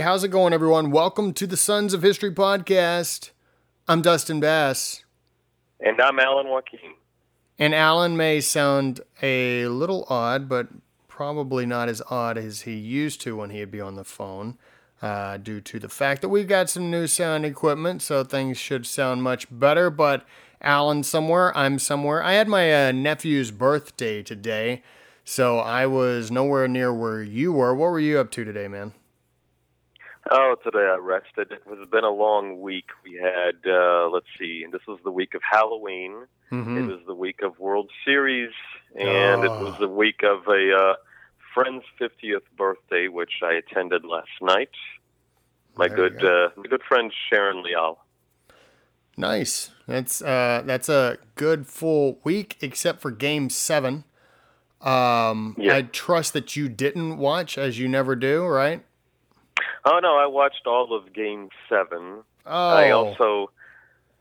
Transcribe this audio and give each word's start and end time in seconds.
how's 0.00 0.24
it 0.24 0.28
going, 0.28 0.54
everyone? 0.54 0.90
Welcome 0.90 1.34
to 1.34 1.46
the 1.46 1.58
Sons 1.58 1.92
of 1.92 2.00
History 2.00 2.30
podcast. 2.30 3.32
I'm 3.86 4.00
Dustin 4.00 4.40
Bass. 4.40 5.04
And 5.78 6.00
I'm 6.00 6.18
Alan 6.18 6.46
Wakim. 6.46 6.94
And 7.58 7.74
Alan 7.74 8.16
may 8.16 8.40
sound 8.40 9.02
a 9.20 9.66
little 9.66 10.06
odd, 10.08 10.48
but 10.48 10.68
probably 11.06 11.66
not 11.66 11.90
as 11.90 12.00
odd 12.08 12.38
as 12.38 12.62
he 12.62 12.72
used 12.72 13.20
to 13.22 13.36
when 13.36 13.50
he'd 13.50 13.70
be 13.70 13.80
on 13.80 13.96
the 13.96 14.04
phone, 14.04 14.56
uh, 15.02 15.36
due 15.36 15.60
to 15.60 15.78
the 15.78 15.90
fact 15.90 16.22
that 16.22 16.30
we've 16.30 16.48
got 16.48 16.70
some 16.70 16.90
new 16.90 17.06
sound 17.06 17.44
equipment, 17.44 18.00
so 18.00 18.24
things 18.24 18.56
should 18.56 18.86
sound 18.86 19.22
much 19.22 19.46
better. 19.50 19.90
But 19.90 20.24
Alan 20.62 21.02
somewhere, 21.02 21.54
I'm 21.54 21.78
somewhere. 21.78 22.22
I 22.22 22.32
had 22.32 22.48
my 22.48 22.88
uh, 22.88 22.92
nephew's 22.92 23.50
birthday 23.50 24.22
today, 24.22 24.82
so 25.26 25.58
I 25.58 25.84
was 25.84 26.30
nowhere 26.30 26.68
near 26.68 26.90
where 26.90 27.22
you 27.22 27.52
were. 27.52 27.74
What 27.74 27.90
were 27.90 28.00
you 28.00 28.18
up 28.18 28.30
to 28.30 28.44
today, 28.44 28.66
man? 28.66 28.94
Oh, 30.32 30.54
today 30.62 30.88
I 30.88 30.96
rested. 30.96 31.50
It 31.50 31.62
has 31.68 31.88
been 31.88 32.04
a 32.04 32.10
long 32.10 32.60
week. 32.60 32.86
We 33.04 33.14
had, 33.14 33.68
uh, 33.68 34.08
let's 34.10 34.26
see, 34.38 34.64
this 34.70 34.82
was 34.86 35.00
the 35.02 35.10
week 35.10 35.34
of 35.34 35.42
Halloween. 35.42 36.26
Mm-hmm. 36.52 36.78
It 36.78 36.86
was 36.86 37.00
the 37.08 37.14
week 37.14 37.42
of 37.42 37.58
World 37.58 37.90
Series, 38.04 38.52
and 38.94 39.40
oh. 39.40 39.42
it 39.42 39.64
was 39.64 39.76
the 39.80 39.88
week 39.88 40.22
of 40.22 40.46
a 40.46 40.72
uh, 40.72 40.94
friend's 41.52 41.84
50th 42.00 42.42
birthday, 42.56 43.08
which 43.08 43.40
I 43.42 43.54
attended 43.54 44.04
last 44.04 44.28
night. 44.40 44.70
My 45.76 45.88
there 45.88 45.96
good, 45.96 46.20
go. 46.20 46.44
uh, 46.46 46.48
my 46.56 46.68
good 46.68 46.82
friend 46.86 47.12
Sharon 47.28 47.64
Leal. 47.64 47.98
Nice. 49.16 49.70
That's 49.88 50.22
uh, 50.22 50.62
that's 50.64 50.88
a 50.88 51.18
good 51.34 51.66
full 51.66 52.20
week, 52.22 52.56
except 52.60 53.00
for 53.00 53.10
Game 53.10 53.50
Seven. 53.50 54.04
Um, 54.80 55.56
yeah. 55.58 55.76
I 55.76 55.82
trust 55.82 56.32
that 56.34 56.54
you 56.54 56.68
didn't 56.68 57.18
watch, 57.18 57.58
as 57.58 57.78
you 57.80 57.88
never 57.88 58.14
do, 58.14 58.46
right? 58.46 58.84
Oh 59.84 59.98
no, 60.02 60.16
I 60.16 60.26
watched 60.26 60.66
all 60.66 60.94
of 60.94 61.12
Game 61.12 61.48
Seven. 61.68 62.22
Oh. 62.46 62.68
I 62.68 62.90
also, 62.90 63.50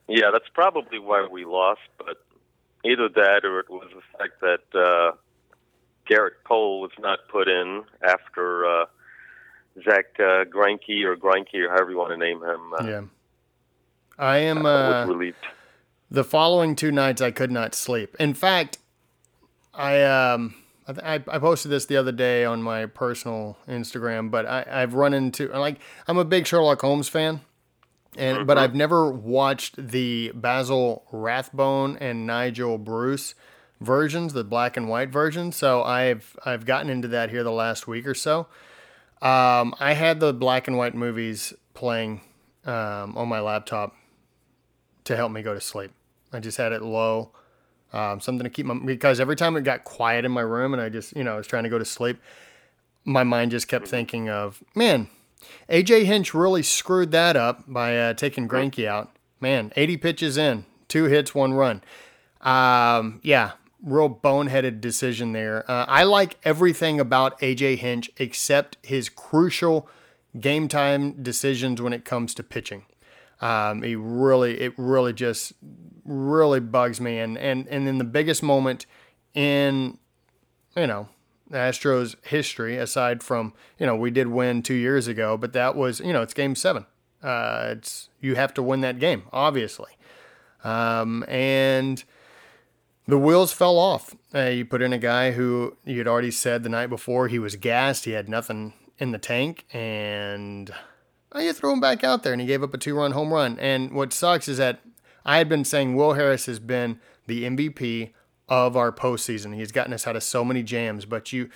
yeah, 0.07 0.29
that's 0.31 0.49
probably 0.53 0.99
why 0.99 1.27
we 1.31 1.45
lost. 1.45 1.81
But 1.97 2.17
either 2.85 3.09
that, 3.09 3.41
or 3.43 3.59
it 3.59 3.69
was 3.69 3.89
the 3.93 4.17
fact 4.17 4.41
that 4.41 4.79
uh, 4.79 5.15
Gerrit 6.09 6.43
Cole 6.43 6.81
was 6.81 6.91
not 6.99 7.19
put 7.29 7.47
in 7.47 7.83
after 8.03 8.65
uh, 8.65 8.85
Zach 9.83 10.05
uh, 10.19 10.45
Greinke 10.45 11.03
or 11.03 11.15
Greinke 11.15 11.55
or 11.55 11.69
however 11.69 11.91
you 11.91 11.97
want 11.97 12.11
to 12.11 12.17
name 12.17 12.43
him. 12.43 12.73
Uh, 12.73 12.83
yeah, 12.83 13.01
I 14.17 14.37
am 14.39 14.65
uh, 14.65 15.05
relieved. 15.05 15.37
The 16.11 16.23
following 16.23 16.75
two 16.75 16.91
nights, 16.91 17.21
I 17.21 17.31
could 17.31 17.51
not 17.51 17.75
sleep. 17.75 18.15
In 18.19 18.33
fact, 18.33 18.79
I 19.73 20.01
um 20.03 20.55
I, 20.97 21.15
I 21.27 21.39
posted 21.39 21.71
this 21.71 21.85
the 21.85 21.97
other 21.97 22.11
day 22.11 22.45
on 22.45 22.63
my 22.63 22.85
personal 22.85 23.57
Instagram, 23.67 24.31
but 24.31 24.45
I, 24.45 24.65
I've 24.69 24.93
run 24.93 25.13
into 25.13 25.47
like 25.49 25.79
I'm 26.07 26.17
a 26.17 26.25
big 26.25 26.47
Sherlock 26.47 26.81
Holmes 26.81 27.07
fan, 27.07 27.41
and 28.17 28.37
mm-hmm. 28.39 28.47
but 28.47 28.57
I've 28.57 28.75
never 28.75 29.11
watched 29.11 29.75
the 29.77 30.31
Basil 30.33 31.05
Rathbone 31.11 31.97
and 31.97 32.25
Nigel 32.25 32.77
Bruce 32.77 33.35
versions, 33.79 34.33
the 34.33 34.43
black 34.43 34.77
and 34.77 34.89
white 34.89 35.09
versions. 35.09 35.55
So 35.55 35.83
I've 35.83 36.35
I've 36.45 36.65
gotten 36.65 36.89
into 36.89 37.07
that 37.09 37.29
here 37.29 37.43
the 37.43 37.51
last 37.51 37.87
week 37.87 38.07
or 38.07 38.15
so. 38.15 38.47
Um, 39.21 39.75
I 39.79 39.93
had 39.93 40.19
the 40.19 40.33
black 40.33 40.67
and 40.67 40.77
white 40.77 40.95
movies 40.95 41.53
playing 41.73 42.21
um, 42.65 43.17
on 43.17 43.27
my 43.27 43.41
laptop 43.41 43.95
to 45.03 45.15
help 45.15 45.31
me 45.31 45.41
go 45.41 45.53
to 45.53 45.61
sleep. 45.61 45.91
I 46.31 46.39
just 46.39 46.57
had 46.57 46.71
it 46.71 46.81
low 46.81 47.31
um, 47.93 48.19
something 48.19 48.43
to 48.43 48.49
keep 48.49 48.65
my 48.65 48.75
because 48.75 49.19
every 49.19 49.35
time 49.35 49.55
it 49.55 49.63
got 49.63 49.83
quiet 49.83 50.25
in 50.25 50.31
my 50.31 50.41
room 50.41 50.73
and 50.73 50.81
I 50.81 50.89
just 50.89 51.15
you 51.15 51.23
know 51.23 51.33
I 51.33 51.37
was 51.37 51.47
trying 51.47 51.63
to 51.63 51.69
go 51.69 51.79
to 51.79 51.85
sleep, 51.85 52.17
my 53.05 53.23
mind 53.23 53.51
just 53.51 53.67
kept 53.67 53.87
thinking 53.87 54.29
of 54.29 54.63
man, 54.75 55.07
AJ 55.69 56.05
Hinch 56.05 56.33
really 56.33 56.63
screwed 56.63 57.11
that 57.11 57.35
up 57.35 57.63
by 57.67 57.97
uh, 57.97 58.13
taking 58.13 58.47
Greinke 58.47 58.87
out. 58.87 59.11
Man, 59.41 59.71
80 59.77 59.97
pitches 59.97 60.37
in, 60.37 60.65
two 60.89 61.05
hits, 61.05 61.33
one 61.33 61.53
run. 61.53 61.81
Um, 62.41 63.21
yeah, 63.23 63.51
real 63.81 64.09
boneheaded 64.09 64.81
decision 64.81 65.31
there. 65.31 65.69
Uh, 65.69 65.85
I 65.87 66.03
like 66.03 66.37
everything 66.43 66.99
about 66.99 67.39
AJ 67.39 67.77
Hinch 67.77 68.11
except 68.17 68.77
his 68.83 69.09
crucial 69.09 69.87
game 70.39 70.67
time 70.67 71.23
decisions 71.23 71.81
when 71.81 71.93
it 71.93 72.05
comes 72.05 72.33
to 72.35 72.43
pitching. 72.43 72.83
Um, 73.41 73.81
he 73.83 73.95
really, 73.95 74.59
it 74.59 74.73
really 74.77 75.13
just 75.13 75.53
really 76.05 76.59
bugs 76.59 76.99
me. 76.99 77.19
And 77.19 77.37
and 77.37 77.67
and 77.67 77.87
in 77.87 77.97
the 77.97 78.03
biggest 78.03 78.43
moment 78.43 78.85
in, 79.33 79.97
you 80.75 80.87
know, 80.87 81.09
Astros 81.51 82.15
history, 82.25 82.77
aside 82.77 83.23
from 83.23 83.53
you 83.79 83.85
know 83.85 83.95
we 83.95 84.11
did 84.11 84.27
win 84.27 84.61
two 84.61 84.73
years 84.73 85.07
ago, 85.07 85.37
but 85.37 85.53
that 85.53 85.75
was 85.75 85.99
you 85.99 86.13
know 86.13 86.21
it's 86.21 86.33
Game 86.33 86.55
Seven. 86.55 86.85
Uh, 87.23 87.73
it's 87.77 88.09
you 88.21 88.35
have 88.35 88.53
to 88.53 88.63
win 88.63 88.81
that 88.81 88.99
game, 88.99 89.23
obviously. 89.31 89.91
Um, 90.63 91.23
and 91.27 92.03
the 93.07 93.17
wheels 93.17 93.51
fell 93.51 93.77
off. 93.77 94.15
Uh, 94.33 94.45
you 94.45 94.65
put 94.65 94.81
in 94.81 94.93
a 94.93 94.97
guy 94.97 95.31
who 95.31 95.77
you 95.85 95.97
had 95.97 96.07
already 96.07 96.31
said 96.31 96.63
the 96.63 96.69
night 96.69 96.87
before 96.87 97.27
he 97.27 97.39
was 97.39 97.55
gassed. 97.55 98.05
He 98.05 98.11
had 98.11 98.29
nothing 98.29 98.73
in 98.97 99.11
the 99.11 99.17
tank, 99.17 99.65
and 99.73 100.71
oh, 101.31 101.39
you 101.39 101.53
throw 101.53 101.73
him 101.73 101.79
back 101.79 102.03
out 102.03 102.23
there, 102.23 102.33
and 102.33 102.41
he 102.41 102.47
gave 102.47 102.63
up 102.63 102.73
a 102.73 102.77
two-run 102.77 103.11
home 103.11 103.33
run. 103.33 103.57
And 103.59 103.91
what 103.91 104.13
sucks 104.13 104.47
is 104.47 104.57
that 104.57 104.79
I 105.25 105.37
had 105.37 105.49
been 105.49 105.65
saying 105.65 105.95
Will 105.95 106.13
Harris 106.13 106.45
has 106.47 106.59
been 106.59 106.99
the 107.27 107.43
MVP 107.43 108.11
of 108.47 108.75
our 108.75 108.91
postseason. 108.91 109.55
He's 109.55 109.71
gotten 109.71 109.93
us 109.93 110.07
out 110.07 110.15
of 110.15 110.23
so 110.23 110.43
many 110.43 110.63
jams, 110.63 111.05
but 111.05 111.31
you 111.31 111.49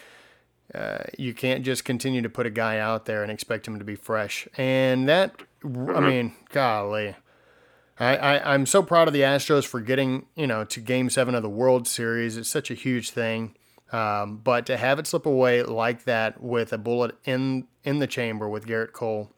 uh, 0.73 1.03
you 1.17 1.34
can't 1.34 1.63
just 1.63 1.85
continue 1.85 2.22
to 2.22 2.29
put 2.29 2.45
a 2.45 2.50
guy 2.50 2.79
out 2.79 3.06
there 3.06 3.22
and 3.22 3.31
expect 3.31 3.67
him 3.67 3.78
to 3.78 3.85
be 3.85 3.95
fresh. 3.95 4.47
And 4.57 5.07
that, 5.07 5.41
I 5.63 5.67
mm-hmm. 5.67 6.07
mean, 6.07 6.35
golly. 6.50 7.16
I, 8.00 8.17
I, 8.17 8.53
I'm 8.53 8.66
so 8.66 8.81
proud 8.81 9.07
of 9.07 9.13
the 9.13 9.22
Astros 9.22 9.66
for 9.66 9.81
getting, 9.81 10.25
you 10.35 10.47
know, 10.47 10.63
to 10.66 10.79
game 10.79 11.09
seven 11.09 11.35
of 11.35 11.44
the 11.44 11.50
World 11.50 11.88
Series. 11.88 12.38
It's 12.38 12.50
such 12.50 12.72
a 12.72 12.73
huge 12.73 13.11
thing. 13.11 13.55
Um, 13.91 14.38
but 14.38 14.66
to 14.66 14.78
have 14.78 14.97
it 14.97 15.05
slip 15.05 15.28
away 15.28 15.61
like 15.61 16.05
that 16.05 16.41
with 16.41 16.73
a 16.73 16.79
bullet 16.79 17.16
in 17.25 17.67
in 17.84 18.00
the 18.00 18.07
chamber 18.07 18.50
with 18.50 18.66
Gerrit 18.66 18.94
Cole, 18.94 19.31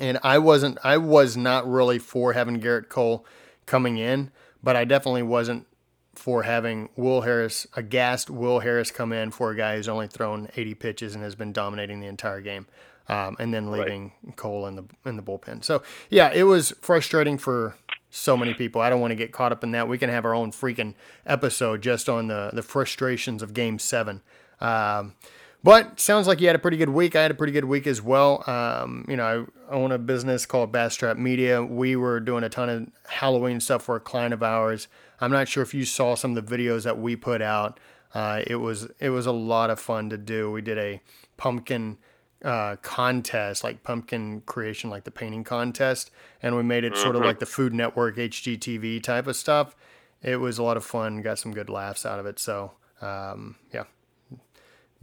and 0.00 0.18
I 0.22 0.38
wasn't, 0.38 0.78
I 0.82 0.96
was 0.96 1.36
not 1.36 1.68
really 1.68 1.98
for 1.98 2.32
having 2.32 2.60
Gerrit 2.60 2.88
Cole 2.88 3.24
coming 3.66 3.98
in, 3.98 4.30
but 4.62 4.76
I 4.76 4.84
definitely 4.84 5.22
wasn't 5.22 5.66
for 6.14 6.42
having 6.42 6.88
Will 6.96 7.22
Harris, 7.22 7.66
a 7.74 7.82
gassed 7.82 8.30
Will 8.30 8.60
Harris, 8.60 8.90
come 8.90 9.12
in 9.12 9.30
for 9.30 9.50
a 9.50 9.56
guy 9.56 9.76
who's 9.76 9.88
only 9.88 10.06
thrown 10.06 10.48
80 10.56 10.74
pitches 10.74 11.14
and 11.14 11.24
has 11.24 11.34
been 11.34 11.52
dominating 11.52 12.00
the 12.00 12.06
entire 12.06 12.40
game, 12.40 12.66
um, 13.08 13.36
and 13.38 13.52
then 13.52 13.70
leaving 13.70 14.12
right. 14.24 14.36
Cole 14.36 14.66
in 14.66 14.76
the 14.76 14.84
in 15.04 15.16
the 15.16 15.22
bullpen. 15.22 15.64
So 15.64 15.82
yeah, 16.10 16.30
it 16.32 16.44
was 16.44 16.72
frustrating 16.80 17.38
for 17.38 17.76
so 18.10 18.36
many 18.36 18.54
people. 18.54 18.80
I 18.80 18.90
don't 18.90 19.00
want 19.00 19.10
to 19.10 19.16
get 19.16 19.32
caught 19.32 19.52
up 19.52 19.64
in 19.64 19.72
that. 19.72 19.88
We 19.88 19.98
can 19.98 20.08
have 20.08 20.24
our 20.24 20.34
own 20.34 20.52
freaking 20.52 20.94
episode 21.26 21.82
just 21.82 22.08
on 22.08 22.28
the 22.28 22.50
the 22.52 22.62
frustrations 22.62 23.42
of 23.42 23.54
Game 23.54 23.78
Seven. 23.78 24.22
Um, 24.60 25.14
but 25.64 25.98
sounds 25.98 26.28
like 26.28 26.42
you 26.42 26.46
had 26.46 26.54
a 26.54 26.58
pretty 26.58 26.76
good 26.76 26.90
week. 26.90 27.16
I 27.16 27.22
had 27.22 27.30
a 27.30 27.34
pretty 27.34 27.54
good 27.54 27.64
week 27.64 27.86
as 27.86 28.02
well. 28.02 28.44
Um, 28.48 29.06
you 29.08 29.16
know, 29.16 29.46
I 29.70 29.72
own 29.72 29.92
a 29.92 29.98
business 29.98 30.44
called 30.44 30.70
Bastrap 30.70 31.16
Media. 31.16 31.64
We 31.64 31.96
were 31.96 32.20
doing 32.20 32.44
a 32.44 32.50
ton 32.50 32.68
of 32.68 32.88
Halloween 33.08 33.60
stuff 33.60 33.82
for 33.82 33.96
a 33.96 34.00
client 34.00 34.34
of 34.34 34.42
ours. 34.42 34.88
I'm 35.20 35.32
not 35.32 35.48
sure 35.48 35.62
if 35.62 35.72
you 35.72 35.86
saw 35.86 36.16
some 36.16 36.36
of 36.36 36.46
the 36.46 36.56
videos 36.56 36.84
that 36.84 36.98
we 36.98 37.16
put 37.16 37.40
out. 37.40 37.80
Uh, 38.12 38.42
it 38.46 38.56
was 38.56 38.88
it 39.00 39.08
was 39.08 39.24
a 39.24 39.32
lot 39.32 39.70
of 39.70 39.80
fun 39.80 40.10
to 40.10 40.18
do. 40.18 40.50
We 40.50 40.60
did 40.60 40.76
a 40.76 41.00
pumpkin 41.38 41.96
uh, 42.44 42.76
contest, 42.82 43.64
like 43.64 43.82
pumpkin 43.82 44.42
creation, 44.42 44.90
like 44.90 45.04
the 45.04 45.10
painting 45.10 45.44
contest, 45.44 46.10
and 46.42 46.54
we 46.56 46.62
made 46.62 46.84
it 46.84 46.92
mm-hmm. 46.92 47.02
sort 47.02 47.16
of 47.16 47.20
mm-hmm. 47.20 47.28
like 47.28 47.38
the 47.38 47.46
Food 47.46 47.72
Network 47.72 48.16
HGTV 48.16 49.02
type 49.02 49.26
of 49.26 49.34
stuff. 49.34 49.74
It 50.22 50.36
was 50.36 50.58
a 50.58 50.62
lot 50.62 50.76
of 50.76 50.84
fun. 50.84 51.22
Got 51.22 51.38
some 51.38 51.54
good 51.54 51.70
laughs 51.70 52.04
out 52.04 52.18
of 52.18 52.26
it. 52.26 52.38
So 52.38 52.72
um, 53.00 53.56
yeah, 53.72 53.84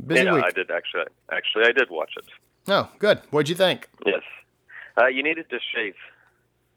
Busy 0.05 0.23
yeah, 0.23 0.33
week. 0.33 0.45
I 0.45 0.51
did 0.51 0.71
actually. 0.71 1.05
Actually, 1.31 1.65
I 1.65 1.71
did 1.71 1.89
watch 1.89 2.11
it. 2.17 2.25
Oh, 2.67 2.89
good. 2.99 3.21
What'd 3.31 3.49
you 3.49 3.55
think? 3.55 3.89
Yes. 4.05 4.21
Uh, 4.97 5.07
you 5.07 5.23
needed 5.23 5.49
to 5.49 5.59
shave. 5.73 5.95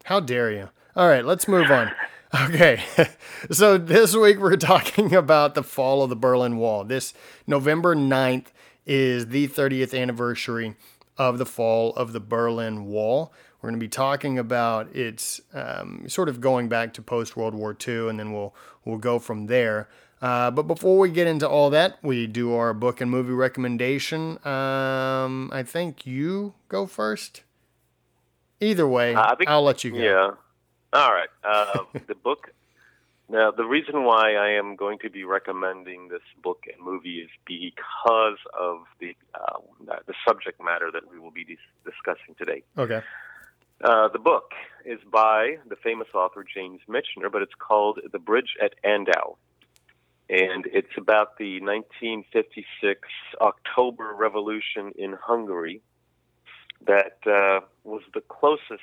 How 0.03 0.19
dare 0.19 0.51
you? 0.51 0.69
All 0.95 1.07
right, 1.07 1.25
let's 1.25 1.47
move 1.47 1.69
on. 1.71 1.91
Okay, 2.43 2.83
so 3.51 3.77
this 3.77 4.13
week 4.13 4.39
we're 4.39 4.57
talking 4.57 5.15
about 5.15 5.55
the 5.55 5.63
fall 5.63 6.03
of 6.03 6.09
the 6.09 6.17
Berlin 6.17 6.57
Wall. 6.57 6.83
This 6.83 7.13
November 7.47 7.95
9th 7.95 8.47
is 8.85 9.27
the 9.27 9.47
30th 9.47 9.97
anniversary 9.97 10.75
of 11.17 11.37
the 11.37 11.45
fall 11.45 11.93
of 11.93 12.11
the 12.11 12.19
Berlin 12.19 12.87
Wall. 12.87 13.31
We're 13.61 13.69
going 13.69 13.79
to 13.79 13.83
be 13.83 13.89
talking 13.89 14.37
about 14.37 14.93
its 14.93 15.39
um, 15.53 16.09
sort 16.09 16.27
of 16.27 16.41
going 16.41 16.67
back 16.67 16.93
to 16.95 17.01
post 17.01 17.37
World 17.37 17.55
War 17.55 17.77
II, 17.87 18.09
and 18.09 18.19
then 18.19 18.33
we'll 18.33 18.53
we'll 18.83 18.97
go 18.97 19.17
from 19.17 19.47
there. 19.47 19.87
Uh, 20.25 20.49
but 20.49 20.63
before 20.63 20.97
we 20.97 21.11
get 21.11 21.27
into 21.27 21.47
all 21.47 21.69
that, 21.69 21.99
we 22.01 22.25
do 22.25 22.51
our 22.55 22.73
book 22.73 22.99
and 22.99 23.11
movie 23.11 23.31
recommendation. 23.31 24.39
Um, 24.43 25.51
I 25.53 25.61
think 25.61 26.07
you 26.07 26.55
go 26.67 26.87
first. 26.87 27.43
Either 28.59 28.87
way, 28.87 29.13
uh, 29.13 29.35
think, 29.35 29.47
I'll 29.47 29.61
let 29.61 29.83
you 29.83 29.91
go. 29.91 29.97
Yeah. 29.97 30.31
All 30.93 31.11
right. 31.11 31.29
Uh, 31.43 31.83
the 32.07 32.15
book 32.15 32.49
Now, 33.29 33.51
the 33.51 33.65
reason 33.65 34.03
why 34.03 34.33
I 34.33 34.49
am 34.57 34.75
going 34.75 34.97
to 34.99 35.11
be 35.11 35.23
recommending 35.25 36.07
this 36.07 36.25
book 36.41 36.63
and 36.73 36.83
movie 36.83 37.19
is 37.19 37.29
because 37.45 38.39
of 38.59 38.79
the 38.99 39.15
uh, 39.35 39.59
the 40.07 40.15
subject 40.27 40.59
matter 40.59 40.89
that 40.91 41.03
we 41.11 41.19
will 41.19 41.29
be 41.29 41.43
dis- 41.43 41.69
discussing 41.85 42.33
today. 42.35 42.63
Okay. 42.75 43.03
Uh, 43.83 44.07
the 44.07 44.17
book 44.17 44.53
is 44.85 44.99
by 45.11 45.57
the 45.69 45.75
famous 45.75 46.07
author 46.15 46.43
James 46.43 46.79
Michener, 46.89 47.31
but 47.31 47.43
it's 47.43 47.53
called 47.59 47.99
The 48.11 48.17
Bridge 48.17 48.55
at 48.59 48.73
Andau. 48.83 49.35
And 50.29 50.65
it's 50.73 50.97
about 50.97 51.37
the 51.37 51.61
1956 51.61 53.01
October 53.41 54.13
Revolution 54.17 54.91
in 54.97 55.13
Hungary 55.13 55.81
that 56.87 57.17
uh, 57.27 57.65
was 57.83 58.01
the 58.13 58.21
closest 58.21 58.81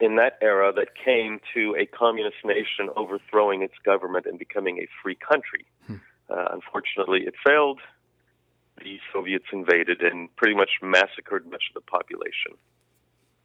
in 0.00 0.16
that 0.16 0.38
era 0.40 0.72
that 0.74 0.88
came 1.04 1.40
to 1.54 1.76
a 1.78 1.84
communist 1.84 2.38
nation 2.44 2.88
overthrowing 2.96 3.62
its 3.62 3.74
government 3.84 4.24
and 4.26 4.38
becoming 4.38 4.78
a 4.78 4.88
free 5.02 5.16
country. 5.16 5.66
Hmm. 5.86 5.96
Uh, 6.30 6.46
unfortunately, 6.52 7.26
it 7.26 7.34
failed. 7.46 7.80
The 8.78 8.98
Soviets 9.12 9.44
invaded 9.52 10.00
and 10.00 10.34
pretty 10.36 10.54
much 10.54 10.70
massacred 10.80 11.44
much 11.50 11.64
of 11.70 11.82
the 11.82 11.90
population. 11.90 12.56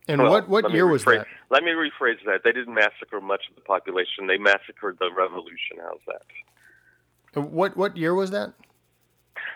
And 0.07 0.21
well, 0.21 0.31
what, 0.31 0.49
what 0.49 0.71
year 0.71 0.85
rephrase, 0.85 0.91
was 0.91 1.03
that? 1.05 1.27
Let 1.49 1.63
me 1.63 1.71
rephrase 1.71 2.23
that. 2.25 2.41
They 2.43 2.51
didn't 2.51 2.73
massacre 2.73 3.19
much 3.21 3.43
of 3.49 3.55
the 3.55 3.61
population. 3.61 4.27
They 4.27 4.37
massacred 4.37 4.97
the 4.99 5.09
revolution. 5.15 5.77
How's 5.81 5.99
that? 6.07 7.41
What 7.41 7.75
what 7.75 7.97
year 7.97 8.13
was 8.13 8.31
that? 8.31 8.53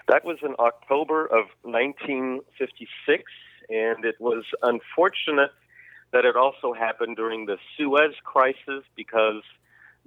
That 0.08 0.26
was 0.26 0.38
in 0.42 0.56
October 0.60 1.26
of 1.26 1.46
1956, 1.62 3.24
and 3.70 4.04
it 4.04 4.16
was 4.20 4.44
unfortunate 4.64 5.52
that 6.12 6.26
it 6.26 6.36
also 6.36 6.74
happened 6.74 7.16
during 7.16 7.46
the 7.46 7.58
Suez 7.78 8.16
Crisis 8.24 8.84
because 8.96 9.44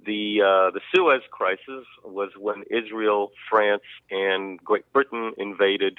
the 0.05 0.41
uh, 0.41 0.71
the 0.71 0.81
Suez 0.93 1.21
Crisis 1.31 1.85
was 2.03 2.31
when 2.37 2.63
Israel, 2.69 3.31
France, 3.49 3.83
and 4.11 4.59
Great 4.63 4.91
Britain 4.91 5.31
invaded 5.37 5.97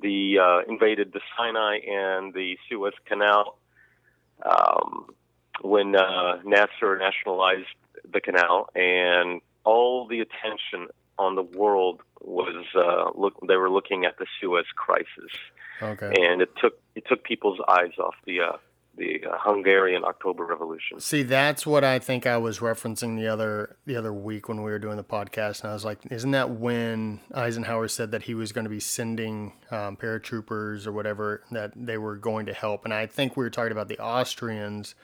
the 0.00 0.38
uh, 0.38 0.70
invaded 0.70 1.12
the 1.12 1.20
Sinai 1.36 1.78
and 1.86 2.32
the 2.32 2.56
Suez 2.68 2.94
Canal 3.04 3.58
um, 4.44 5.06
when 5.62 5.96
uh, 5.96 6.38
Nasser 6.44 6.98
nationalized 6.98 7.66
the 8.12 8.20
canal, 8.20 8.68
and 8.74 9.40
all 9.64 10.06
the 10.06 10.20
attention 10.20 10.88
on 11.18 11.34
the 11.34 11.42
world 11.42 12.02
was 12.20 12.66
uh, 12.74 13.10
look. 13.18 13.34
They 13.46 13.56
were 13.56 13.70
looking 13.70 14.04
at 14.04 14.18
the 14.18 14.26
Suez 14.40 14.66
Crisis, 14.74 15.32
okay. 15.82 16.12
and 16.18 16.42
it 16.42 16.50
took 16.60 16.78
it 16.94 17.04
took 17.08 17.24
people's 17.24 17.58
eyes 17.68 17.92
off 17.98 18.14
the 18.26 18.40
uh, 18.40 18.56
the 18.96 19.24
uh, 19.24 19.36
Hungarian 19.38 20.04
October 20.04 20.44
Revolution. 20.44 21.00
See, 21.00 21.22
that's 21.22 21.66
what 21.66 21.84
I 21.84 21.98
think 21.98 22.26
I 22.26 22.36
was 22.38 22.58
referencing 22.60 23.16
the 23.16 23.28
other 23.28 23.76
the 23.86 23.96
other 23.96 24.12
week 24.12 24.48
when 24.48 24.58
we 24.62 24.70
were 24.70 24.78
doing 24.78 24.96
the 24.96 25.04
podcast, 25.04 25.62
and 25.62 25.70
I 25.70 25.74
was 25.74 25.84
like, 25.84 25.98
"Isn't 26.10 26.30
that 26.32 26.50
when 26.50 27.20
Eisenhower 27.34 27.88
said 27.88 28.10
that 28.12 28.22
he 28.22 28.34
was 28.34 28.52
going 28.52 28.64
to 28.64 28.70
be 28.70 28.80
sending 28.80 29.52
um, 29.70 29.96
paratroopers 29.96 30.86
or 30.86 30.92
whatever 30.92 31.42
that 31.50 31.72
they 31.76 31.98
were 31.98 32.16
going 32.16 32.46
to 32.46 32.54
help?" 32.54 32.84
And 32.84 32.94
I 32.94 33.06
think 33.06 33.36
we 33.36 33.44
were 33.44 33.50
talking 33.50 33.72
about 33.72 33.88
the 33.88 33.98
Austrians, 33.98 34.94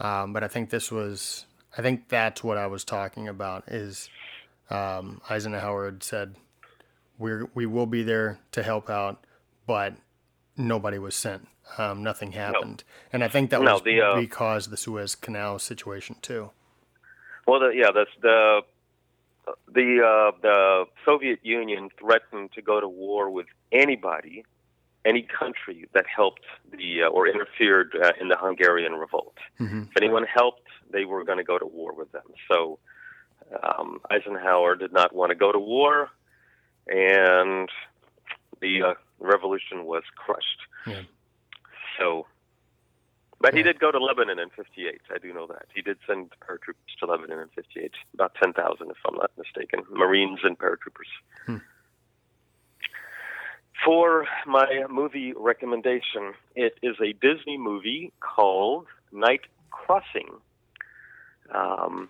um, 0.00 0.32
but 0.32 0.42
I 0.42 0.48
think 0.48 0.70
this 0.70 0.90
was, 0.90 1.46
I 1.76 1.82
think 1.82 2.08
that's 2.08 2.42
what 2.42 2.58
I 2.58 2.66
was 2.66 2.84
talking 2.84 3.28
about. 3.28 3.64
Is 3.68 4.10
um, 4.70 5.20
Eisenhower 5.30 5.86
had 5.86 6.02
said, 6.02 6.34
"We 7.18 7.44
we 7.54 7.66
will 7.66 7.86
be 7.86 8.02
there 8.02 8.40
to 8.52 8.62
help 8.62 8.90
out, 8.90 9.24
but 9.66 9.94
nobody 10.58 10.98
was 10.98 11.14
sent." 11.14 11.48
um, 11.76 12.02
nothing 12.02 12.32
happened. 12.32 12.84
No. 12.86 13.08
And 13.12 13.24
I 13.24 13.28
think 13.28 13.50
that 13.50 13.60
no, 13.60 13.74
was 13.74 13.82
the, 13.82 14.00
uh, 14.00 14.20
because 14.20 14.68
the 14.68 14.76
Suez 14.76 15.14
Canal 15.14 15.58
situation 15.58 16.16
too. 16.22 16.50
Well, 17.46 17.60
the, 17.60 17.68
yeah, 17.74 17.90
that's 17.94 18.10
the 18.22 18.62
the 19.66 20.02
uh, 20.02 20.38
the 20.42 20.84
Soviet 21.04 21.40
Union 21.42 21.90
threatened 21.98 22.52
to 22.52 22.62
go 22.62 22.80
to 22.80 22.88
war 22.88 23.30
with 23.30 23.46
anybody, 23.72 24.44
any 25.04 25.22
country 25.22 25.88
that 25.92 26.04
helped 26.06 26.44
the 26.70 27.04
uh, 27.04 27.08
or 27.08 27.26
interfered 27.26 27.96
uh, 28.02 28.12
in 28.20 28.28
the 28.28 28.36
Hungarian 28.38 28.92
revolt. 28.92 29.36
Mm-hmm. 29.60 29.82
If 29.82 29.96
anyone 29.96 30.24
helped, 30.24 30.68
they 30.90 31.04
were 31.04 31.24
going 31.24 31.38
to 31.38 31.44
go 31.44 31.58
to 31.58 31.66
war 31.66 31.94
with 31.94 32.12
them. 32.12 32.26
So 32.50 32.78
um, 33.62 34.00
Eisenhower 34.10 34.76
did 34.76 34.92
not 34.92 35.14
want 35.14 35.30
to 35.30 35.36
go 35.36 35.50
to 35.50 35.58
war, 35.58 36.10
and 36.86 37.70
the 38.60 38.82
uh, 38.82 38.94
revolution 39.18 39.84
was 39.84 40.02
crushed. 40.16 40.60
Yeah. 40.86 41.02
So, 41.98 42.26
but 43.40 43.54
he 43.54 43.62
did 43.62 43.78
go 43.78 43.90
to 43.90 43.98
Lebanon 43.98 44.38
in 44.38 44.50
'58. 44.50 45.00
I 45.14 45.18
do 45.18 45.32
know 45.32 45.46
that 45.46 45.66
he 45.74 45.82
did 45.82 45.98
send 46.06 46.30
paratroopers 46.40 46.98
to 47.00 47.06
Lebanon 47.06 47.38
in 47.40 47.48
'58, 47.54 47.92
about 48.14 48.34
ten 48.42 48.52
thousand, 48.52 48.90
if 48.90 48.96
I'm 49.06 49.16
not 49.16 49.30
mistaken, 49.36 49.84
Marines 49.90 50.40
and 50.42 50.58
paratroopers. 50.58 51.10
Hmm. 51.46 51.56
For 53.84 54.26
my 54.46 54.84
movie 54.90 55.32
recommendation, 55.36 56.34
it 56.56 56.74
is 56.82 56.96
a 57.00 57.12
Disney 57.12 57.56
movie 57.58 58.12
called 58.20 58.86
Night 59.12 59.42
Crossing. 59.70 60.30
Um, 61.54 62.08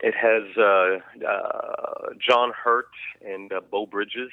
it 0.00 0.14
has 0.14 0.44
uh, 0.56 0.98
uh, 1.28 2.14
John 2.18 2.52
Hurt 2.52 2.88
and 3.24 3.52
uh, 3.52 3.60
Beau 3.70 3.86
Bridges. 3.86 4.32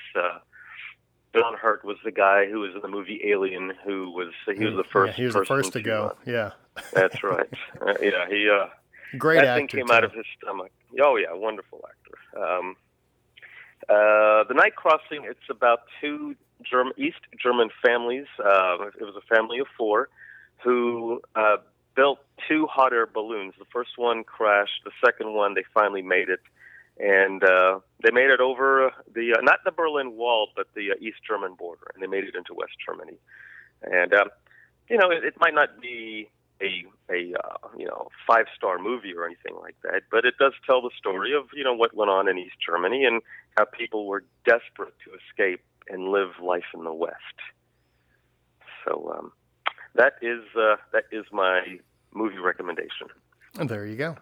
John 1.36 1.54
Hurt 1.56 1.86
was 1.86 1.98
the 2.04 2.12
guy 2.12 2.48
who 2.48 2.60
was 2.60 2.74
in 2.76 2.82
the 2.82 2.88
movie 2.88 3.22
Alien, 3.26 3.74
who 3.86 4.10
was 4.12 4.34
he 4.46 4.66
was 4.66 4.76
the 4.76 4.84
first. 4.84 5.12
Yeah, 5.12 5.16
he 5.16 5.26
was 5.26 5.36
the 5.36 5.46
first 5.46 5.74
to, 5.74 5.82
go. 5.82 6.08
Uh, 6.08 6.14
yeah, 6.26 6.52
that's 6.94 7.24
right. 7.24 7.50
Uh, 7.82 7.94
yeah, 8.02 8.28
he. 8.28 8.50
Uh, 8.50 8.68
Great 9.18 9.38
that 9.38 9.46
actor. 9.46 9.60
thing 9.60 9.68
came 9.68 9.88
too. 9.88 9.94
out 9.94 10.04
of 10.04 10.12
his 10.14 10.26
stomach. 10.42 10.72
Oh 11.02 11.16
yeah, 11.16 11.34
wonderful 11.34 11.84
actor. 11.88 12.44
Um, 12.44 12.76
uh, 13.84 14.44
the 14.48 14.54
Night 14.54 14.76
Crossing. 14.76 15.24
It's 15.24 15.50
about 15.50 15.82
two 16.02 16.36
German, 16.64 16.94
East 16.98 17.20
German 17.42 17.70
families. 17.84 18.28
Uh, 18.38 18.78
it 19.00 19.04
was 19.04 19.16
a 19.16 19.36
family 19.36 19.60
of 19.60 19.68
four 19.78 20.10
who 20.64 21.22
uh, 21.36 21.58
built 21.96 22.20
two 22.48 22.68
hot 22.68 22.94
air 22.94 23.06
balloons. 23.08 23.54
The 23.58 23.66
first 23.72 23.92
one 23.98 24.24
crashed. 24.24 24.84
The 24.84 24.92
second 25.04 25.34
one, 25.34 25.54
they 25.54 25.64
finally 25.74 26.02
made 26.02 26.30
it 26.30 26.42
and 27.00 27.44
uh, 27.44 27.80
they 28.04 28.12
made 28.12 28.30
it 28.30 28.42
over 28.42 28.92
the 29.14 29.34
uh, 29.38 29.42
not 29.42 29.60
the 29.64 29.72
Berlin 29.72 30.18
Wall, 30.18 30.50
but 30.56 30.68
the 30.76 30.92
uh, 30.92 30.96
East 31.00 31.20
German 31.28 31.56
border, 31.56 31.88
and 31.94 32.04
they 32.04 32.08
made 32.08 32.26
it 32.26 32.36
into 32.36 32.54
West 32.54 32.74
Germany. 32.86 33.18
And 33.84 34.14
um, 34.14 34.30
you 34.90 34.98
know, 34.98 35.10
it, 35.10 35.24
it 35.24 35.36
might 35.40 35.54
not 35.54 35.82
be 35.82 36.30
a 36.62 36.86
a 37.10 37.34
uh, 37.34 37.68
you 37.78 37.86
know 37.86 38.10
five 38.28 38.46
star 38.56 38.80
movie 38.80 39.14
or 39.16 39.26
anything 39.26 39.56
like 39.62 39.76
that, 39.84 40.04
but 40.12 40.26
it 40.26 40.36
does 40.40 40.54
tell 40.66 40.82
the 40.82 40.92
story 40.98 41.34
of 41.34 41.46
you 41.54 41.64
know 41.64 41.74
what 41.74 41.96
went 41.96 42.12
on 42.12 42.28
in 42.28 42.38
East 42.38 42.58
Germany 42.66 43.06
and 43.06 43.22
how 43.58 43.66
people 43.66 44.08
were 44.08 44.24
desperate 44.46 44.94
to 45.06 45.12
escape 45.16 45.62
and 45.88 46.10
live 46.10 46.32
life 46.44 46.66
in 46.74 46.84
the 46.84 46.94
West. 46.94 47.16
So 48.86 49.16
um, 49.18 49.32
that 49.96 50.14
is 50.22 50.44
uh, 50.56 50.76
that 50.92 51.06
is 51.12 51.26
my 51.32 51.80
movie 52.14 52.40
recommendation. 52.40 53.08
And 53.58 53.70
there 53.70 53.86
you 53.86 53.96
go. 53.96 54.18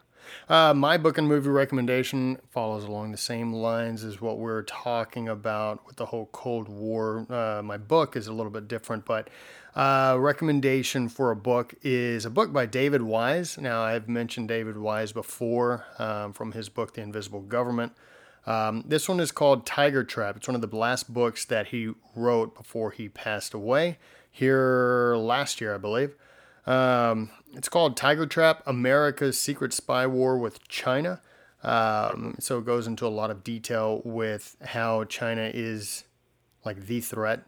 Uh, 0.50 0.74
my 0.74 0.98
book 0.98 1.18
and 1.18 1.28
movie 1.28 1.50
recommendation 1.50 2.38
follows 2.50 2.84
along 2.84 3.12
the 3.12 3.18
same 3.18 3.54
lines 3.54 4.04
as 4.04 4.22
what 4.22 4.38
we're 4.38 4.64
talking 4.64 5.28
about 5.28 5.86
with 5.86 5.96
the 5.98 6.06
whole 6.06 6.30
Cold 6.32 6.68
War. 6.68 7.26
Uh, 7.30 7.62
my 7.64 7.78
book 7.78 8.16
is 8.16 8.28
a 8.28 8.34
little 8.34 8.52
bit 8.52 8.68
different, 8.68 9.06
but 9.06 9.30
uh, 9.76 10.16
recommendation 10.20 11.08
for 11.08 11.32
a 11.32 11.36
book 11.36 11.76
is 11.84 12.26
a 12.26 12.30
book 12.30 12.52
by 12.52 12.66
David 12.66 13.02
Wise. 13.02 13.58
Now, 13.58 13.84
I've 13.84 14.10
mentioned 14.10 14.48
David 14.48 14.78
Wise 14.78 15.12
before 15.12 15.86
um, 16.00 16.34
from 16.34 16.54
his 16.54 16.68
book, 16.68 16.94
The 16.94 17.02
Invisible 17.02 17.42
Government. 17.42 17.94
Um, 18.48 18.84
this 18.88 19.10
one 19.10 19.20
is 19.20 19.32
called 19.32 19.66
Tiger 19.66 20.04
Trap. 20.04 20.38
It's 20.38 20.48
one 20.48 20.56
of 20.56 20.62
the 20.62 20.76
last 20.76 21.14
books 21.14 21.46
that 21.46 21.68
he 21.68 21.92
wrote 22.16 22.56
before 22.56 22.92
he 22.92 23.10
passed 23.10 23.54
away 23.54 24.00
here 24.32 25.16
last 25.18 25.60
year, 25.60 25.76
I 25.76 25.78
believe. 25.78 26.16
Um, 26.68 27.32
it's 27.54 27.70
called 27.70 27.96
Tiger 27.98 28.28
Trap 28.28 28.62
America's 28.68 29.40
Secret 29.40 29.74
Spy 29.74 30.06
War 30.06 30.38
with 30.38 30.68
China. 30.68 31.22
Um, 31.64 32.36
so 32.40 32.60
it 32.60 32.66
goes 32.66 32.86
into 32.86 33.08
a 33.08 33.10
lot 33.10 33.32
of 33.32 33.44
detail 33.44 34.02
with 34.04 34.58
how 34.62 35.06
China 35.06 35.50
is 35.54 36.04
like 36.66 36.86
the 36.86 37.02
threat. 37.02 37.44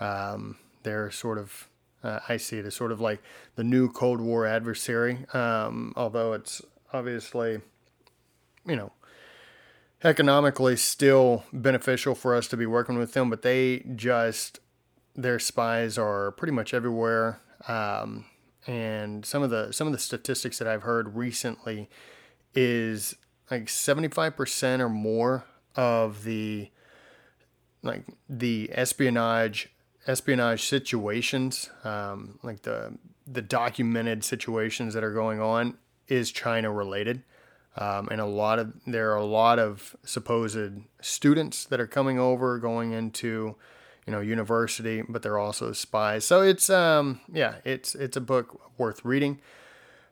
Um, 0.00 0.56
they're 0.82 1.10
sort 1.10 1.38
of, 1.38 1.68
uh, 2.02 2.20
I 2.28 2.38
see 2.38 2.58
it 2.58 2.66
as 2.66 2.74
sort 2.74 2.90
of 2.90 3.00
like 3.00 3.22
the 3.54 3.62
new 3.62 3.88
Cold 3.88 4.20
War 4.20 4.46
adversary, 4.46 5.26
um, 5.32 5.92
although 5.96 6.32
it's 6.32 6.62
obviously, 6.92 7.60
you 8.66 8.74
know, 8.74 8.90
economically 10.02 10.76
still 10.76 11.44
beneficial 11.52 12.14
for 12.14 12.34
us 12.34 12.48
to 12.48 12.56
be 12.56 12.66
working 12.66 12.98
with 12.98 13.12
them, 13.12 13.30
but 13.30 13.42
they 13.42 13.84
just, 13.94 14.58
their 15.14 15.38
spies 15.38 15.96
are 15.96 16.32
pretty 16.32 16.52
much 16.52 16.74
everywhere. 16.74 17.40
Um, 17.68 18.24
and 18.66 19.24
some 19.24 19.42
of 19.42 19.50
the 19.50 19.72
some 19.72 19.86
of 19.86 19.92
the 19.92 19.98
statistics 19.98 20.58
that 20.58 20.68
I've 20.68 20.82
heard 20.82 21.16
recently 21.16 21.88
is 22.54 23.16
like 23.50 23.66
75% 23.66 24.80
or 24.80 24.88
more 24.88 25.44
of 25.74 26.24
the 26.24 26.70
like 27.82 28.04
the 28.28 28.70
espionage 28.72 29.70
espionage 30.06 30.64
situations 30.64 31.70
um, 31.84 32.38
like 32.42 32.62
the 32.62 32.96
the 33.26 33.42
documented 33.42 34.24
situations 34.24 34.94
that 34.94 35.04
are 35.04 35.12
going 35.12 35.40
on 35.40 35.76
is 36.08 36.30
China 36.30 36.70
related. 36.70 37.22
Um, 37.76 38.08
and 38.10 38.20
a 38.20 38.26
lot 38.26 38.58
of 38.58 38.74
there 38.86 39.12
are 39.12 39.16
a 39.16 39.24
lot 39.24 39.58
of 39.58 39.96
supposed 40.04 40.58
students 41.00 41.64
that 41.64 41.80
are 41.80 41.86
coming 41.86 42.18
over, 42.18 42.58
going 42.58 42.92
into 42.92 43.56
you 44.06 44.12
know 44.12 44.20
university, 44.20 45.02
but 45.08 45.22
they're 45.22 45.38
also 45.38 45.72
spies. 45.72 46.24
So 46.24 46.42
it's 46.42 46.70
um, 46.70 47.20
yeah, 47.32 47.56
it's 47.64 47.94
it's 47.94 48.16
a 48.16 48.20
book 48.20 48.78
worth 48.78 49.04
reading. 49.04 49.40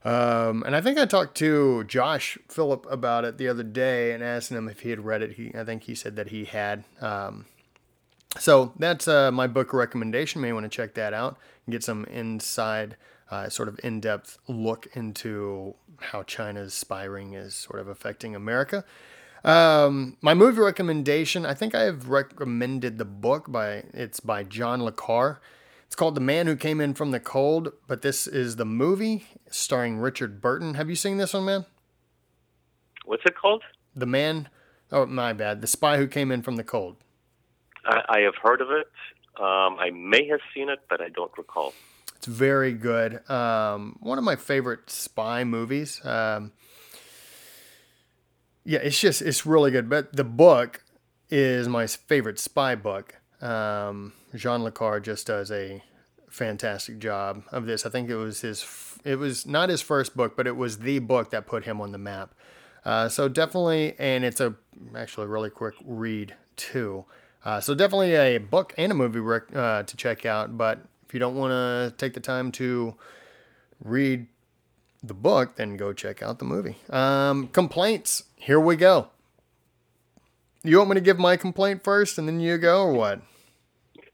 Um, 0.02 0.62
and 0.64 0.74
I 0.74 0.80
think 0.80 0.98
I 0.98 1.04
talked 1.04 1.36
to 1.38 1.84
Josh 1.84 2.38
Philipp 2.48 2.86
about 2.90 3.26
it 3.26 3.36
the 3.36 3.48
other 3.48 3.62
day 3.62 4.12
and 4.12 4.22
asked 4.22 4.50
him 4.50 4.68
if 4.68 4.80
he 4.80 4.90
had 4.90 5.04
read 5.04 5.22
it. 5.22 5.32
He 5.32 5.52
I 5.54 5.64
think 5.64 5.84
he 5.84 5.94
said 5.94 6.16
that 6.16 6.28
he 6.28 6.44
had. 6.44 6.84
Um, 7.00 7.46
so 8.38 8.72
that's 8.78 9.08
uh, 9.08 9.30
my 9.32 9.46
book 9.46 9.72
recommendation. 9.72 10.40
You 10.40 10.46
may 10.46 10.52
want 10.52 10.64
to 10.64 10.74
check 10.74 10.94
that 10.94 11.12
out 11.12 11.36
and 11.66 11.72
get 11.72 11.82
some 11.82 12.04
inside, 12.04 12.96
uh, 13.30 13.48
sort 13.48 13.68
of 13.68 13.80
in 13.82 14.00
depth 14.00 14.38
look 14.46 14.86
into 14.94 15.74
how 15.98 16.22
China's 16.22 16.72
spying 16.72 17.34
is 17.34 17.54
sort 17.54 17.80
of 17.80 17.88
affecting 17.88 18.34
America. 18.34 18.84
Um, 19.44 20.16
my 20.20 20.34
movie 20.34 20.60
recommendation, 20.60 21.46
I 21.46 21.54
think 21.54 21.74
I 21.74 21.82
have 21.82 22.08
recommended 22.08 22.98
the 22.98 23.04
book 23.04 23.50
by 23.50 23.84
it's 23.94 24.20
by 24.20 24.44
John 24.44 24.82
Le 24.84 24.92
Carre. 24.92 25.40
It's 25.86 25.96
called 25.96 26.14
The 26.14 26.20
Man 26.20 26.46
Who 26.46 26.54
Came 26.56 26.80
In 26.80 26.94
From 26.94 27.10
the 27.10 27.18
Cold, 27.18 27.72
but 27.88 28.02
this 28.02 28.26
is 28.26 28.56
the 28.56 28.64
movie 28.64 29.24
starring 29.50 29.98
Richard 29.98 30.40
Burton. 30.40 30.74
Have 30.74 30.88
you 30.88 30.94
seen 30.94 31.16
this 31.16 31.34
one, 31.34 31.44
man? 31.46 31.66
What's 33.06 33.24
it 33.26 33.34
called? 33.36 33.62
The 33.96 34.06
Man. 34.06 34.48
Oh, 34.92 35.04
my 35.06 35.32
bad. 35.32 35.60
The 35.60 35.66
Spy 35.66 35.96
Who 35.96 36.06
Came 36.06 36.30
In 36.30 36.42
From 36.42 36.56
the 36.56 36.62
Cold. 36.62 36.96
I, 37.84 38.02
I 38.08 38.20
have 38.20 38.36
heard 38.40 38.60
of 38.60 38.70
it. 38.70 38.88
Um, 39.36 39.78
I 39.78 39.90
may 39.90 40.28
have 40.28 40.40
seen 40.54 40.68
it, 40.68 40.80
but 40.88 41.00
I 41.00 41.08
don't 41.08 41.32
recall. 41.36 41.74
It's 42.16 42.26
very 42.26 42.72
good. 42.72 43.28
Um, 43.30 43.96
one 44.00 44.18
of 44.18 44.24
my 44.24 44.36
favorite 44.36 44.90
spy 44.90 45.42
movies. 45.42 46.00
Um, 46.04 46.52
yeah, 48.70 48.78
it's 48.84 49.00
just 49.00 49.20
it's 49.20 49.44
really 49.44 49.72
good. 49.72 49.90
But 49.90 50.14
the 50.14 50.22
book 50.22 50.84
is 51.28 51.66
my 51.66 51.88
favorite 51.88 52.38
spy 52.38 52.76
book. 52.76 53.16
Um, 53.40 54.12
Jean 54.36 54.62
Le 54.62 54.70
Carre 54.70 55.00
just 55.00 55.26
does 55.26 55.50
a 55.50 55.82
fantastic 56.28 57.00
job 57.00 57.42
of 57.50 57.66
this. 57.66 57.84
I 57.84 57.90
think 57.90 58.08
it 58.08 58.14
was 58.14 58.42
his. 58.42 58.64
It 59.02 59.16
was 59.16 59.44
not 59.44 59.70
his 59.70 59.82
first 59.82 60.16
book, 60.16 60.36
but 60.36 60.46
it 60.46 60.56
was 60.56 60.78
the 60.78 61.00
book 61.00 61.30
that 61.30 61.48
put 61.48 61.64
him 61.64 61.80
on 61.80 61.90
the 61.90 61.98
map. 61.98 62.32
Uh, 62.84 63.08
so 63.08 63.28
definitely, 63.28 63.96
and 63.98 64.24
it's 64.24 64.40
a 64.40 64.54
actually 64.94 65.26
really 65.26 65.50
quick 65.50 65.74
read 65.84 66.36
too. 66.54 67.04
Uh, 67.44 67.58
so 67.58 67.74
definitely 67.74 68.14
a 68.14 68.38
book 68.38 68.72
and 68.78 68.92
a 68.92 68.94
movie 68.94 69.18
rec- 69.18 69.52
uh, 69.52 69.82
to 69.82 69.96
check 69.96 70.24
out. 70.24 70.56
But 70.56 70.78
if 71.08 71.12
you 71.12 71.18
don't 71.18 71.34
want 71.34 71.50
to 71.50 71.92
take 71.98 72.14
the 72.14 72.20
time 72.20 72.52
to 72.52 72.94
read 73.82 74.28
the 75.02 75.14
book, 75.14 75.56
then 75.56 75.76
go 75.76 75.92
check 75.92 76.22
out 76.22 76.38
the 76.38 76.44
movie. 76.44 76.76
Um, 76.88 77.48
complaints. 77.48 78.22
Here 78.40 78.58
we 78.58 78.74
go. 78.74 79.08
You 80.62 80.78
want 80.78 80.90
me 80.90 80.94
to 80.94 81.02
give 81.02 81.18
my 81.18 81.36
complaint 81.36 81.84
first, 81.84 82.16
and 82.16 82.26
then 82.26 82.40
you 82.40 82.56
go, 82.56 82.86
or 82.86 82.92
what? 82.94 83.20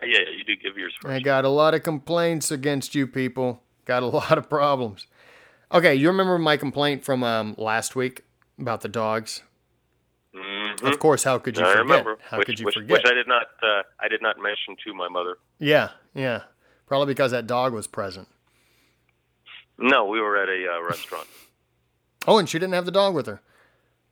Yeah, 0.02 0.18
you 0.36 0.42
do 0.44 0.56
give 0.56 0.76
yours 0.76 0.92
first. 1.00 1.12
I 1.12 1.20
got 1.20 1.44
a 1.44 1.48
lot 1.48 1.74
of 1.74 1.84
complaints 1.84 2.50
against 2.50 2.96
you 2.96 3.06
people. 3.06 3.62
Got 3.84 4.02
a 4.02 4.06
lot 4.20 4.36
of 4.36 4.50
problems. 4.50 5.06
Okay, 5.72 5.94
you 5.94 6.08
remember 6.08 6.38
my 6.38 6.56
complaint 6.56 7.04
from 7.04 7.22
um, 7.22 7.54
last 7.56 7.94
week 7.94 8.24
about 8.58 8.80
the 8.80 8.88
dogs? 8.88 9.42
Mm-hmm. 10.34 10.86
Of 10.86 10.98
course, 10.98 11.22
how 11.22 11.38
could 11.38 11.56
you 11.56 11.62
I 11.62 11.68
forget? 11.68 11.82
remember. 11.82 12.18
How 12.28 12.38
which, 12.38 12.46
could 12.46 12.58
you 12.58 12.66
which, 12.66 12.74
forget? 12.74 12.90
Which 12.90 13.06
I 13.06 13.14
did 13.14 13.28
not. 13.28 13.46
Uh, 13.62 13.82
I 14.00 14.08
did 14.08 14.22
not 14.22 14.38
mention 14.42 14.74
to 14.84 14.92
my 14.92 15.08
mother. 15.08 15.36
Yeah, 15.60 15.90
yeah. 16.14 16.42
Probably 16.88 17.14
because 17.14 17.30
that 17.30 17.46
dog 17.46 17.72
was 17.72 17.86
present. 17.86 18.26
No, 19.78 20.06
we 20.06 20.20
were 20.20 20.36
at 20.36 20.48
a 20.48 20.66
uh, 20.68 20.82
restaurant. 20.82 21.28
Oh, 22.26 22.38
and 22.38 22.48
she 22.48 22.58
didn't 22.58 22.74
have 22.74 22.86
the 22.86 22.90
dog 22.90 23.14
with 23.14 23.26
her. 23.26 23.40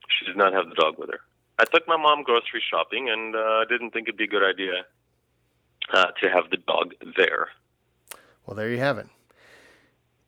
She 0.09 0.27
did 0.27 0.37
not 0.37 0.53
have 0.53 0.69
the 0.69 0.75
dog 0.75 0.99
with 0.99 1.11
her. 1.11 1.21
I 1.59 1.65
took 1.65 1.87
my 1.87 1.97
mom 1.97 2.23
grocery 2.23 2.63
shopping 2.69 3.09
and 3.09 3.35
uh, 3.35 3.65
didn't 3.67 3.91
think 3.93 4.09
it'd 4.09 4.19
be 4.19 4.25
a 4.25 4.29
good 4.29 4.43
idea 4.43 4.85
uh, 5.93 6.07
to 6.21 6.29
have 6.29 6.51
the 6.51 6.57
dog 6.57 6.95
there. 7.17 7.49
Well, 8.47 8.57
there 8.57 8.71
you 8.71 8.79
have 8.79 8.99
it. 8.99 9.07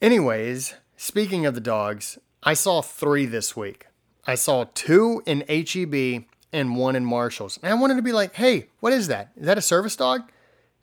Anyways, 0.00 0.75
speaking 0.97 1.47
of 1.47 1.54
the 1.54 1.61
dogs, 1.61 2.18
I 2.42 2.54
saw 2.54 2.83
three 2.83 3.26
this 3.26 3.56
week. 3.56 3.87
I 4.26 4.35
saw 4.35 4.66
two 4.75 5.23
in 5.26 5.45
HEB 5.49 6.25
and 6.52 6.76
one 6.76 6.97
in 6.97 7.04
Marshalls. 7.04 7.59
And 7.62 7.73
I 7.73 7.75
wanted 7.75 7.97
to 7.97 8.02
be 8.02 8.12
like, 8.12 8.35
hey, 8.35 8.68
what 8.80 8.92
is 8.92 9.09
that? 9.09 9.33
Is 9.37 9.47
that 9.47 9.59
a 9.59 9.62
service 9.62 9.97
dog? 9.97 10.30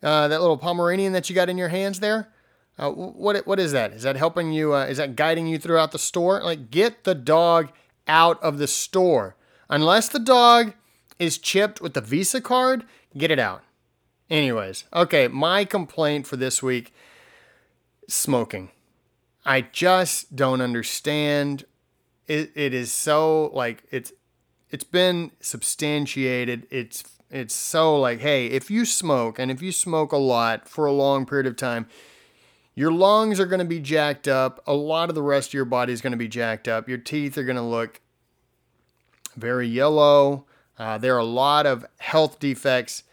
Uh, 0.02 0.28
that 0.28 0.42
little 0.42 0.58
Pomeranian 0.58 1.14
that 1.14 1.30
you 1.30 1.36
got 1.36 1.50
in 1.50 1.58
your 1.58 1.70
hands 1.70 2.00
there? 2.00 2.30
Uh, 2.78 2.90
what 2.90 3.46
what 3.46 3.60
is 3.60 3.72
that? 3.72 3.94
Is 3.94 4.04
that 4.04 4.16
helping 4.16 4.52
you? 4.52 4.74
Uh, 4.74 4.86
is 4.86 4.98
that 4.98 5.16
guiding 5.16 5.48
you 5.48 5.60
throughout 5.60 5.92
the 5.92 6.00
store? 6.00 6.42
Like, 6.44 6.72
get 6.72 7.04
the 7.04 7.16
dog 7.16 7.72
out 8.08 8.42
of 8.42 8.58
the 8.58 8.68
store. 8.68 9.36
Unless 9.70 10.10
the 10.10 10.20
dog 10.20 10.74
is 11.20 11.38
chipped 11.38 11.82
with 11.82 11.94
the 11.94 12.02
Visa 12.02 12.42
card, 12.42 12.84
get 13.18 13.32
it 13.32 13.40
out. 13.40 13.64
Anyways, 14.30 14.86
okay, 14.94 15.28
my 15.28 15.66
complaint 15.66 16.28
for 16.28 16.38
this 16.38 16.64
week 16.64 16.94
smoking. 18.08 18.70
I 19.46 19.62
just 19.62 20.36
don't 20.36 20.62
understand. 20.62 21.66
It, 22.28 22.52
it 22.56 22.74
is 22.74 22.92
so 22.92 23.52
like 23.54 23.84
it's 23.92 24.14
it's 24.70 24.84
been 24.84 25.32
substantiated. 25.40 26.68
It's 26.72 27.04
it's 27.30 27.54
so 27.54 28.00
like, 28.00 28.22
hey, 28.22 28.48
if 28.48 28.72
you 28.72 28.86
smoke 28.86 29.40
and 29.40 29.52
if 29.52 29.62
you 29.62 29.72
smoke 29.72 30.12
a 30.12 30.18
lot 30.18 30.70
for 30.70 30.86
a 30.86 30.92
long 30.94 31.26
period 31.26 31.48
of 31.48 31.58
time, 31.58 31.88
your 32.76 32.92
lungs 32.92 33.40
are 33.40 33.46
going 33.46 33.60
to 33.60 33.66
be 33.66 33.80
jacked 33.80 34.28
up. 34.28 34.62
A 34.66 34.74
lot 34.74 35.10
of 35.10 35.16
the 35.16 35.22
rest 35.22 35.50
of 35.50 35.54
your 35.54 35.66
body 35.66 35.94
is 35.94 36.02
going 36.02 36.12
to 36.12 36.18
be 36.18 36.28
jacked 36.28 36.68
up. 36.68 36.90
Your 36.90 36.98
teeth 36.98 37.38
are 37.38 37.44
going 37.44 37.56
to 37.56 37.62
look 37.62 38.02
very 39.36 39.68
yellow. 39.68 40.46
Uh, 40.78 40.98
there 40.98 41.16
are 41.16 41.20
a 41.20 41.26
lot 41.26 41.66
of 41.66 41.86
health 42.00 42.40
defects. 42.40 43.04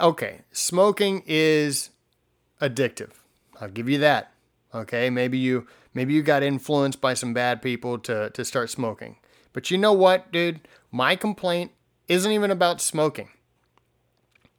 Okay, 0.00 0.42
smoking 0.52 1.22
is 1.26 1.90
addictive. 2.60 3.12
I'll 3.60 3.68
give 3.68 3.88
you 3.88 3.98
that. 3.98 4.32
Okay, 4.74 5.10
maybe 5.10 5.38
you 5.38 5.66
maybe 5.94 6.14
you 6.14 6.22
got 6.22 6.42
influenced 6.42 7.00
by 7.00 7.14
some 7.14 7.34
bad 7.34 7.60
people 7.62 7.98
to 8.00 8.30
to 8.30 8.44
start 8.44 8.70
smoking. 8.70 9.16
But 9.52 9.70
you 9.70 9.78
know 9.78 9.92
what, 9.92 10.30
dude? 10.30 10.68
My 10.92 11.16
complaint 11.16 11.72
isn't 12.08 12.30
even 12.30 12.50
about 12.50 12.80
smoking. 12.80 13.30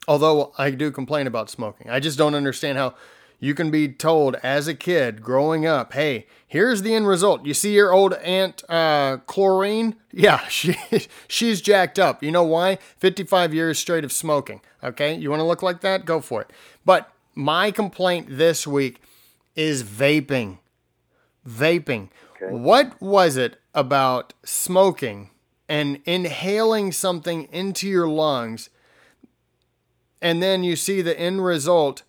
Although 0.08 0.53
I 0.58 0.72
do 0.72 0.91
complain 0.91 1.27
about 1.27 1.50
smoking. 1.50 1.89
I 1.89 2.00
just 2.00 2.17
don't 2.17 2.36
understand 2.36 2.77
how 2.77 2.96
you 3.43 3.55
can 3.55 3.71
be 3.71 3.89
told 3.89 4.36
as 4.43 4.67
a 4.67 4.75
kid 4.75 5.24
growing 5.24 5.65
up, 5.65 5.93
hey, 5.93 6.27
here's 6.48 6.83
the 6.83 6.93
end 6.93 7.07
result. 7.07 7.43
You 7.43 7.55
see 7.55 7.74
your 7.74 7.91
old 7.91 8.13
aunt 8.13 8.63
uh, 8.69 9.17
Chlorine? 9.25 9.95
Yeah, 10.13 10.45
she 10.50 10.75
she's 11.29 11.62
jacked 11.62 11.98
up. 11.98 12.21
You 12.21 12.31
know 12.31 12.43
why? 12.43 12.79
55 12.98 13.53
years 13.53 13.79
straight 13.79 14.03
of 14.03 14.12
smoking. 14.12 14.60
Okay, 14.83 15.15
you 15.15 15.29
want 15.29 15.39
to 15.39 15.45
look 15.45 15.63
like 15.63 15.79
that? 15.81 16.03
Go 16.03 16.19
for 16.19 16.41
it. 16.41 16.51
But 16.83 17.10
my 17.33 17.71
complaint 17.71 18.27
this 18.29 18.67
week 18.67 19.01
is 19.55 19.83
vaping. 19.83 20.57
Vaping. 21.48 22.10
Okay. 22.36 22.53
What 22.53 23.01
was 23.01 23.38
it 23.38 23.62
about 23.74 24.33
smoking 24.43 25.29
and 25.69 26.01
inhaling 26.03 26.91
something 26.91 27.48
into 27.53 27.88
your 27.88 28.10
lungs, 28.10 28.69
and 30.21 30.43
then 30.43 30.62
you 30.65 30.75
see 30.75 31.01
the 31.01 31.17
end 31.17 31.45
result 31.45 32.03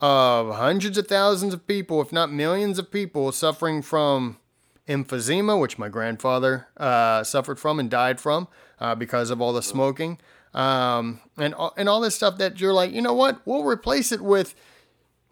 of 0.00 0.54
hundreds 0.54 0.96
of 0.96 1.06
thousands 1.06 1.52
of 1.52 1.66
people, 1.66 2.00
if 2.00 2.12
not 2.12 2.32
millions 2.32 2.78
of 2.78 2.90
people, 2.90 3.32
suffering 3.32 3.82
from 3.82 4.38
emphysema, 4.88 5.60
which 5.60 5.78
my 5.78 5.88
grandfather 5.88 6.68
uh, 6.76 7.22
suffered 7.22 7.58
from 7.58 7.78
and 7.78 7.90
died 7.90 8.20
from 8.20 8.48
uh, 8.78 8.94
because 8.94 9.30
of 9.30 9.40
all 9.40 9.52
the 9.52 9.62
smoking, 9.62 10.18
um, 10.54 11.20
and 11.36 11.54
and 11.76 11.88
all 11.88 12.00
this 12.00 12.14
stuff 12.14 12.38
that 12.38 12.60
you're 12.60 12.72
like, 12.72 12.92
you 12.92 13.02
know 13.02 13.14
what? 13.14 13.40
We'll 13.44 13.64
replace 13.64 14.10
it 14.10 14.20
with, 14.20 14.54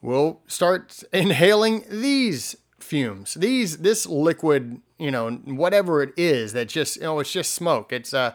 we'll 0.01 0.41
start 0.47 1.03
inhaling 1.13 1.85
these 1.91 2.57
fumes, 2.79 3.35
these 3.35 3.79
this 3.79 4.07
liquid, 4.07 4.81
you 4.99 5.11
know, 5.11 5.31
whatever 5.31 6.03
it 6.03 6.13
is 6.17 6.53
that 6.53 6.69
just 6.69 6.97
you 6.97 7.03
know 7.03 7.19
it's 7.19 7.33
just 7.33 7.55
smoke. 7.55 7.93
It's 7.93 8.13
uh, 8.13 8.35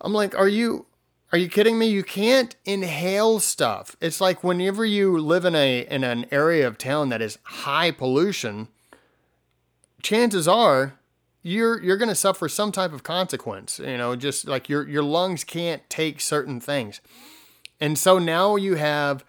I'm 0.00 0.12
like, 0.12 0.36
are 0.36 0.48
you 0.48 0.86
are 1.32 1.38
you 1.38 1.48
kidding 1.48 1.78
me? 1.78 1.86
You 1.86 2.02
can't 2.02 2.54
inhale 2.66 3.40
stuff. 3.40 3.96
It's 4.02 4.20
like 4.20 4.44
whenever 4.44 4.84
you 4.84 5.18
live 5.18 5.46
in 5.46 5.54
a 5.54 5.80
in 5.80 6.04
an 6.04 6.26
area 6.30 6.66
of 6.66 6.76
town 6.76 7.08
that 7.08 7.22
is 7.22 7.38
high 7.42 7.90
pollution, 7.90 8.68
chances 10.02 10.46
are 10.46 10.98
you're 11.42 11.82
you're 11.82 11.96
going 11.96 12.10
to 12.10 12.14
suffer 12.14 12.48
some 12.48 12.70
type 12.70 12.92
of 12.92 13.02
consequence, 13.02 13.78
you 13.78 13.96
know, 13.96 14.14
just 14.14 14.46
like 14.46 14.68
your 14.68 14.86
your 14.86 15.02
lungs 15.02 15.42
can't 15.42 15.88
take 15.88 16.20
certain 16.20 16.60
things. 16.60 17.00
And 17.80 17.98
so 17.98 18.18
now 18.18 18.56
you 18.56 18.74
have 18.74 19.24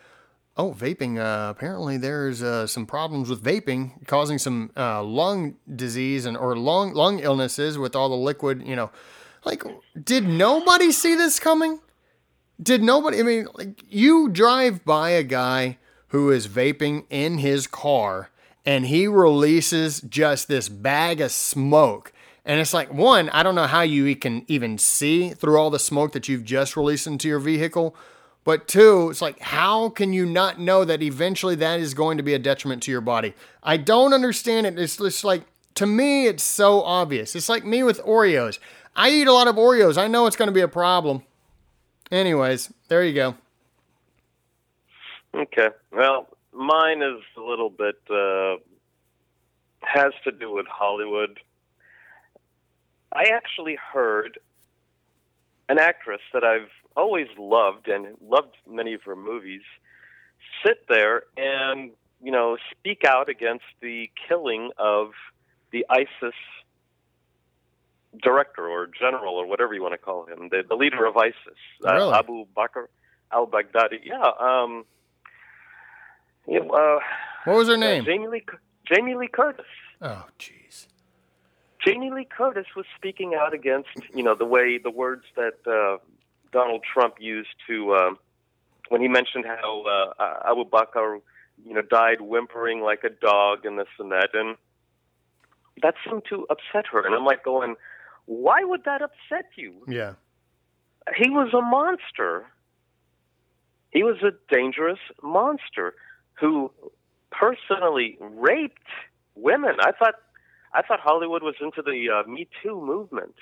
oh, 0.58 0.72
vaping. 0.72 1.18
Uh, 1.18 1.50
apparently, 1.50 1.98
there's 1.98 2.44
uh, 2.44 2.68
some 2.68 2.86
problems 2.86 3.30
with 3.30 3.42
vaping 3.42 4.06
causing 4.08 4.38
some 4.38 4.72
uh, 4.76 5.02
lung 5.02 5.56
disease 5.74 6.26
and 6.26 6.36
or 6.36 6.58
lung 6.58 6.94
lung 6.94 7.20
illnesses 7.20 7.78
with 7.78 7.96
all 7.96 8.10
the 8.10 8.16
liquid. 8.16 8.62
You 8.68 8.76
know, 8.76 8.92
like 9.46 9.64
did 10.04 10.28
nobody 10.28 10.92
see 10.92 11.16
this 11.16 11.40
coming? 11.40 11.80
Did 12.62 12.84
nobody? 12.84 13.20
I 13.20 13.24
mean, 13.24 13.48
like 13.56 13.84
you 13.90 14.30
drive 14.30 14.86
by 14.86 15.10
a 15.12 15.24
guy 15.24 15.78
who 16.10 16.30
is 16.30 16.48
vaping 16.48 17.06
in 17.10 17.40
his 17.40 17.68
car, 17.68 18.30
and 18.66 18.86
he 18.86 19.08
releases 19.08 20.02
just 20.02 20.48
this 20.48 20.70
bag 20.70 21.20
of 21.22 21.32
smoke. 21.32 22.14
And 22.46 22.60
it's 22.60 22.74
like, 22.74 22.94
one, 22.94 23.30
I 23.30 23.42
don't 23.42 23.56
know 23.56 23.68
how 23.68 23.82
you 23.82 24.16
can 24.16 24.44
even 24.48 24.78
see 24.78 25.30
through 25.30 25.58
all 25.58 25.70
the 25.70 25.80
smoke 25.80 26.12
that 26.12 26.28
you've 26.28 26.44
just 26.44 26.76
released 26.76 27.08
into 27.08 27.28
your 27.28 27.40
vehicle. 27.40 27.96
But 28.44 28.68
two, 28.68 29.10
it's 29.10 29.22
like, 29.22 29.40
how 29.40 29.88
can 29.90 30.12
you 30.12 30.26
not 30.26 30.60
know 30.60 30.84
that 30.84 31.02
eventually 31.02 31.56
that 31.56 31.80
is 31.80 31.94
going 31.94 32.18
to 32.18 32.24
be 32.24 32.34
a 32.34 32.40
detriment 32.40 32.84
to 32.84 32.92
your 32.92 33.00
body? 33.00 33.34
I 33.64 33.78
don't 33.78 34.14
understand 34.14 34.68
it. 34.68 34.78
It's 34.78 34.98
just 34.98 35.24
like, 35.24 35.44
to 35.76 35.86
me, 35.86 36.28
it's 36.28 36.44
so 36.44 36.82
obvious. 36.84 37.36
It's 37.36 37.48
like 37.48 37.66
me 37.66 37.82
with 37.84 38.02
Oreos. 38.04 38.60
I 38.96 39.10
eat 39.10 39.28
a 39.28 39.34
lot 39.34 39.48
of 39.48 39.56
Oreos. 39.56 39.98
I 39.98 40.08
know 40.08 40.28
it's 40.28 40.36
going 40.36 40.50
to 40.50 40.54
be 40.54 40.60
a 40.60 40.68
problem. 40.68 41.24
Anyways, 42.14 42.72
there 42.90 43.04
you 43.04 43.14
go. 43.16 43.36
Okay. 45.34 45.70
Well, 45.92 46.28
mine 46.54 47.02
is 47.02 47.24
a 47.36 47.42
little 47.42 47.72
bit, 47.72 47.96
uh, 48.08 48.58
has 49.82 50.14
to 50.24 50.32
do 50.32 50.54
with 50.54 50.68
Hollywood. 50.68 51.40
I 53.12 53.32
actually 53.34 53.80
heard 53.92 54.38
an 55.68 55.80
actress 55.80 56.22
that 56.34 56.44
I've 56.44 56.70
always 56.96 57.30
loved 57.36 57.88
and 57.88 58.16
loved 58.22 58.58
many 58.70 58.94
of 58.94 59.02
her 59.04 59.16
movies 59.16 59.64
sit 60.64 60.86
there 60.88 61.24
and 61.36 61.90
you 62.22 62.32
know 62.32 62.58
speak 62.70 63.04
out 63.08 63.28
against 63.28 63.66
the 63.82 64.12
killing 64.28 64.70
of 64.78 65.14
the 65.72 65.84
ISIS 65.90 66.36
director 68.22 68.68
or 68.68 68.88
general 68.88 69.36
or 69.36 69.48
whatever 69.48 69.74
you 69.74 69.82
want 69.82 69.94
to 69.94 69.98
call 69.98 70.26
him, 70.26 70.50
the, 70.50 70.64
the 70.68 70.76
leader 70.76 71.06
of 71.06 71.18
ISIS, 71.18 71.36
uh, 71.86 71.94
really? 71.94 72.12
uh, 72.12 72.20
Abu 72.20 72.46
Bakr 72.56 72.86
al-Baghdadi. 73.32 74.00
Yeah. 74.04 74.32
Um, 74.40 74.86
yeah 76.48 76.60
uh, 76.60 77.00
what 77.46 77.58
was 77.58 77.68
her 77.68 77.78
name? 77.78 78.04
Uh, 78.04 78.06
Jamie 78.06 78.28
Lee. 78.28 78.46
Jamie 78.86 79.16
Lee 79.16 79.30
Curtis. 79.30 79.66
Oh, 80.02 80.26
jeez. 80.38 80.88
Jamie 81.86 82.12
Lee 82.12 82.28
Curtis 82.30 82.68
was 82.76 82.86
speaking 82.96 83.34
out 83.34 83.54
against, 83.54 83.90
you 84.14 84.24
know, 84.24 84.36
the 84.36 84.46
way 84.46 84.78
the 84.78 84.92
words 84.92 85.24
that 85.36 85.56
uh, 85.68 85.98
Donald 86.52 86.84
Trump 86.84 87.16
used 87.20 87.56
to 87.68 87.94
um, 87.96 88.18
when 88.90 89.02
he 89.02 89.08
mentioned 89.08 89.46
how 89.46 89.84
uh, 90.20 90.50
Abu 90.50 90.66
Bakr, 90.66 91.20
you 91.66 91.74
know, 91.74 91.82
died 91.82 92.22
whimpering 92.22 92.82
like 92.82 93.04
a 93.04 93.10
dog 93.10 93.66
and 93.66 93.78
this 93.80 93.88
and 94.00 94.12
that, 94.12 94.30
and 94.34 94.56
that 95.82 95.96
seemed 96.06 96.24
to 96.30 96.46
upset 96.50 96.86
her. 96.92 97.06
And 97.06 97.16
I'm 97.16 97.26
like 97.26 97.44
going, 97.44 97.76
why 98.26 98.64
would 98.64 98.84
that 98.86 99.02
upset 99.02 99.50
you? 99.56 99.74
Yeah, 99.88 100.14
he 101.16 101.30
was 101.30 101.54
a 101.54 101.62
monster. 101.62 102.46
He 103.92 104.04
was 104.04 104.18
a 104.24 104.32
dangerous 104.54 105.00
monster 105.22 105.94
who 106.40 106.72
personally 107.32 108.18
raped 108.20 108.88
women. 109.36 109.76
I 109.80 109.92
thought 109.92 110.16
I 110.74 110.82
thought 110.82 111.00
Hollywood 111.00 111.44
was 111.44 111.56
into 111.62 111.82
the 111.82 112.10
uh, 112.10 112.28
Me 112.28 112.48
Too 112.62 112.80
movement. 112.82 113.36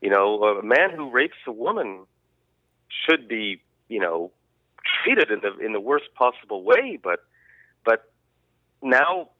You 0.00 0.10
know, 0.10 0.42
a 0.44 0.62
man 0.62 0.90
who 0.94 1.10
rapes 1.10 1.36
a 1.46 1.52
woman 1.52 2.06
should 2.88 3.28
be, 3.28 3.60
you 3.88 4.00
know, 4.00 4.30
treated 5.04 5.30
in 5.30 5.40
the 5.40 5.58
in 5.64 5.72
the 5.72 5.80
worst 5.80 6.06
possible 6.14 6.62
way. 6.62 6.98
But, 7.02 7.20
but 7.84 8.10
now 8.82 9.30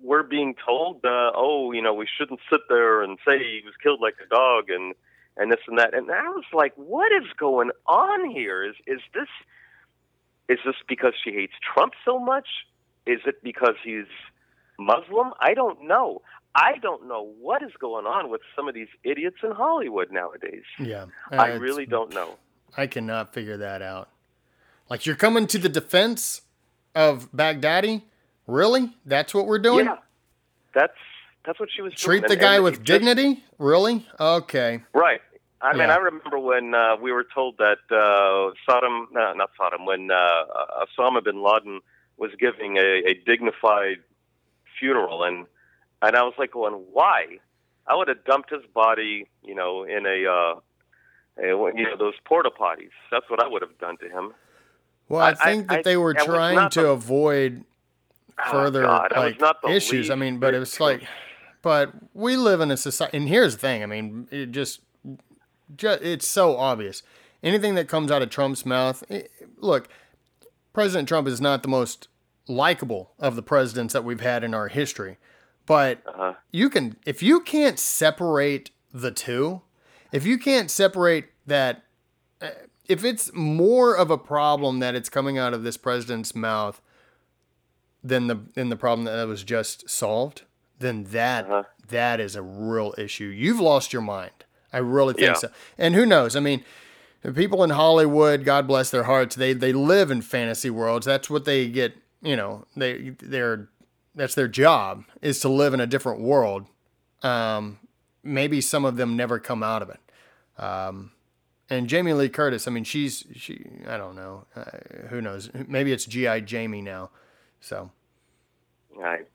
we're 0.00 0.22
being 0.22 0.54
told, 0.64 1.04
uh, 1.04 1.32
oh, 1.34 1.72
you 1.72 1.82
know, 1.82 1.94
we 1.94 2.06
shouldn't 2.18 2.40
sit 2.50 2.60
there 2.68 3.02
and 3.02 3.18
say 3.26 3.38
he 3.38 3.62
was 3.64 3.74
killed 3.82 4.00
like 4.00 4.14
a 4.24 4.28
dog 4.28 4.70
and 4.70 4.94
and 5.36 5.50
this 5.50 5.60
and 5.66 5.78
that. 5.78 5.94
And 5.94 6.10
I 6.10 6.28
was 6.28 6.44
like, 6.52 6.72
what 6.76 7.10
is 7.12 7.28
going 7.38 7.70
on 7.86 8.30
here? 8.30 8.64
Is 8.64 8.74
is 8.86 9.00
this 9.14 9.28
is 10.48 10.58
this 10.64 10.76
because 10.88 11.14
she 11.22 11.32
hates 11.32 11.54
Trump 11.74 11.94
so 12.04 12.18
much? 12.18 12.46
Is 13.06 13.20
it 13.26 13.42
because 13.42 13.74
he's 13.84 14.06
Muslim? 14.78 15.32
I 15.40 15.54
don't 15.54 15.86
know. 15.86 16.22
I 16.54 16.76
don't 16.82 17.08
know 17.08 17.32
what 17.40 17.62
is 17.62 17.72
going 17.80 18.04
on 18.04 18.30
with 18.30 18.42
some 18.54 18.68
of 18.68 18.74
these 18.74 18.88
idiots 19.04 19.38
in 19.42 19.52
Hollywood 19.52 20.12
nowadays. 20.12 20.64
Yeah. 20.78 21.06
I 21.30 21.52
really 21.52 21.86
don't 21.86 22.12
know. 22.12 22.36
I 22.76 22.86
cannot 22.86 23.32
figure 23.32 23.56
that 23.56 23.80
out. 23.80 24.10
Like 24.90 25.06
you're 25.06 25.16
coming 25.16 25.46
to 25.46 25.58
the 25.58 25.70
defense 25.70 26.42
of 26.94 27.30
Baghdadi? 27.32 28.02
Really? 28.46 28.94
That's 29.06 29.34
what 29.34 29.46
we're 29.46 29.58
doing? 29.58 29.86
Yeah. 29.86 29.96
That's 30.74 30.92
that's 31.44 31.58
what 31.58 31.68
she 31.74 31.82
was 31.82 31.92
Treat 31.94 32.20
doing. 32.20 32.30
the 32.30 32.36
guy 32.36 32.60
with 32.60 32.82
just, 32.82 32.84
dignity? 32.84 33.42
Really? 33.58 34.06
Okay. 34.18 34.82
Right. 34.92 35.20
I 35.60 35.76
mean, 35.76 35.90
I 35.90 35.96
remember 35.96 36.40
when 36.40 36.74
uh, 36.74 36.96
we 37.00 37.12
were 37.12 37.24
told 37.32 37.58
that 37.58 37.78
uh, 37.88 38.52
Saddam, 38.68 39.06
no, 39.12 39.32
not 39.32 39.50
Saddam, 39.58 39.86
when 39.86 40.10
uh, 40.10 40.84
Osama 40.98 41.22
bin 41.22 41.40
Laden 41.40 41.80
was 42.16 42.32
giving 42.38 42.78
a, 42.78 43.10
a 43.10 43.14
dignified 43.24 43.98
funeral, 44.78 45.22
and 45.22 45.46
and 46.02 46.16
I 46.16 46.22
was 46.22 46.34
like, 46.36 46.50
going, 46.50 46.74
why? 46.92 47.38
I 47.86 47.94
would 47.94 48.08
have 48.08 48.24
dumped 48.24 48.50
his 48.50 48.62
body, 48.74 49.28
you 49.44 49.54
know, 49.54 49.84
in 49.84 50.04
a, 50.04 50.26
uh, 50.26 50.60
a 51.38 51.46
you 51.46 51.84
know, 51.84 51.96
those 51.96 52.14
porta 52.24 52.50
potties. 52.50 52.90
That's 53.10 53.28
what 53.30 53.42
I 53.42 53.46
would 53.46 53.62
have 53.62 53.78
done 53.78 53.96
to 53.98 54.08
him. 54.08 54.32
Well, 55.08 55.20
I 55.20 55.34
think 55.34 55.70
I, 55.70 55.76
that 55.76 55.84
they 55.84 55.96
were 55.96 56.16
I, 56.18 56.24
trying 56.24 56.70
to 56.70 56.80
able 56.80 56.96
further 58.50 58.86
oh 58.86 59.06
like 59.16 59.40
issues. 59.68 60.10
I 60.10 60.14
mean, 60.14 60.38
but 60.38 60.54
it 60.54 60.58
was 60.58 60.78
like, 60.80 61.02
but 61.62 61.92
we 62.14 62.36
live 62.36 62.60
in 62.60 62.70
a 62.70 62.76
society, 62.76 63.16
and 63.16 63.28
here's 63.28 63.54
the 63.54 63.60
thing. 63.60 63.82
I 63.82 63.86
mean, 63.86 64.28
it 64.30 64.50
just, 64.50 64.80
just 65.76 66.02
it's 66.02 66.26
so 66.26 66.56
obvious. 66.56 67.02
Anything 67.42 67.74
that 67.74 67.88
comes 67.88 68.10
out 68.10 68.22
of 68.22 68.30
Trump's 68.30 68.64
mouth, 68.64 69.02
it, 69.08 69.30
look, 69.58 69.88
President 70.72 71.08
Trump 71.08 71.26
is 71.28 71.40
not 71.40 71.62
the 71.62 71.68
most 71.68 72.08
likable 72.48 73.12
of 73.18 73.36
the 73.36 73.42
presidents 73.42 73.92
that 73.92 74.04
we've 74.04 74.20
had 74.20 74.44
in 74.44 74.54
our 74.54 74.68
history. 74.68 75.18
But 75.66 76.02
uh-huh. 76.06 76.34
you 76.50 76.70
can, 76.70 76.96
if 77.06 77.22
you 77.22 77.40
can't 77.40 77.78
separate 77.78 78.70
the 78.92 79.10
two, 79.10 79.62
if 80.10 80.26
you 80.26 80.38
can't 80.38 80.70
separate 80.70 81.26
that, 81.46 81.84
uh, 82.40 82.50
if 82.88 83.04
it's 83.04 83.32
more 83.32 83.96
of 83.96 84.10
a 84.10 84.18
problem 84.18 84.80
that 84.80 84.94
it's 84.94 85.08
coming 85.08 85.38
out 85.38 85.54
of 85.54 85.62
this 85.62 85.76
president's 85.76 86.34
mouth 86.34 86.80
than 88.02 88.26
the 88.26 88.40
than 88.54 88.68
the 88.68 88.76
problem 88.76 89.04
that 89.04 89.26
was 89.26 89.44
just 89.44 89.88
solved, 89.88 90.42
then 90.78 91.04
that 91.04 91.44
uh-huh. 91.46 91.64
that 91.88 92.20
is 92.20 92.36
a 92.36 92.42
real 92.42 92.94
issue. 92.98 93.26
You've 93.26 93.60
lost 93.60 93.92
your 93.92 94.02
mind. 94.02 94.44
I 94.72 94.78
really 94.78 95.14
think 95.14 95.26
yeah. 95.26 95.34
so. 95.34 95.48
And 95.78 95.94
who 95.94 96.06
knows? 96.06 96.34
I 96.34 96.40
mean, 96.40 96.64
people 97.34 97.62
in 97.62 97.70
Hollywood, 97.70 98.44
God 98.44 98.66
bless 98.66 98.90
their 98.90 99.04
hearts, 99.04 99.36
they 99.36 99.52
they 99.52 99.72
live 99.72 100.10
in 100.10 100.22
fantasy 100.22 100.70
worlds. 100.70 101.06
That's 101.06 101.30
what 101.30 101.44
they 101.44 101.68
get. 101.68 101.94
You 102.22 102.36
know, 102.36 102.66
they 102.76 103.10
they're 103.20 103.68
that's 104.14 104.34
their 104.34 104.48
job 104.48 105.04
is 105.20 105.40
to 105.40 105.48
live 105.48 105.74
in 105.74 105.80
a 105.80 105.86
different 105.86 106.20
world. 106.20 106.66
Um, 107.22 107.78
maybe 108.22 108.60
some 108.60 108.84
of 108.84 108.96
them 108.96 109.16
never 109.16 109.38
come 109.38 109.62
out 109.62 109.82
of 109.82 109.90
it. 109.90 110.00
Um, 110.62 111.12
and 111.70 111.88
Jamie 111.88 112.12
Lee 112.12 112.28
Curtis, 112.28 112.68
I 112.68 112.70
mean, 112.70 112.84
she's 112.84 113.24
she. 113.34 113.64
I 113.86 113.96
don't 113.96 114.14
know. 114.14 114.44
Uh, 114.54 114.64
who 115.08 115.20
knows? 115.20 115.50
Maybe 115.54 115.92
it's 115.92 116.04
GI 116.04 116.42
Jamie 116.42 116.82
now. 116.82 117.10
So. 117.62 117.90
Right. 118.94 119.26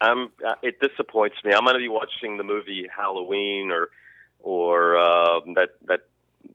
Um, 0.00 0.30
uh, 0.46 0.54
it 0.62 0.80
disappoints 0.80 1.36
me. 1.44 1.52
I'm 1.52 1.64
going 1.64 1.74
to 1.74 1.80
be 1.80 1.88
watching 1.88 2.38
the 2.38 2.44
movie 2.44 2.86
Halloween 2.94 3.70
or 3.70 3.90
or 4.42 4.96
uh, 4.96 5.40
that 5.54 5.70
that 5.86 6.00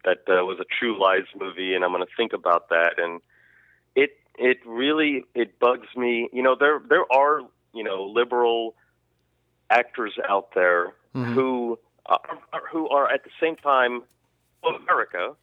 that 0.04 0.20
uh, 0.28 0.44
was 0.44 0.58
a 0.60 0.66
True 0.80 1.00
Lies 1.00 1.28
movie, 1.40 1.76
and 1.76 1.86
I'm 1.86 1.92
going 1.92 2.04
to 2.04 2.12
think 2.18 2.34
about 2.34 2.70
that. 2.70 2.94
And 2.98 3.22
it 3.96 4.18
it 4.40 4.58
really 4.66 5.26
it 5.36 5.60
bugs 5.60 5.88
me. 5.96 6.28
You 6.34 6.42
know, 6.42 6.56
there 6.60 6.82
there 6.90 7.06
are 7.12 7.42
you 7.74 7.84
know 7.84 8.06
liberal 8.06 8.74
actors 9.70 10.18
out 10.28 10.50
there 10.56 10.94
mm-hmm. 11.14 11.34
who 11.34 11.80
are, 12.08 12.22
who 12.72 12.90
are 12.90 13.12
at 13.12 13.24
the 13.24 13.32
same 13.40 13.58
time 13.58 14.02
America, 14.64 15.36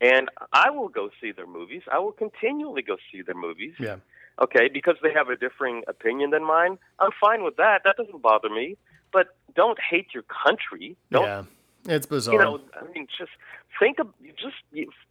and 0.00 0.30
I 0.52 0.70
will 0.70 0.88
go 0.88 1.10
see 1.20 1.32
their 1.32 1.46
movies. 1.46 1.82
I 1.92 1.98
will 1.98 2.12
continually 2.12 2.80
go 2.80 2.96
see 3.12 3.20
their 3.20 3.34
movies. 3.34 3.74
Yeah. 3.78 3.96
Okay, 4.40 4.68
because 4.72 4.96
they 5.02 5.12
have 5.12 5.28
a 5.28 5.36
differing 5.36 5.82
opinion 5.88 6.30
than 6.30 6.44
mine. 6.46 6.78
I'm 7.00 7.10
fine 7.20 7.42
with 7.42 7.56
that. 7.56 7.82
That 7.84 7.96
doesn't 7.96 8.22
bother 8.22 8.48
me. 8.48 8.76
But 9.12 9.36
don't 9.54 9.78
hate 9.80 10.08
your 10.14 10.24
country. 10.24 10.96
Don't 11.10 11.24
yeah. 11.24 11.42
It's 11.86 12.06
bizarre. 12.06 12.34
You 12.34 12.40
know, 12.40 12.60
I 12.74 12.84
mean, 12.92 13.06
just 13.16 13.30
think 13.78 13.98
of 13.98 14.08
just 14.36 14.56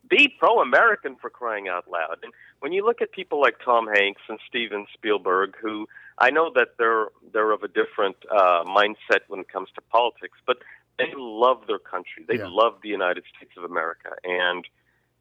be 0.10 0.34
pro-American 0.40 1.16
for 1.16 1.30
crying 1.30 1.68
out 1.68 1.90
loud. 1.90 2.20
And 2.24 2.32
when 2.60 2.72
you 2.72 2.86
look 2.86 3.02
at 3.02 3.12
people 3.12 3.42
like 3.42 3.56
Tom 3.64 3.88
Hanks 3.88 4.22
and 4.30 4.38
Steven 4.48 4.86
Spielberg, 4.94 5.56
who 5.60 5.88
I 6.20 6.30
know 6.30 6.52
that 6.56 6.70
they're 6.78 7.08
they're 7.34 7.52
of 7.52 7.64
a 7.64 7.68
different 7.68 8.18
uh, 8.32 8.64
mindset 8.66 9.22
when 9.28 9.40
it 9.40 9.50
comes 9.50 9.70
to 9.76 9.82
politics, 9.82 10.38
but 10.46 10.58
they 10.98 11.14
love 11.16 11.62
their 11.68 11.80
country. 11.80 12.26
They 12.28 12.38
yeah. 12.38 12.48
love 12.50 12.76
the 12.84 12.90
United 12.90 13.24
States 13.36 13.54
of 13.58 13.64
America, 13.64 14.12
and 14.24 14.66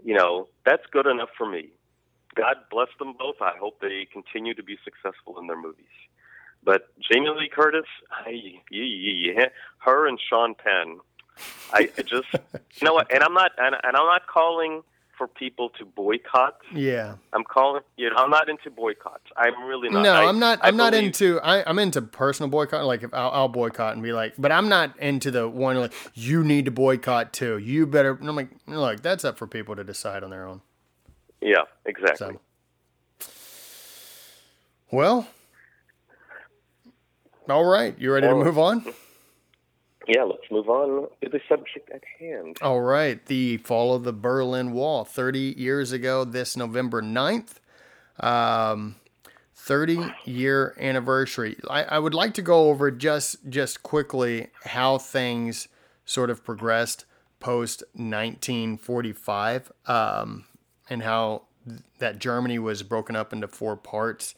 you 0.04 0.14
know 0.14 0.48
that's 0.64 0.84
good 0.90 1.06
enough 1.06 1.30
for 1.36 1.48
me. 1.48 1.70
God 2.36 2.56
bless 2.70 2.88
them 2.98 3.14
both. 3.18 3.36
I 3.40 3.56
hope 3.58 3.80
they 3.80 4.06
continue 4.12 4.54
to 4.54 4.62
be 4.62 4.76
successful 4.84 5.38
in 5.40 5.46
their 5.46 5.60
movies. 5.60 5.86
But 6.62 6.88
Jamie 7.00 7.30
Lee 7.30 7.48
Curtis, 7.48 7.86
I, 8.10 8.60
her 9.78 10.08
and 10.08 10.18
Sean 10.28 10.54
Penn 10.54 10.98
I, 11.72 11.90
I 11.98 12.02
just 12.02 12.26
you 12.32 12.84
know 12.84 12.94
what, 12.94 13.12
and 13.12 13.22
I'm 13.22 13.34
not 13.34 13.52
and, 13.58 13.74
and 13.74 13.96
I'm 13.96 14.06
not 14.06 14.26
calling 14.26 14.82
for 15.16 15.26
people 15.26 15.70
to 15.70 15.84
boycott. 15.84 16.58
Yeah, 16.74 17.16
I'm 17.32 17.44
calling. 17.44 17.82
You 17.96 18.10
know, 18.10 18.16
I'm 18.16 18.30
not 18.30 18.48
into 18.48 18.70
boycotts. 18.70 19.24
I'm 19.36 19.64
really 19.64 19.88
not. 19.88 20.02
No, 20.02 20.12
I, 20.12 20.28
am 20.28 20.38
not. 20.38 20.60
I'm 20.62 20.76
not 20.76 20.94
into. 20.94 21.40
I, 21.40 21.68
am 21.68 21.78
into 21.78 22.02
personal 22.02 22.50
boycott. 22.50 22.84
Like 22.84 23.02
if 23.02 23.12
I'll, 23.14 23.30
I'll, 23.30 23.48
boycott 23.48 23.94
and 23.94 24.02
be 24.02 24.12
like, 24.12 24.34
but 24.38 24.52
I'm 24.52 24.68
not 24.68 24.98
into 24.98 25.30
the 25.30 25.48
one 25.48 25.76
like 25.76 25.92
you 26.14 26.44
need 26.44 26.66
to 26.66 26.70
boycott 26.70 27.32
too. 27.32 27.58
You 27.58 27.86
better. 27.86 28.12
And 28.12 28.28
I'm 28.28 28.36
like, 28.36 28.50
look, 28.66 29.02
that's 29.02 29.24
up 29.24 29.38
for 29.38 29.46
people 29.46 29.76
to 29.76 29.84
decide 29.84 30.22
on 30.22 30.30
their 30.30 30.46
own. 30.46 30.60
Yeah, 31.40 31.64
exactly. 31.84 32.38
So, 33.20 33.30
well, 34.90 35.28
all 37.48 37.64
right. 37.64 37.94
You 37.98 38.12
ready 38.12 38.26
well, 38.26 38.38
to 38.38 38.44
move 38.44 38.58
on? 38.58 38.84
yeah, 40.08 40.22
let's 40.22 40.50
move 40.50 40.68
on 40.68 41.08
to 41.22 41.28
the 41.28 41.40
subject 41.48 41.90
at 41.92 42.02
hand. 42.18 42.58
All 42.62 42.80
right. 42.80 43.24
The 43.26 43.58
fall 43.58 43.94
of 43.94 44.04
the 44.04 44.12
Berlin 44.12 44.72
Wall, 44.72 45.04
30 45.04 45.54
years 45.56 45.92
ago, 45.92 46.24
this 46.24 46.56
November 46.56 47.02
9th. 47.02 47.60
Um, 48.18 48.96
30 49.66 50.14
year 50.24 50.76
anniversary. 50.78 51.56
I, 51.68 51.82
I 51.84 51.98
would 51.98 52.14
like 52.14 52.34
to 52.34 52.42
go 52.42 52.68
over 52.70 52.90
just 52.90 53.48
just 53.48 53.82
quickly 53.82 54.48
how 54.64 54.98
things 54.98 55.66
sort 56.04 56.30
of 56.30 56.44
progressed 56.44 57.04
post 57.40 57.82
1945 57.94 59.72
um, 59.86 60.44
and 60.88 61.02
how 61.02 61.42
that 61.98 62.18
Germany 62.18 62.58
was 62.58 62.82
broken 62.82 63.16
up 63.16 63.32
into 63.32 63.48
four 63.48 63.76
parts. 63.76 64.34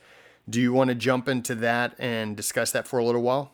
Do 0.49 0.61
you 0.61 0.73
want 0.73 0.89
to 0.89 0.95
jump 0.95 1.29
into 1.29 1.55
that 1.57 1.95
and 1.99 2.37
discuss 2.37 2.73
that 2.73 2.89
for 2.89 2.99
a 2.99 3.05
little 3.05 3.23
while? 3.23 3.53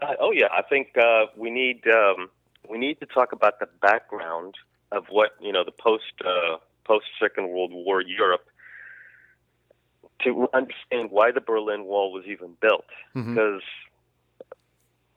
Uh, 0.00 0.14
oh 0.20 0.32
yeah, 0.32 0.48
I 0.52 0.62
think 0.62 0.96
uh, 0.96 1.26
we 1.36 1.50
need 1.50 1.86
um, 1.86 2.30
we 2.68 2.78
need 2.78 3.00
to 3.00 3.06
talk 3.06 3.32
about 3.32 3.58
the 3.60 3.68
background 3.82 4.54
of 4.92 5.04
what 5.10 5.32
you 5.40 5.52
know 5.52 5.64
the 5.64 5.72
post 5.72 6.04
uh, 6.24 6.56
post 6.84 7.06
Second 7.20 7.48
World 7.50 7.72
War 7.72 8.00
Europe 8.00 8.46
to 10.24 10.48
understand 10.52 11.10
why 11.10 11.30
the 11.32 11.40
Berlin 11.40 11.84
Wall 11.84 12.12
was 12.12 12.24
even 12.26 12.56
built. 12.60 12.84
Mm-hmm. 13.14 13.34
Because 13.34 13.62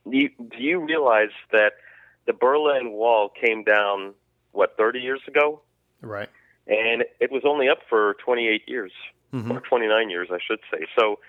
you, 0.06 0.30
do 0.38 0.58
you 0.58 0.80
realize 0.80 1.32
that 1.52 1.74
the 2.26 2.34
Berlin 2.34 2.92
Wall 2.92 3.30
came 3.30 3.64
down 3.64 4.14
what 4.52 4.78
30 4.78 5.00
years 5.00 5.22
ago? 5.28 5.62
Right. 6.04 6.30
And 6.68 7.04
it 7.20 7.32
was 7.32 7.44
only 7.46 7.68
up 7.70 7.80
for 7.90 8.16
28 8.24 8.64
years 8.68 8.92
mm-hmm. 9.34 9.52
or 9.52 9.60
29 9.62 10.10
years, 10.10 10.30
I 10.32 10.38
should 10.48 10.60
say. 10.72 10.86
So 10.98 11.20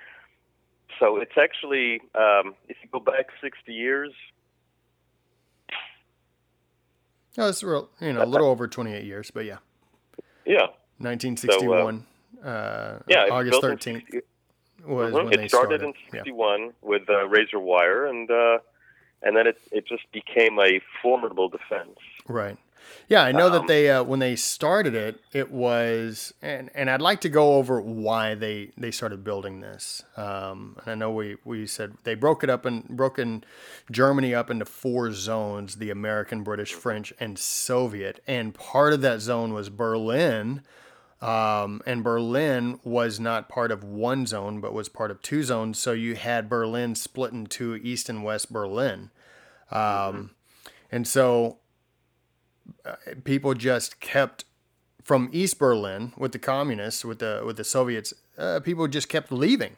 so 1.01 1.17
it's 1.17 1.37
actually, 1.41 2.01
um, 2.15 2.55
if 2.69 2.77
you 2.83 2.89
go 2.93 3.01
back 3.01 3.27
60 3.43 3.73
years. 3.73 4.13
Oh, 7.37 7.49
it's 7.49 7.65
real, 7.65 7.91
you 8.01 8.13
know, 8.13 8.23
a 8.23 8.27
little 8.27 8.49
over 8.49 8.69
28 8.69 9.05
years, 9.05 9.31
but 9.33 9.45
yeah. 9.45 9.59
Yeah. 10.47 10.69
1961, 10.99 12.07
so, 12.41 12.47
uh, 12.47 12.49
uh, 12.49 12.99
yeah, 13.09 13.27
August 13.31 13.61
13th 13.61 14.03
60, 14.03 14.21
was 14.87 15.13
mm-hmm. 15.13 15.17
when 15.17 15.33
it 15.33 15.37
they 15.39 15.49
started. 15.49 15.81
started 15.81 15.83
in 15.83 15.95
61 16.13 16.61
yeah. 16.61 16.69
with 16.83 17.03
uh, 17.09 17.27
razor 17.27 17.59
wire, 17.59 18.07
and 18.07 18.31
uh, 18.31 18.59
and 19.23 19.37
then 19.37 19.49
it 19.49 19.59
it 19.73 19.89
just 19.89 20.05
became 20.13 20.61
a 20.61 20.81
formidable 21.03 21.49
defense. 21.49 21.99
Right. 22.29 22.57
Yeah, 23.09 23.23
I 23.23 23.33
know 23.33 23.47
um, 23.47 23.53
that 23.53 23.67
they 23.67 23.91
uh, 23.91 24.03
when 24.03 24.19
they 24.19 24.37
started 24.37 24.95
it, 24.95 25.21
it 25.33 25.51
was 25.51 26.33
and 26.41 26.71
and 26.75 26.91
I'd 26.91 27.03
like 27.03 27.21
to 27.23 27.29
go 27.29 27.55
over 27.55 27.81
why 27.81 28.35
they 28.35 28.73
they 28.77 28.91
started 28.91 29.23
building 29.25 29.61
this. 29.61 30.03
Um, 30.17 30.77
and 30.83 30.93
I 30.93 30.95
know 30.95 31.11
we 31.11 31.37
we 31.45 31.67
said 31.67 31.95
they 32.05 32.15
broke 32.15 32.43
it 32.43 32.51
up 32.51 32.65
and 32.65 32.89
broken 32.89 33.45
Germany 33.91 34.35
up 34.35 34.51
into 34.51 34.65
four 34.65 35.13
zones: 35.13 35.77
the 35.77 35.91
American, 35.91 36.43
British, 36.43 36.73
French, 36.73 37.13
and 37.21 37.39
Soviet. 37.39 38.23
And 38.27 38.55
part 38.55 38.93
of 38.93 39.01
that 39.03 39.21
zone 39.21 39.53
was 39.53 39.69
Berlin. 39.69 40.63
Um, 41.21 41.81
and 41.87 42.05
Berlin 42.05 42.81
was 42.85 43.19
not 43.19 43.49
part 43.49 43.71
of 43.71 43.83
one 43.83 44.27
zone, 44.27 44.61
but 44.61 44.75
was 44.75 44.91
part 44.91 45.11
of 45.11 45.23
two 45.23 45.43
zones. 45.43 45.79
So 45.79 45.93
you 45.93 46.17
had 46.17 46.51
Berlin 46.51 46.95
split 46.95 47.33
into 47.33 47.77
East 47.77 48.11
and 48.11 48.23
West 48.23 48.53
Berlin. 48.53 49.11
Um, 49.71 49.81
mm-hmm. 49.81 50.23
And 50.93 51.09
so 51.09 51.59
people 53.25 53.55
just 53.55 54.01
kept 54.01 54.45
from 55.03 55.29
East 55.33 55.59
Berlin 55.59 56.13
with 56.17 56.33
the 56.33 56.39
communists, 56.39 57.05
with 57.05 57.19
the 57.19 57.43
with 57.45 57.57
the 57.57 57.65
Soviets. 57.65 58.15
Uh, 58.39 58.61
people 58.61 58.89
just 58.89 59.09
kept 59.09 59.31
leaving. 59.31 59.77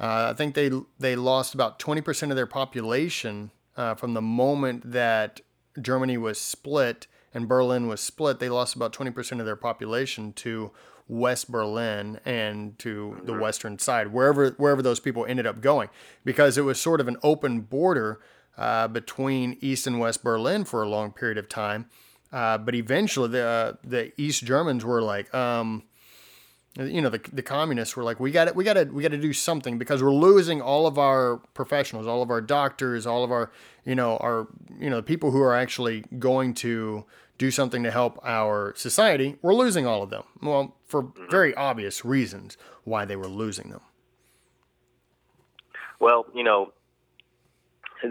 Uh, 0.00 0.30
I 0.30 0.34
think 0.34 0.54
they 0.54 0.70
they 0.98 1.16
lost 1.16 1.54
about 1.54 1.78
twenty 1.78 2.00
percent 2.00 2.32
of 2.32 2.36
their 2.36 2.46
population 2.46 3.50
uh, 3.76 3.94
from 3.94 4.14
the 4.14 4.22
moment 4.22 4.90
that 4.90 5.40
Germany 5.80 6.16
was 6.16 6.40
split 6.40 7.06
and 7.32 7.48
Berlin 7.48 7.88
was 7.88 8.00
split. 8.00 8.38
They 8.38 8.48
lost 8.48 8.74
about 8.76 8.92
twenty 8.92 9.10
percent 9.12 9.40
of 9.40 9.46
their 9.46 9.56
population 9.56 10.32
to 10.34 10.72
West 11.06 11.50
Berlin 11.50 12.18
and 12.24 12.78
to 12.78 13.20
the 13.24 13.34
western 13.34 13.78
side, 13.78 14.12
wherever 14.12 14.50
wherever 14.52 14.82
those 14.82 15.00
people 15.00 15.26
ended 15.26 15.46
up 15.46 15.60
going, 15.60 15.88
because 16.24 16.58
it 16.58 16.62
was 16.62 16.80
sort 16.80 17.00
of 17.00 17.08
an 17.08 17.16
open 17.22 17.60
border 17.60 18.20
uh, 18.56 18.88
between 18.88 19.56
East 19.60 19.86
and 19.86 20.00
West 20.00 20.24
Berlin 20.24 20.64
for 20.64 20.82
a 20.82 20.88
long 20.88 21.12
period 21.12 21.38
of 21.38 21.48
time. 21.48 21.86
Uh, 22.34 22.58
but 22.58 22.74
eventually, 22.74 23.28
the 23.28 23.44
uh, 23.44 23.72
the 23.84 24.12
East 24.20 24.42
Germans 24.44 24.84
were 24.84 25.00
like, 25.00 25.32
um, 25.32 25.84
you 26.76 27.00
know, 27.00 27.08
the, 27.08 27.20
the 27.32 27.42
communists 27.42 27.96
were 27.96 28.02
like, 28.02 28.18
we 28.18 28.32
got 28.32 28.52
we 28.56 28.64
got 28.64 28.72
to 28.72 28.84
we 28.86 29.04
got 29.04 29.12
to 29.12 29.20
do 29.20 29.32
something 29.32 29.78
because 29.78 30.02
we're 30.02 30.10
losing 30.10 30.60
all 30.60 30.88
of 30.88 30.98
our 30.98 31.36
professionals, 31.54 32.08
all 32.08 32.22
of 32.22 32.30
our 32.30 32.40
doctors, 32.40 33.06
all 33.06 33.22
of 33.22 33.30
our, 33.30 33.52
you 33.84 33.94
know, 33.94 34.16
our 34.16 34.48
you 34.80 34.90
know, 34.90 35.00
people 35.00 35.30
who 35.30 35.40
are 35.40 35.54
actually 35.54 36.02
going 36.18 36.54
to 36.54 37.04
do 37.38 37.52
something 37.52 37.84
to 37.84 37.92
help 37.92 38.18
our 38.24 38.74
society. 38.76 39.36
We're 39.40 39.54
losing 39.54 39.86
all 39.86 40.02
of 40.02 40.10
them. 40.10 40.24
Well, 40.42 40.74
for 40.86 41.12
very 41.30 41.54
obvious 41.54 42.04
reasons 42.04 42.56
why 42.82 43.04
they 43.04 43.14
were 43.14 43.28
losing 43.28 43.70
them. 43.70 43.80
Well, 46.00 46.26
you 46.34 46.42
know, 46.42 46.72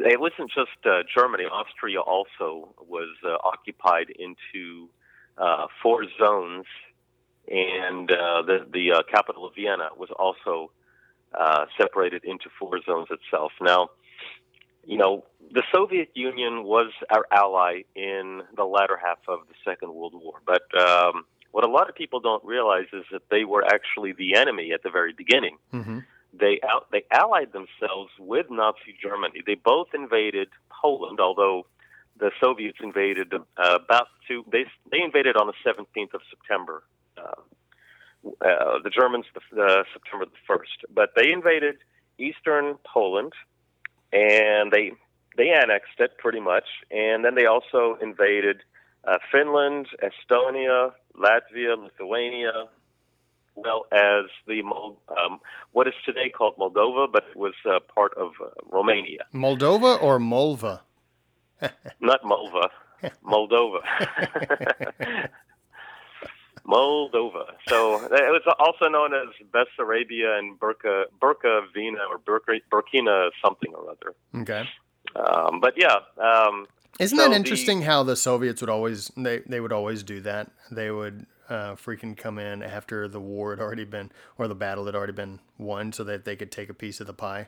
it 0.02 0.20
wasn't 0.20 0.52
just 0.52 0.86
uh, 0.86 1.04
Germany. 1.14 1.46
Austria 1.46 2.02
also 2.02 2.74
was 2.88 3.10
uh, 3.24 3.38
occupied 3.44 4.10
into 4.10 4.90
uh, 5.38 5.68
four 5.82 6.06
zones, 6.20 6.66
and 7.48 8.12
uh, 8.12 8.42
the 8.44 8.66
the 8.72 8.94
uh, 8.94 9.04
capital 9.12 9.46
of 9.46 9.56
Vienna 9.56 9.90
was 9.98 10.10
also 10.18 10.72
uh, 11.34 11.66
separated 11.80 12.24
into 12.24 12.50
four 12.60 12.80
zones 12.86 13.08
itself. 13.12 13.52
Now, 13.62 13.90
you 14.86 14.98
know, 14.98 15.26
the 15.52 15.64
Soviet 15.74 16.10
Union 16.14 16.64
was 16.64 16.92
our 17.10 17.26
ally 17.32 17.84
in 17.96 18.42
the 18.56 18.66
latter 18.66 18.98
half 18.98 19.20
of 19.28 19.40
the 19.48 19.56
Second 19.64 19.94
World 19.94 20.14
War, 20.16 20.42
but 20.46 20.64
um, 20.80 21.26
what 21.52 21.64
a 21.64 21.70
lot 21.70 21.90
of 21.90 21.96
people 21.96 22.20
don't 22.20 22.44
realize 22.44 22.88
is 22.94 23.04
that 23.12 23.30
they 23.30 23.44
were 23.44 23.64
actually 23.64 24.14
the 24.14 24.36
enemy 24.36 24.72
at 24.74 24.82
the 24.84 24.90
very 24.90 25.14
beginning. 25.14 25.58
Mm-hmm 25.74 26.00
they 26.34 26.60
out, 26.68 26.88
they 26.92 27.04
allied 27.12 27.54
themselves 27.54 28.12
with 28.20 28.48
Nazi 28.50 28.98
Germany. 29.02 29.42
They 29.46 29.56
both 29.56 29.90
invaded 29.94 30.50
Poland, 30.70 31.20
although 31.20 31.68
the 32.20 32.32
Soviets 32.42 32.78
invaded 32.82 33.34
uh, 33.34 33.40
about 33.58 34.08
two. 34.28 34.44
They 34.52 34.66
they 34.92 35.02
invaded 35.02 35.36
on 35.36 35.48
the 35.48 35.54
17th 35.66 36.14
of 36.14 36.22
September. 36.30 36.84
Uh, 37.18 37.42
uh, 38.42 38.80
the 38.84 38.90
Germans 38.90 39.26
the, 39.34 39.84
September 39.94 40.26
the 40.26 40.32
first, 40.48 40.86
but 40.94 41.10
they 41.16 41.32
invaded 41.32 41.76
eastern 42.18 42.76
Poland, 42.86 43.34
and 44.12 44.72
they 44.72 44.94
they 45.38 45.50
annexed 45.50 46.00
it 46.00 46.18
pretty 46.18 46.40
much, 46.40 46.66
and 46.92 47.26
then 47.26 47.36
they 47.36 47.46
also 47.46 47.98
invaded 48.02 48.62
uh, 49.06 49.18
Finland, 49.32 49.88
Estonia, 50.02 50.94
Latvia, 51.18 51.78
Lithuania, 51.78 52.70
well 53.56 53.86
as 53.92 54.26
the 54.48 54.62
um, 54.62 55.40
what 55.72 55.88
is 55.88 55.94
today 56.06 56.30
called 56.30 56.58
Moldova, 56.58 57.12
but 57.12 57.24
it 57.30 57.38
was 57.38 57.54
uh, 57.70 57.80
part 57.94 58.14
of 58.16 58.32
uh, 58.42 58.50
Romania. 58.70 59.26
Moldova 59.34 60.02
or 60.02 60.20
Molva? 60.20 60.82
Not 62.02 62.24
Molva, 62.24 62.70
Moldova. 63.26 63.80
Moldova. 66.68 67.46
So 67.68 67.96
it 68.06 68.32
was 68.32 68.42
also 68.60 68.88
known 68.88 69.14
as 69.14 69.28
Bessarabia 69.52 70.40
and 70.40 70.58
Burka, 70.58 71.06
Burkina 71.22 72.08
or 72.10 72.18
Burka, 72.20 72.54
Burkina 72.72 73.30
something 73.44 73.74
or 73.74 73.92
other. 73.92 74.16
Okay. 74.42 74.68
Um, 75.16 75.60
but 75.60 75.74
yeah. 75.76 75.98
Um, 76.18 76.68
Isn't 77.00 77.18
so 77.18 77.30
that 77.30 77.36
interesting 77.36 77.82
the, 77.82 77.86
how 77.86 78.04
the 78.04 78.16
Soviets 78.16 78.62
would 78.62 78.70
always 78.70 79.12
they, 79.18 79.40
they 79.40 79.60
would 79.60 79.74
always 79.74 80.04
do 80.04 80.22
that? 80.22 80.52
They 80.72 80.90
would 80.90 81.26
uh, 81.50 81.76
freaking 81.76 82.16
come 82.16 82.40
in 82.40 82.64
after 82.64 83.08
the 83.08 83.20
war 83.20 83.52
had 83.52 83.60
already 83.60 83.86
been, 83.86 84.12
or 84.38 84.48
the 84.48 84.56
battle 84.56 84.86
had 84.86 84.96
already 84.96 85.14
been 85.14 85.40
won, 85.58 85.92
so 85.92 86.04
that 86.04 86.26
they 86.26 86.36
could 86.36 86.52
take 86.52 86.70
a 86.70 86.74
piece 86.74 87.00
of 87.00 87.08
the 87.08 87.14
pie. 87.14 87.48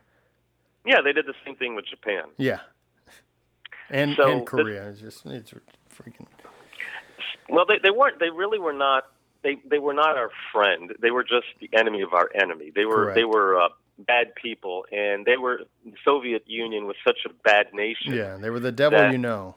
Yeah, 0.85 1.01
they 1.03 1.13
did 1.13 1.25
the 1.25 1.33
same 1.45 1.55
thing 1.55 1.75
with 1.75 1.85
Japan. 1.85 2.25
Yeah, 2.37 2.59
and 3.89 4.15
so 4.15 4.31
and 4.31 4.45
Korea. 4.45 4.89
It's 4.89 4.99
just 4.99 5.25
it's 5.25 5.53
freaking. 5.93 6.27
Well, 7.49 7.65
they 7.65 7.79
they 7.81 7.91
weren't. 7.91 8.19
They 8.19 8.29
really 8.29 8.59
were 8.59 8.73
not. 8.73 9.05
They 9.43 9.57
they 9.69 9.79
were 9.79 9.93
not 9.93 10.17
our 10.17 10.31
friend. 10.51 10.93
They 11.01 11.11
were 11.11 11.23
just 11.23 11.47
the 11.59 11.69
enemy 11.77 12.01
of 12.01 12.13
our 12.13 12.29
enemy. 12.35 12.71
They 12.73 12.85
were 12.85 13.05
Correct. 13.05 13.15
they 13.15 13.25
were 13.25 13.61
uh, 13.61 13.69
bad 13.99 14.35
people, 14.35 14.85
and 14.91 15.25
they 15.25 15.37
were 15.37 15.61
the 15.83 15.93
Soviet 16.03 16.43
Union 16.47 16.85
was 16.85 16.95
such 17.05 17.19
a 17.25 17.33
bad 17.43 17.67
nation. 17.73 18.13
Yeah, 18.13 18.37
they 18.37 18.49
were 18.49 18.59
the 18.59 18.71
devil 18.71 18.99
that, 18.99 19.11
you 19.11 19.17
know. 19.17 19.55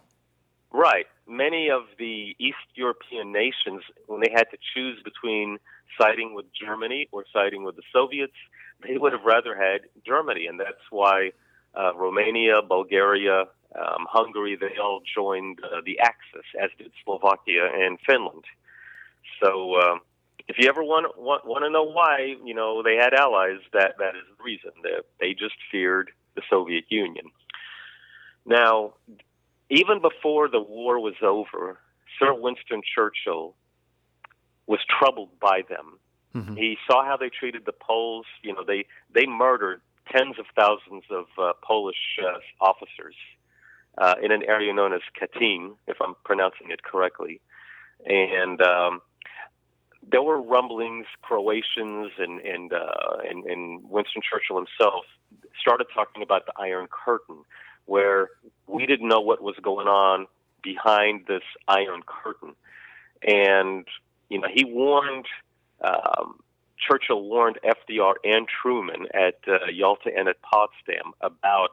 Right. 0.70 1.07
Many 1.29 1.71
of 1.71 1.83
the 1.99 2.35
East 2.38 2.57
European 2.75 3.33
nations, 3.33 3.83
when 4.07 4.21
they 4.21 4.31
had 4.33 4.51
to 4.51 4.59
choose 4.75 5.01
between 5.03 5.59
siding 6.01 6.35
with 6.35 6.47
Germany 6.53 7.09
or 7.12 7.25
siding 7.33 7.64
with 7.64 7.77
the 7.77 7.83
Soviets, 7.93 8.37
they 8.87 8.97
would 8.97 9.12
have 9.12 9.25
rather 9.25 9.57
had 9.57 9.83
Germany, 10.07 10.47
and 10.47 10.59
that's 10.59 10.87
why 10.91 11.33
uh, 11.75 11.93
Romania, 11.95 12.62
Bulgaria, 12.62 13.41
um, 13.75 14.07
Hungary, 14.09 14.57
they 14.57 14.79
all 14.81 15.03
joined 15.14 15.59
uh, 15.64 15.81
the 15.85 15.99
Axis, 16.01 16.47
as 16.61 16.71
did 16.79 16.93
Slovakia 17.05 17.69
and 17.75 17.99
Finland. 18.07 18.45
So, 19.43 19.75
uh, 19.75 19.99
if 20.49 20.57
you 20.59 20.69
ever 20.69 20.83
want, 20.83 21.19
want 21.19 21.47
want 21.47 21.64
to 21.64 21.71
know 21.71 21.83
why, 21.83 22.37
you 22.43 22.55
know, 22.55 22.83
they 22.83 22.97
had 22.97 23.12
allies, 23.12 23.61
that 23.73 23.99
that 23.99 24.14
is 24.17 24.25
the 24.37 24.43
reason. 24.43 24.71
That 24.83 25.05
they 25.21 25.35
just 25.35 25.57
feared 25.71 26.11
the 26.37 26.43
Soviet 26.49 26.85
Union. 26.88 27.27
Now, 28.47 28.95
even 29.70 30.00
before 30.00 30.48
the 30.48 30.61
war 30.61 31.00
was 31.00 31.14
over, 31.22 31.78
Sir 32.18 32.35
Winston 32.35 32.83
Churchill 32.94 33.54
was 34.66 34.81
troubled 34.88 35.38
by 35.40 35.62
them. 35.68 35.98
Mm-hmm. 36.35 36.57
He 36.57 36.76
saw 36.87 37.04
how 37.04 37.16
they 37.16 37.31
treated 37.31 37.64
the 37.64 37.72
Poles. 37.72 38.26
You 38.42 38.54
know, 38.54 38.64
they 38.66 38.87
they 39.14 39.26
murdered 39.26 39.81
tens 40.11 40.38
of 40.38 40.46
thousands 40.57 41.04
of 41.11 41.26
uh, 41.38 41.52
Polish 41.62 42.18
uh, 42.22 42.38
officers 42.61 43.14
uh, 43.98 44.14
in 44.22 44.33
an 44.33 44.42
area 44.42 44.72
known 44.72 44.92
as 44.92 45.00
Katyn, 45.20 45.74
if 45.87 45.96
I'm 46.00 46.14
pronouncing 46.24 46.70
it 46.70 46.83
correctly. 46.83 47.40
And 48.04 48.61
um, 48.62 49.00
there 50.11 50.22
were 50.22 50.40
rumblings. 50.40 51.07
Croatians 51.22 52.12
and 52.18 52.40
and, 52.40 52.72
uh, 52.72 53.16
and 53.28 53.44
and 53.44 53.83
Winston 53.88 54.22
Churchill 54.22 54.57
himself 54.57 55.04
started 55.61 55.87
talking 55.94 56.22
about 56.22 56.46
the 56.46 56.52
Iron 56.59 56.87
Curtain, 56.88 57.42
where 57.88 58.31
we 58.66 58.87
didn't 58.87 59.09
know 59.09 59.20
what 59.20 59.42
was 59.42 59.57
going 59.62 59.88
on 59.88 60.27
behind 60.62 61.24
this 61.27 61.42
Iron 61.66 62.03
Curtain, 62.07 62.55
and 63.22 63.87
you 64.29 64.40
know 64.40 64.48
he 64.53 64.64
warned. 64.64 65.27
Um, 65.81 66.40
Churchill 66.79 67.22
warned 67.24 67.59
FDR 67.64 68.14
and 68.22 68.46
Truman 68.46 69.09
at 69.12 69.40
uh, 69.48 69.66
Yalta 69.72 70.11
and 70.16 70.29
at 70.29 70.40
Potsdam 70.42 71.12
about 71.20 71.70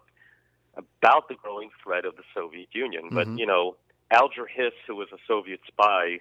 about 0.76 1.28
the 1.28 1.36
growing 1.36 1.70
threat 1.82 2.06
of 2.06 2.16
the 2.16 2.24
Soviet 2.34 2.70
Union. 2.74 3.06
Mm-hmm. 3.06 3.16
But 3.16 3.28
you 3.38 3.46
know, 3.46 3.76
Alger 4.12 4.48
Hiss, 4.48 4.74
who 4.88 4.96
was 4.96 5.08
a 5.14 5.18
Soviet 5.28 5.60
spy, 5.68 6.20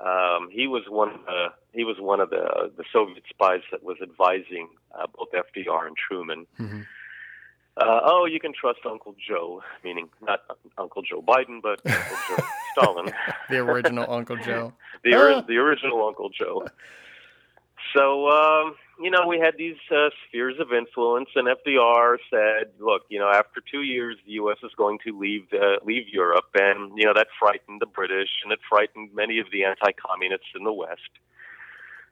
um, 0.00 0.48
he 0.50 0.66
was 0.66 0.84
one 0.88 1.10
of 1.10 1.24
the 1.26 1.48
he 1.72 1.84
was 1.84 1.96
one 1.98 2.20
of 2.20 2.30
the 2.30 2.72
the 2.76 2.84
Soviet 2.92 3.24
spies 3.28 3.62
that 3.70 3.82
was 3.82 3.98
advising 4.02 4.68
uh, 4.98 5.06
both 5.16 5.28
FDR 5.32 5.86
and 5.86 5.96
Truman. 5.96 6.46
Mm-hmm. 6.58 6.80
Uh, 7.76 8.00
oh, 8.04 8.26
you 8.26 8.38
can 8.38 8.52
trust 8.52 8.80
Uncle 8.84 9.14
Joe, 9.26 9.62
meaning 9.82 10.08
not 10.20 10.40
Uncle 10.76 11.02
Joe 11.02 11.22
Biden, 11.22 11.62
but 11.62 11.80
Uncle 11.86 12.16
Joe 12.28 12.44
Stalin. 12.72 13.12
the 13.50 13.58
original 13.58 14.10
Uncle 14.10 14.36
Joe. 14.36 14.74
the, 15.04 15.14
ori- 15.14 15.42
the 15.46 15.56
original 15.56 16.06
Uncle 16.06 16.28
Joe. 16.28 16.66
So, 17.96 18.28
um, 18.28 18.74
you 19.00 19.10
know, 19.10 19.26
we 19.26 19.38
had 19.38 19.54
these 19.56 19.76
uh, 19.90 20.10
spheres 20.26 20.54
of 20.60 20.72
influence, 20.72 21.28
and 21.34 21.48
FDR 21.48 22.16
said, 22.30 22.72
"Look, 22.78 23.02
you 23.08 23.18
know, 23.18 23.28
after 23.28 23.62
two 23.70 23.82
years, 23.82 24.16
the 24.24 24.32
U.S. 24.32 24.58
is 24.62 24.70
going 24.76 24.98
to 25.06 25.18
leave 25.18 25.46
uh, 25.52 25.84
leave 25.84 26.08
Europe," 26.08 26.48
and 26.54 26.92
you 26.96 27.04
know 27.04 27.12
that 27.14 27.28
frightened 27.38 27.80
the 27.80 27.86
British, 27.86 28.30
and 28.44 28.52
it 28.52 28.60
frightened 28.68 29.10
many 29.14 29.40
of 29.40 29.46
the 29.50 29.64
anti-communists 29.64 30.48
in 30.54 30.64
the 30.64 30.72
West. 30.72 31.00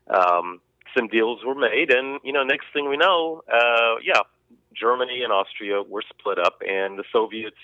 Um, 0.08 0.60
some 0.96 1.08
deals 1.08 1.44
were 1.44 1.54
made, 1.54 1.90
and 1.90 2.20
you 2.24 2.32
know, 2.32 2.42
next 2.42 2.66
thing 2.72 2.88
we 2.88 2.96
know, 2.96 3.42
uh, 3.50 3.96
yeah, 4.02 4.22
Germany 4.74 5.22
and 5.22 5.32
Austria 5.32 5.82
were 5.82 6.02
split 6.08 6.38
up, 6.38 6.62
and 6.66 6.98
the 6.98 7.04
Soviets 7.12 7.56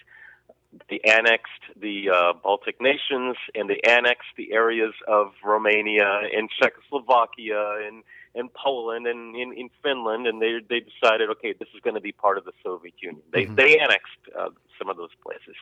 they 0.89 1.01
annexed 1.05 1.63
the 1.81 2.11
uh, 2.11 2.33
Baltic 2.43 2.81
nations 2.81 3.37
and 3.55 3.71
they 3.71 3.81
annexed 3.89 4.29
the 4.37 4.53
areas 4.53 4.93
of 5.09 5.33
Romania 5.45 6.21
and 6.37 6.51
Czechoslovakia 6.51 7.87
and 7.87 8.03
and 8.35 8.53
Poland 8.53 9.07
and 9.07 9.35
in, 9.35 9.53
in 9.55 9.71
Finland, 9.83 10.27
and 10.27 10.43
they 10.43 10.61
they 10.69 10.81
decided, 10.81 11.31
okay, 11.31 11.55
this 11.59 11.69
is 11.75 11.81
going 11.81 11.95
to 11.95 12.01
be 12.01 12.13
part 12.13 12.37
of 12.39 12.45
the 12.45 12.53
Soviet 12.63 12.95
Union. 13.01 13.23
They 13.33 13.45
mm-hmm. 13.45 13.55
they 13.55 13.79
annexed 13.79 14.23
uh, 14.39 14.51
some 14.79 14.91
of 14.91 14.97
those 14.97 15.15
places, 15.23 15.57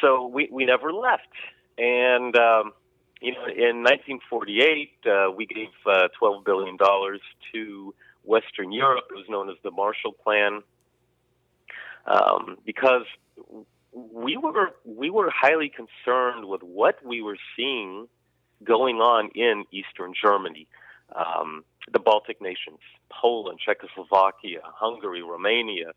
so 0.00 0.26
we 0.26 0.48
we 0.52 0.64
never 0.66 0.92
left. 0.92 1.32
And 1.78 2.36
um, 2.36 2.72
you 3.22 3.32
know, 3.32 3.46
in 3.46 3.82
1948, 3.82 4.90
uh, 5.06 5.30
we 5.34 5.46
gave 5.46 5.68
uh, 5.86 6.08
12 6.18 6.44
billion 6.44 6.76
dollars 6.76 7.20
to 7.52 7.94
Western 8.24 8.72
Europe. 8.72 9.04
It 9.10 9.14
was 9.14 9.26
known 9.28 9.48
as 9.50 9.56
the 9.62 9.70
Marshall 9.70 10.12
Plan 10.12 10.62
um, 12.06 12.56
because 12.64 13.06
we 13.92 14.36
were 14.36 14.70
we 14.84 15.10
were 15.10 15.30
highly 15.30 15.70
concerned 15.70 16.46
with 16.46 16.62
what 16.62 17.04
we 17.04 17.22
were 17.22 17.36
seeing 17.56 18.08
going 18.64 18.96
on 18.96 19.28
in 19.34 19.64
Eastern 19.72 20.14
Germany, 20.20 20.66
um, 21.14 21.64
the 21.92 21.98
Baltic 21.98 22.40
nations, 22.40 22.78
Poland, 23.10 23.58
Czechoslovakia, 23.64 24.60
Hungary, 24.62 25.22
Romania. 25.22 25.92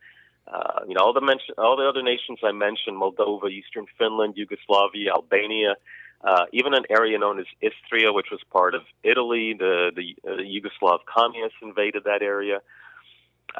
Uh, 0.47 0.81
you 0.87 0.93
know 0.93 1.01
all 1.01 1.13
the 1.13 1.21
mention, 1.21 1.55
all 1.57 1.75
the 1.75 1.87
other 1.87 2.03
nations 2.03 2.39
I 2.43 2.51
mentioned: 2.51 3.01
Moldova, 3.01 3.49
Eastern 3.49 3.85
Finland, 3.97 4.35
Yugoslavia, 4.35 5.11
Albania, 5.11 5.75
uh, 6.25 6.45
even 6.51 6.73
an 6.73 6.83
area 6.89 7.17
known 7.19 7.39
as 7.39 7.45
Istria, 7.61 8.11
which 8.11 8.27
was 8.31 8.41
part 8.51 8.73
of 8.73 8.81
Italy. 9.03 9.55
The 9.57 9.91
the, 9.95 10.15
uh, 10.27 10.35
the 10.37 10.43
Yugoslav 10.43 10.99
communists 11.05 11.59
invaded 11.61 12.03
that 12.05 12.21
area. 12.21 12.61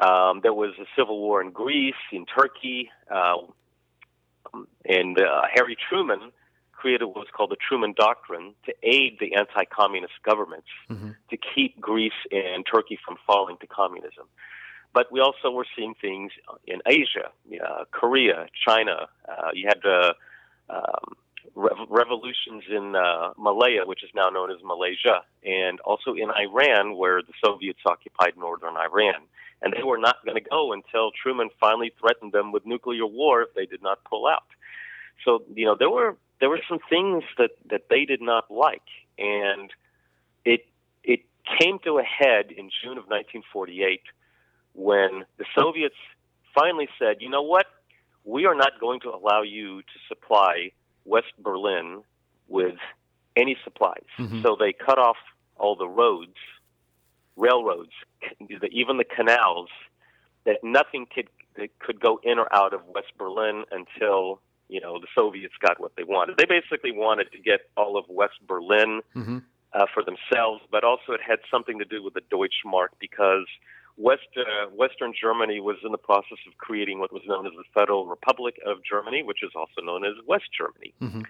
Um, 0.00 0.40
there 0.42 0.52
was 0.52 0.72
a 0.78 0.86
civil 0.96 1.18
war 1.20 1.40
in 1.40 1.50
Greece, 1.50 1.94
in 2.12 2.26
Turkey. 2.26 2.90
Uh, 3.10 3.36
and 4.84 5.18
uh, 5.18 5.42
Harry 5.54 5.76
Truman 5.88 6.32
created 6.72 7.06
what 7.06 7.16
was 7.16 7.28
called 7.32 7.50
the 7.50 7.56
Truman 7.56 7.94
Doctrine 7.96 8.54
to 8.66 8.74
aid 8.82 9.18
the 9.18 9.34
anti-communist 9.34 10.12
governments 10.24 10.68
mm-hmm. 10.90 11.10
to 11.30 11.36
keep 11.36 11.80
Greece 11.80 12.20
and 12.30 12.64
Turkey 12.70 12.98
from 13.04 13.16
falling 13.26 13.56
to 13.60 13.66
communism. 13.66 14.26
But 14.92 15.10
we 15.10 15.20
also 15.20 15.50
were 15.50 15.66
seeing 15.76 15.94
things 16.00 16.32
in 16.66 16.80
Asia, 16.86 17.30
uh, 17.66 17.84
Korea, 17.90 18.46
China. 18.66 19.08
Uh, 19.28 19.50
you 19.52 19.68
had 19.68 19.80
the 19.82 20.14
um, 20.70 21.16
rev- 21.54 21.88
revolutions 21.88 22.64
in 22.70 22.94
uh, 22.96 23.32
Malaya, 23.36 23.86
which 23.86 24.02
is 24.02 24.10
now 24.14 24.28
known 24.30 24.50
as 24.50 24.58
Malaysia, 24.64 25.22
and 25.44 25.80
also 25.80 26.14
in 26.14 26.30
Iran, 26.30 26.96
where 26.96 27.22
the 27.22 27.32
Soviets 27.44 27.80
occupied 27.86 28.36
northern 28.36 28.76
Iran 28.76 29.22
and 29.62 29.72
they 29.72 29.82
were 29.82 29.98
not 29.98 30.24
going 30.24 30.34
to 30.36 30.48
go 30.48 30.72
until 30.72 31.10
Truman 31.10 31.48
finally 31.60 31.92
threatened 31.98 32.32
them 32.32 32.52
with 32.52 32.66
nuclear 32.66 33.06
war 33.06 33.42
if 33.42 33.54
they 33.54 33.66
did 33.66 33.82
not 33.82 34.04
pull 34.04 34.26
out. 34.26 34.44
So 35.24 35.42
you 35.54 35.64
know 35.64 35.76
there 35.78 35.90
were 35.90 36.16
there 36.40 36.48
were 36.48 36.60
some 36.68 36.78
things 36.90 37.24
that 37.38 37.50
that 37.70 37.88
they 37.88 38.04
did 38.04 38.20
not 38.20 38.50
like, 38.50 38.86
and 39.18 39.70
it 40.44 40.66
it 41.02 41.20
came 41.58 41.78
to 41.80 41.98
a 41.98 42.02
head 42.02 42.50
in 42.50 42.70
June 42.82 42.98
of 42.98 43.08
1948 43.08 44.02
when 44.74 45.24
the 45.38 45.46
Soviets 45.58 45.96
finally 46.54 46.88
said, 46.98 47.16
you 47.20 47.30
know 47.30 47.42
what, 47.42 47.66
we 48.24 48.44
are 48.44 48.54
not 48.54 48.78
going 48.78 49.00
to 49.00 49.08
allow 49.08 49.42
you 49.42 49.80
to 49.80 49.98
supply 50.06 50.70
West 51.06 51.32
Berlin 51.38 52.02
with 52.48 52.76
any 53.36 53.56
supplies. 53.64 54.04
Mm-hmm. 54.18 54.42
So 54.42 54.56
they 54.58 54.72
cut 54.72 54.98
off 54.98 55.16
all 55.56 55.76
the 55.76 55.88
roads 55.88 56.36
railroads, 57.36 57.92
even 58.70 58.96
the 58.96 59.04
canals, 59.04 59.68
that 60.44 60.58
nothing 60.62 61.06
could 61.14 61.28
could 61.78 62.00
go 62.00 62.20
in 62.22 62.38
or 62.38 62.52
out 62.54 62.74
of 62.74 62.82
West 62.86 63.12
Berlin 63.16 63.64
until 63.70 64.40
you 64.68 64.80
know 64.80 64.98
the 64.98 65.06
Soviets 65.14 65.54
got 65.60 65.80
what 65.80 65.92
they 65.96 66.04
wanted. 66.04 66.36
They 66.38 66.44
basically 66.44 66.92
wanted 66.92 67.30
to 67.32 67.38
get 67.38 67.60
all 67.76 67.96
of 67.96 68.04
West 68.08 68.38
Berlin 68.46 69.00
mm-hmm. 69.14 69.38
uh, 69.72 69.86
for 69.92 70.02
themselves, 70.02 70.62
but 70.70 70.84
also 70.84 71.12
it 71.12 71.20
had 71.26 71.38
something 71.50 71.78
to 71.78 71.84
do 71.84 72.02
with 72.02 72.14
the 72.14 72.22
Deutschmark 72.32 72.88
because 72.98 73.46
West 73.96 74.28
uh, 74.36 74.68
Western 74.74 75.12
Germany 75.18 75.60
was 75.60 75.76
in 75.84 75.92
the 75.92 75.98
process 75.98 76.38
of 76.46 76.56
creating 76.58 76.98
what 76.98 77.12
was 77.12 77.22
known 77.26 77.46
as 77.46 77.52
the 77.56 77.64
Federal 77.74 78.06
Republic 78.06 78.56
of 78.66 78.78
Germany, 78.88 79.22
which 79.22 79.42
is 79.42 79.52
also 79.54 79.80
known 79.82 80.04
as 80.04 80.12
West 80.26 80.48
Germany. 80.56 80.92
Mm-hmm. 81.00 81.22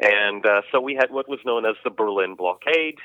And 0.00 0.46
uh, 0.46 0.62
so 0.72 0.80
we 0.80 0.94
had 0.94 1.10
what 1.10 1.28
was 1.28 1.38
known 1.44 1.64
as 1.64 1.76
the 1.84 1.90
Berlin 1.90 2.34
blockade, 2.34 2.98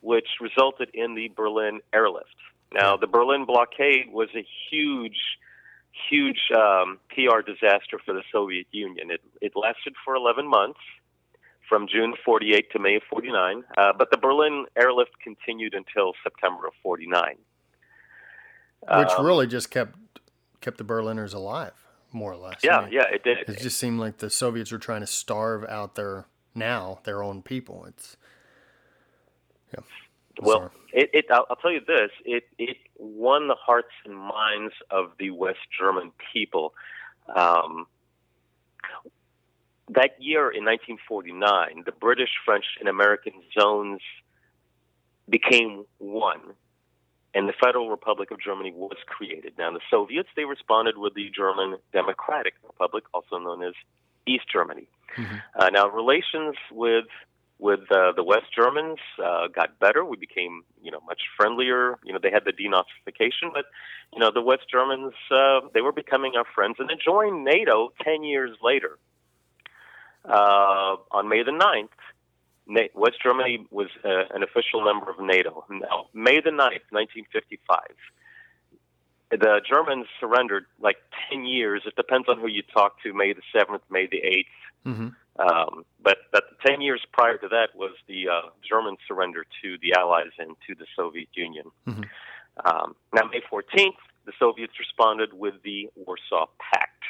which 0.00 0.26
resulted 0.40 0.90
in 0.92 1.14
the 1.14 1.28
Berlin 1.36 1.80
airlift. 1.92 2.34
Now, 2.72 2.96
the 2.96 3.06
Berlin 3.06 3.46
blockade 3.46 4.12
was 4.12 4.28
a 4.36 4.44
huge, 4.70 5.18
huge 6.10 6.40
um, 6.56 6.98
PR 7.10 7.40
disaster 7.40 7.98
for 8.04 8.12
the 8.12 8.22
Soviet 8.32 8.66
Union. 8.72 9.10
It, 9.10 9.22
it 9.40 9.52
lasted 9.54 9.94
for 10.04 10.14
11 10.14 10.48
months, 10.48 10.80
from 11.68 11.86
June 11.88 12.14
48 12.24 12.70
to 12.72 12.78
May 12.78 12.96
of 12.96 13.02
49, 13.10 13.64
uh, 13.76 13.92
but 13.96 14.10
the 14.10 14.16
Berlin 14.16 14.66
airlift 14.76 15.18
continued 15.22 15.74
until 15.74 16.12
September 16.22 16.66
of 16.66 16.72
49. 16.82 17.36
Which 18.88 19.10
um, 19.10 19.26
really 19.26 19.46
just 19.46 19.70
kept 19.70 19.96
kept 20.60 20.78
the 20.78 20.84
Berliners 20.84 21.32
alive, 21.32 21.74
more 22.12 22.32
or 22.32 22.36
less. 22.36 22.60
Yeah, 22.62 22.78
I 22.78 22.84
mean, 22.84 22.92
yeah, 22.92 23.04
it 23.12 23.24
did. 23.24 23.38
It 23.48 23.60
just 23.60 23.78
seemed 23.78 23.98
like 23.98 24.18
the 24.18 24.30
Soviets 24.30 24.70
were 24.70 24.78
trying 24.78 25.00
to 25.00 25.06
starve 25.06 25.64
out 25.64 25.94
their 25.94 26.26
now 26.54 27.00
their 27.04 27.22
own 27.22 27.42
people. 27.42 27.84
It's 27.86 28.16
yeah. 29.74 29.80
Well, 30.40 30.70
it, 30.92 31.10
it 31.12 31.24
I'll, 31.30 31.56
tell 31.56 31.72
you 31.72 31.80
this: 31.86 32.10
it 32.24 32.44
it 32.58 32.76
won 32.96 33.48
the 33.48 33.54
hearts 33.54 33.92
and 34.04 34.16
minds 34.16 34.74
of 34.90 35.12
the 35.18 35.30
West 35.30 35.58
German 35.78 36.12
people. 36.32 36.74
Um, 37.34 37.86
that 39.88 40.20
year 40.20 40.50
in 40.50 40.64
1949, 40.64 41.84
the 41.84 41.92
British, 41.92 42.30
French, 42.44 42.64
and 42.80 42.88
American 42.88 43.34
zones 43.58 44.00
became 45.28 45.84
one, 45.98 46.40
and 47.36 47.46
the 47.46 47.52
Federal 47.52 47.90
Republic 47.90 48.30
of 48.30 48.40
Germany 48.40 48.72
was 48.74 48.96
created. 49.06 49.52
Now, 49.58 49.70
the 49.70 49.80
Soviets 49.90 50.30
they 50.36 50.46
responded 50.46 50.96
with 50.96 51.14
the 51.14 51.30
German 51.36 51.76
Democratic 51.92 52.54
Republic, 52.66 53.04
also 53.12 53.36
known 53.38 53.62
as 53.62 53.74
East 54.26 54.46
Germany. 54.50 54.88
Mm-hmm. 55.18 55.36
Uh, 55.54 55.68
now, 55.68 55.88
relations 55.88 56.56
with 56.72 57.04
with 57.58 57.80
uh, 57.90 58.12
the 58.12 58.24
West 58.24 58.46
Germans 58.54 58.98
uh, 59.22 59.48
got 59.48 59.78
better. 59.78 60.04
We 60.04 60.16
became, 60.16 60.62
you 60.82 60.90
know, 60.90 61.00
much 61.06 61.22
friendlier. 61.36 61.98
You 62.04 62.14
know, 62.14 62.18
they 62.22 62.30
had 62.30 62.44
the 62.46 62.52
denazification, 62.52 63.52
but 63.52 63.66
you 64.14 64.18
know, 64.18 64.30
the 64.32 64.42
West 64.42 64.64
Germans 64.72 65.12
uh, 65.30 65.60
they 65.74 65.82
were 65.82 65.92
becoming 65.92 66.32
our 66.38 66.46
friends, 66.54 66.76
and 66.78 66.88
they 66.88 66.98
joined 67.02 67.44
NATO 67.44 67.92
ten 68.02 68.24
years 68.24 68.56
later. 68.62 68.98
Uh, 70.24 70.96
on 71.12 71.28
May 71.28 71.44
the 71.44 71.52
9th, 71.52 71.86
West 72.94 73.22
Germany 73.22 73.66
was 73.70 73.88
uh, 74.04 74.24
an 74.34 74.42
official 74.42 74.84
member 74.84 75.10
of 75.10 75.20
NATO. 75.20 75.64
Now, 75.70 76.06
May 76.12 76.40
the 76.40 76.50
9th, 76.50 76.90
1955 76.90 77.78
the 79.30 79.60
Germans 79.68 80.06
surrendered 80.20 80.66
like 80.80 80.96
10 81.30 81.44
years. 81.44 81.82
It 81.86 81.96
depends 81.96 82.28
on 82.28 82.38
who 82.38 82.46
you 82.46 82.62
talk 82.62 83.02
to, 83.02 83.12
May 83.12 83.32
the 83.32 83.42
7th, 83.54 83.80
May 83.90 84.06
the 84.06 84.22
8th. 84.24 84.92
Mm-hmm. 84.92 85.08
Um, 85.38 85.84
but, 86.02 86.18
but 86.32 86.44
10 86.64 86.80
years 86.80 87.04
prior 87.12 87.36
to 87.38 87.48
that 87.48 87.68
was 87.74 87.92
the 88.06 88.28
uh, 88.28 88.48
German 88.68 88.96
surrender 89.06 89.44
to 89.62 89.76
the 89.82 89.94
Allies 89.98 90.32
and 90.38 90.56
to 90.66 90.74
the 90.74 90.86
Soviet 90.96 91.28
Union. 91.34 91.66
Mm-hmm. 91.86 92.02
Um, 92.64 92.94
now, 93.12 93.22
May 93.30 93.42
14th, 93.52 93.98
the 94.24 94.32
Soviets 94.38 94.72
responded 94.78 95.34
with 95.34 95.54
the 95.62 95.90
Warsaw 95.94 96.46
Pact. 96.72 97.04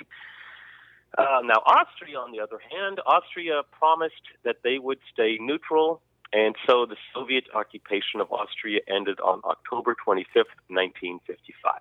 Uh, 1.17 1.41
now, 1.45 1.63
Austria, 1.65 2.19
on 2.19 2.33
the 2.33 2.41
other 2.41 2.61
hand, 2.71 3.01
Austria 3.07 3.63
promised 3.79 4.23
that 4.45 4.57
they 4.63 4.79
would 4.79 4.99
stay 5.13 5.39
neutral, 5.41 6.03
and 6.33 6.55
so 6.67 6.85
the 6.85 6.97
Soviet 7.15 7.45
occupation 7.55 8.21
of 8.21 8.31
Austria 8.33 8.81
ended 8.89 9.21
on 9.21 9.41
October 9.45 9.95
25th, 9.95 10.53
1955. 10.69 11.81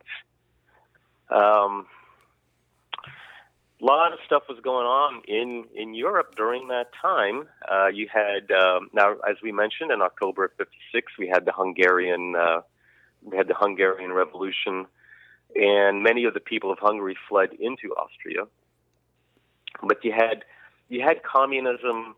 Um, 1.29 1.87
a 3.81 3.85
lot 3.85 4.13
of 4.13 4.19
stuff 4.25 4.43
was 4.47 4.59
going 4.63 4.85
on 4.85 5.21
in, 5.27 5.65
in 5.75 5.93
Europe 5.93 6.35
during 6.37 6.69
that 6.69 6.91
time. 7.01 7.47
Uh, 7.69 7.87
you 7.87 8.07
had 8.11 8.49
um, 8.51 8.89
now, 8.93 9.15
as 9.29 9.35
we 9.43 9.51
mentioned, 9.51 9.91
in 9.91 10.01
October 10.01 10.45
of 10.45 10.51
'56, 10.57 11.11
we 11.19 11.27
had 11.27 11.45
the 11.45 11.51
Hungarian 11.51 12.35
uh, 12.35 12.61
we 13.21 13.35
had 13.35 13.47
the 13.47 13.55
Hungarian 13.55 14.13
Revolution, 14.13 14.85
and 15.55 16.03
many 16.03 16.23
of 16.23 16.33
the 16.33 16.39
people 16.39 16.71
of 16.71 16.79
Hungary 16.79 17.17
fled 17.27 17.49
into 17.59 17.93
Austria. 17.95 18.45
But 19.81 20.03
you 20.03 20.11
had 20.11 20.43
you 20.89 21.01
had 21.01 21.23
communism, 21.23 22.15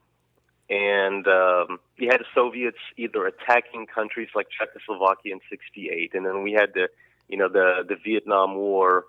and 0.69 1.27
um, 1.27 1.79
you 1.97 2.09
had 2.09 2.21
the 2.21 2.25
Soviets 2.35 2.77
either 2.97 3.25
attacking 3.25 3.87
countries 3.87 4.29
like 4.35 4.47
Czechoslovakia 4.49 5.33
in 5.33 5.39
'68, 5.49 6.13
and 6.13 6.25
then 6.25 6.43
we 6.43 6.53
had 6.53 6.73
the 6.73 6.89
you 7.27 7.37
know 7.37 7.49
the 7.49 7.85
the 7.87 7.95
Vietnam 8.03 8.55
War. 8.55 9.05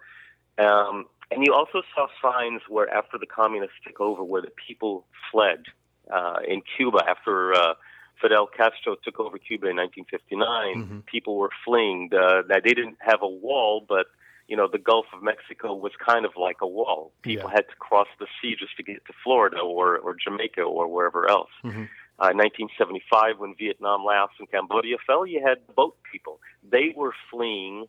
Um, 0.59 1.07
and 1.31 1.45
you 1.45 1.53
also 1.53 1.83
saw 1.95 2.07
signs 2.23 2.63
where, 2.69 2.89
after 2.89 3.19
the 3.19 3.27
communists 3.27 3.77
took 3.87 4.01
over, 4.01 4.25
where 4.25 4.43
the 4.43 4.53
people 4.67 5.05
fled. 5.31 5.65
Uh, 6.11 6.39
in 6.47 6.63
Cuba, 6.77 7.01
after 7.07 7.53
uh, 7.53 7.75
Fidel 8.21 8.47
Castro 8.47 8.97
took 9.05 9.21
over 9.21 9.37
Cuba 9.39 9.69
in 9.69 9.77
1959, 9.77 10.85
mm-hmm. 10.85 10.99
people 11.01 11.37
were 11.37 11.51
fleeing. 11.65 12.11
Uh, 12.13 12.43
now 12.49 12.57
they 12.65 12.73
didn't 12.73 12.97
have 13.01 13.21
a 13.23 13.29
wall, 13.29 13.85
but 13.87 14.07
you 14.49 14.57
know 14.57 14.67
the 14.71 14.79
Gulf 14.79 15.07
of 15.15 15.23
Mexico 15.23 15.75
was 15.75 15.93
kind 16.05 16.25
of 16.25 16.33
like 16.37 16.57
a 16.63 16.67
wall. 16.67 17.13
People 17.23 17.51
yeah. 17.51 17.57
had 17.57 17.69
to 17.69 17.77
cross 17.79 18.09
the 18.19 18.27
sea 18.41 18.57
just 18.59 18.77
to 18.79 18.83
get 18.83 19.05
to 19.07 19.13
Florida 19.23 19.59
or, 19.59 19.99
or 19.99 20.17
Jamaica 20.17 20.63
or 20.63 20.89
wherever 20.89 21.29
else. 21.29 21.51
Mm-hmm. 21.63 21.85
Uh, 22.21 22.35
1975, 22.35 23.39
when 23.39 23.55
Vietnam, 23.57 24.05
Laos, 24.05 24.31
and 24.41 24.51
Cambodia 24.51 24.97
fell, 25.07 25.25
you 25.25 25.41
had 25.47 25.59
boat 25.77 25.97
people. 26.11 26.41
They 26.69 26.93
were 26.97 27.13
fleeing 27.31 27.87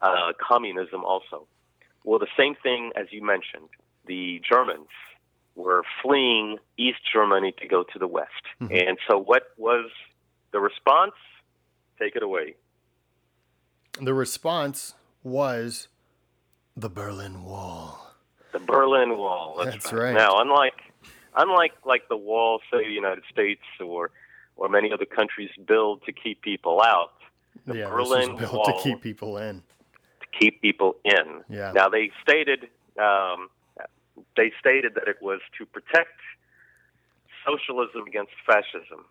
uh, 0.00 0.32
communism 0.40 1.02
also. 1.02 1.48
Well, 2.04 2.20
the 2.20 2.28
same 2.36 2.54
thing 2.62 2.92
as 2.94 3.06
you 3.10 3.24
mentioned. 3.24 3.68
The 4.06 4.40
Germans 4.48 4.88
were 5.56 5.82
fleeing 6.02 6.58
East 6.76 6.98
Germany 7.10 7.52
to 7.58 7.66
go 7.66 7.82
to 7.82 7.98
the 7.98 8.06
West. 8.06 8.30
Mm-hmm. 8.60 8.88
And 8.88 8.98
so, 9.08 9.18
what 9.18 9.44
was 9.56 9.90
the 10.52 10.60
response? 10.60 11.14
Take 11.98 12.14
it 12.14 12.22
away. 12.22 12.54
The 14.00 14.14
response 14.14 14.94
was 15.22 15.88
the 16.76 16.88
Berlin 16.88 17.44
Wall. 17.44 18.00
The 18.52 18.58
Berlin 18.58 19.16
Wall. 19.16 19.56
That's, 19.58 19.76
That's 19.76 19.92
right. 19.92 20.02
right. 20.02 20.14
Now, 20.14 20.40
unlike 20.40 20.80
unlike 21.36 21.72
like 21.84 22.08
the 22.08 22.16
wall, 22.16 22.60
say 22.70 22.86
the 22.86 22.92
United 22.92 23.24
States 23.30 23.62
or 23.84 24.10
or 24.56 24.68
many 24.68 24.92
other 24.92 25.04
countries 25.04 25.50
build 25.66 26.04
to 26.06 26.12
keep 26.12 26.42
people 26.42 26.80
out, 26.82 27.12
the 27.66 27.78
yeah, 27.78 27.88
Berlin 27.88 28.36
built 28.36 28.52
Wall 28.52 28.64
to 28.66 28.82
keep 28.82 29.00
people 29.00 29.38
in 29.38 29.62
To 30.20 30.26
keep 30.38 30.60
people 30.62 30.96
in. 31.04 31.42
Yeah. 31.48 31.72
Now 31.72 31.88
they 31.88 32.10
stated 32.22 32.68
um, 32.98 33.48
they 34.36 34.52
stated 34.60 34.94
that 34.94 35.08
it 35.08 35.20
was 35.20 35.40
to 35.58 35.66
protect 35.66 36.20
socialism 37.46 38.06
against 38.06 38.32
fascism. 38.46 39.04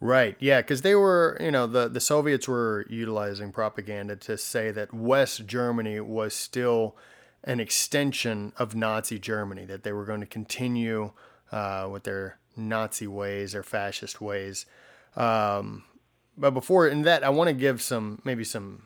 Right. 0.00 0.36
Yeah, 0.38 0.60
because 0.60 0.82
they 0.82 0.94
were, 0.94 1.38
you 1.40 1.50
know, 1.50 1.66
the 1.66 1.88
the 1.88 2.00
Soviets 2.00 2.46
were 2.46 2.84
utilizing 2.90 3.50
propaganda 3.50 4.16
to 4.16 4.36
say 4.36 4.70
that 4.70 4.92
West 4.92 5.46
Germany 5.46 6.00
was 6.00 6.34
still 6.34 6.96
an 7.44 7.60
extension 7.60 8.52
of 8.58 8.74
Nazi 8.74 9.18
Germany, 9.18 9.64
that 9.64 9.84
they 9.84 9.92
were 9.92 10.04
going 10.04 10.20
to 10.20 10.26
continue 10.26 11.12
uh, 11.50 11.88
with 11.90 12.02
their 12.02 12.38
Nazi 12.56 13.06
ways, 13.06 13.52
their 13.52 13.62
fascist 13.62 14.20
ways. 14.20 14.66
Um, 15.14 15.84
but 16.36 16.50
before 16.50 16.86
in 16.88 17.02
that, 17.02 17.24
I 17.24 17.30
want 17.30 17.48
to 17.48 17.54
give 17.54 17.80
some 17.80 18.20
maybe 18.24 18.44
some 18.44 18.82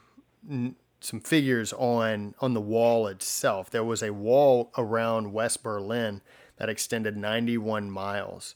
some 1.00 1.20
figures 1.20 1.72
on 1.72 2.34
on 2.40 2.54
the 2.54 2.60
wall 2.60 3.08
itself. 3.08 3.70
There 3.70 3.82
was 3.82 4.02
a 4.02 4.12
wall 4.12 4.70
around 4.78 5.32
West 5.32 5.62
Berlin 5.64 6.20
that 6.58 6.68
extended 6.68 7.16
91 7.16 7.90
miles. 7.90 8.54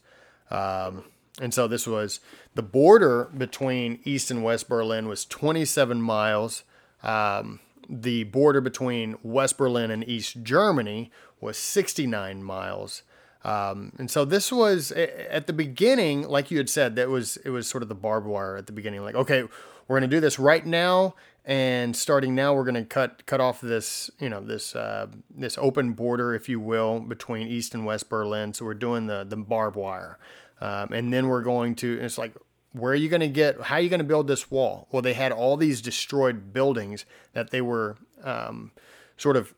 Um, 0.51 1.05
and 1.41 1.53
so 1.53 1.67
this 1.67 1.85
was 1.85 2.19
the 2.53 2.63
border 2.63 3.25
between 3.37 3.99
East 4.03 4.31
and 4.31 4.43
West 4.43 4.69
Berlin 4.69 5.07
was 5.07 5.25
27 5.25 6.01
miles. 6.01 6.63
Um, 7.03 7.59
the 7.89 8.23
border 8.25 8.61
between 8.61 9.17
West 9.21 9.57
Berlin 9.57 9.91
and 9.91 10.07
East 10.07 10.43
Germany 10.43 11.11
was 11.41 11.57
69 11.57 12.43
miles. 12.43 13.03
Um, 13.43 13.91
and 13.99 14.09
so 14.09 14.25
this 14.25 14.51
was 14.51 14.91
at 14.91 15.45
the 15.45 15.53
beginning, 15.53 16.27
like 16.27 16.49
you 16.49 16.57
had 16.57 16.69
said, 16.69 16.95
that 16.95 17.09
was 17.09 17.37
it 17.37 17.51
was 17.51 17.67
sort 17.67 17.83
of 17.83 17.89
the 17.89 17.95
barbed 17.95 18.25
wire 18.25 18.55
at 18.55 18.65
the 18.65 18.73
beginning. 18.73 19.03
Like, 19.03 19.15
okay, 19.15 19.43
we're 19.43 19.99
going 19.99 20.09
to 20.09 20.15
do 20.15 20.19
this 20.19 20.39
right 20.39 20.65
now, 20.65 21.13
and 21.45 21.95
starting 21.95 22.33
now 22.33 22.55
we're 22.55 22.63
going 22.63 22.73
to 22.73 22.83
cut 22.83 23.25
cut 23.25 23.39
off 23.39 23.61
this 23.61 24.09
you 24.19 24.29
know 24.29 24.41
this 24.41 24.75
uh, 24.75 25.07
this 25.29 25.57
open 25.59 25.93
border 25.93 26.33
if 26.33 26.49
you 26.49 26.59
will 26.59 26.99
between 26.99 27.47
east 27.47 27.75
and 27.75 27.85
west 27.85 28.09
berlin 28.09 28.53
so 28.53 28.65
we're 28.65 28.73
doing 28.73 29.05
the 29.05 29.23
the 29.23 29.37
barbed 29.37 29.77
wire 29.77 30.17
um, 30.61 30.91
and 30.93 31.11
then 31.13 31.27
we're 31.27 31.41
going 31.41 31.75
to 31.75 31.99
it's 32.01 32.17
like 32.17 32.33
where 32.71 32.91
are 32.91 32.95
you 32.95 33.09
going 33.09 33.21
to 33.21 33.27
get 33.27 33.61
how 33.61 33.75
are 33.75 33.81
you 33.81 33.89
going 33.89 33.99
to 33.99 34.05
build 34.05 34.27
this 34.27 34.49
wall? 34.51 34.87
Well 34.91 35.01
they 35.01 35.13
had 35.13 35.31
all 35.31 35.57
these 35.57 35.81
destroyed 35.81 36.53
buildings 36.53 37.05
that 37.33 37.51
they 37.51 37.61
were 37.61 37.97
um, 38.23 38.71
sort 39.17 39.37
of 39.37 39.53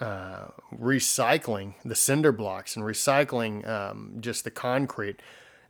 uh, 0.00 0.48
recycling 0.74 1.74
the 1.84 1.94
cinder 1.94 2.32
blocks 2.32 2.74
and 2.74 2.84
recycling 2.84 3.68
um, 3.68 4.16
just 4.20 4.44
the 4.44 4.50
concrete 4.50 5.20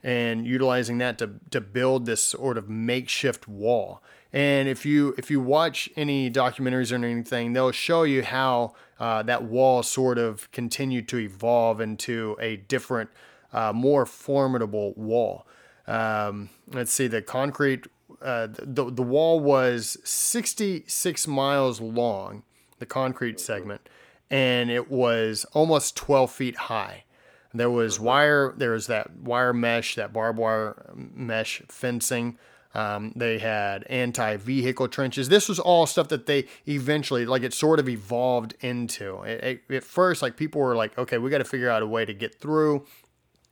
and 0.03 0.47
utilizing 0.47 0.99
that 0.99 1.19
to, 1.19 1.31
to 1.51 1.61
build 1.61 2.07
this 2.07 2.23
sort 2.23 2.57
of 2.57 2.69
makeshift 2.69 3.47
wall. 3.49 4.03
And 4.33 4.69
if 4.69 4.87
you 4.87 5.15
if 5.19 5.31
you 5.31 5.41
watch 5.41 5.91
any 5.97 6.31
documentaries 6.31 6.93
or 6.93 7.05
anything, 7.05 7.53
they'll 7.53 7.73
show 7.73 8.05
you 8.05 8.23
how 8.23 8.75
uh, 9.01 9.23
that 9.25 9.43
wall 9.43 9.83
sort 9.83 10.19
of 10.19 10.51
continued 10.53 11.09
to 11.09 11.19
evolve 11.19 11.81
into 11.81 12.37
a 12.41 12.57
different, 12.57 13.11
uh, 13.53 13.73
more 13.73 14.07
formidable 14.07 14.95
wall. 14.97 15.47
Um, 15.87 16.51
let's 16.73 16.93
see, 16.93 17.07
the 17.07 17.23
concrete, 17.23 17.87
uh, 18.23 18.49
the 18.51 18.91
the 18.91 19.03
wall 19.03 19.41
was 19.41 19.99
66 20.05 21.27
miles 21.27 21.81
long, 21.81 22.43
the 22.79 22.87
concrete 22.87 23.41
segment, 23.41 23.89
and 24.31 24.71
it 24.71 24.91
was 24.91 25.45
almost 25.53 25.97
12 25.97 26.31
feet 26.31 26.57
high. 26.57 27.05
There 27.53 27.71
was 27.71 27.99
wire, 27.99 28.55
there 28.57 28.71
was 28.71 28.87
that 28.87 29.17
wire 29.17 29.53
mesh, 29.53 29.97
that 29.97 30.13
barbed 30.13 30.39
wire 30.39 30.93
mesh 30.95 31.63
fencing. 31.69 32.39
Um, 32.73 33.13
they 33.17 33.39
had 33.39 33.83
anti 33.85 34.37
vehicle 34.37 34.87
trenches. 34.87 35.29
This 35.29 35.49
was 35.49 35.59
all 35.59 35.87
stuff 35.87 36.09
that 36.09 36.27
they 36.27 36.47
eventually, 36.69 37.27
like, 37.27 37.43
it 37.43 37.53
sort 37.53 37.81
of 37.81 37.89
evolved 37.89 38.55
into. 38.61 39.23
It, 39.23 39.63
it, 39.69 39.75
at 39.75 39.85
first, 39.85 40.23
like, 40.23 40.37
people 40.37 40.61
were 40.61 40.77
like, 40.77 40.97
okay, 40.97 41.19
we 41.19 41.31
got 41.31 41.39
to 41.39 41.45
figure 41.45 41.69
out 41.69 41.83
a 41.83 41.87
way 41.87 42.05
to 42.05 42.15
get 42.15 42.37
through. 42.37 42.87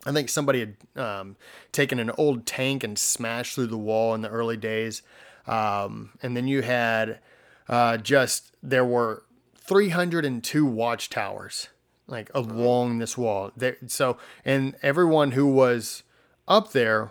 I 0.09 0.13
think 0.13 0.29
somebody 0.29 0.61
had 0.61 0.77
um, 0.97 1.37
taken 1.73 1.99
an 1.99 2.11
old 2.17 2.47
tank 2.47 2.83
and 2.85 2.99
smashed 2.99 3.55
through 3.55 3.67
the 3.67 3.79
wall 3.79 4.15
in 4.15 4.23
the 4.23 4.29
early 4.31 4.57
days. 4.57 5.03
Um, 5.47 6.11
and 6.23 6.37
then 6.37 6.47
you 6.47 6.63
had 6.63 7.19
uh, 7.69 7.97
just, 7.99 8.57
there 8.63 8.85
were 8.85 9.25
302 9.57 10.65
watchtowers 10.65 11.69
like 12.09 12.31
along 12.35 12.99
this 12.99 13.17
wall. 13.17 13.53
There, 13.57 13.77
so, 13.87 14.17
and 14.45 14.75
everyone 14.83 15.33
who 15.33 15.47
was 15.47 16.03
up 16.49 16.73
there 16.73 17.11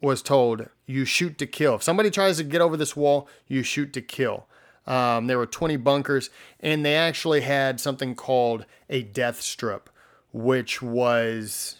was 0.00 0.22
told, 0.22 0.68
"You 0.86 1.04
shoot 1.04 1.38
to 1.38 1.46
kill. 1.46 1.76
If 1.76 1.82
somebody 1.82 2.10
tries 2.10 2.38
to 2.38 2.44
get 2.44 2.60
over 2.60 2.76
this 2.76 2.96
wall, 2.96 3.28
you 3.46 3.62
shoot 3.62 3.92
to 3.92 4.00
kill." 4.00 4.46
Um, 4.86 5.26
there 5.26 5.36
were 5.36 5.46
20 5.46 5.76
bunkers, 5.76 6.30
and 6.60 6.84
they 6.84 6.96
actually 6.96 7.42
had 7.42 7.78
something 7.78 8.14
called 8.14 8.64
a 8.88 9.02
death 9.02 9.42
strip, 9.42 9.90
which 10.32 10.80
was 10.80 11.76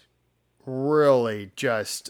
really 0.65 1.51
just 1.55 2.09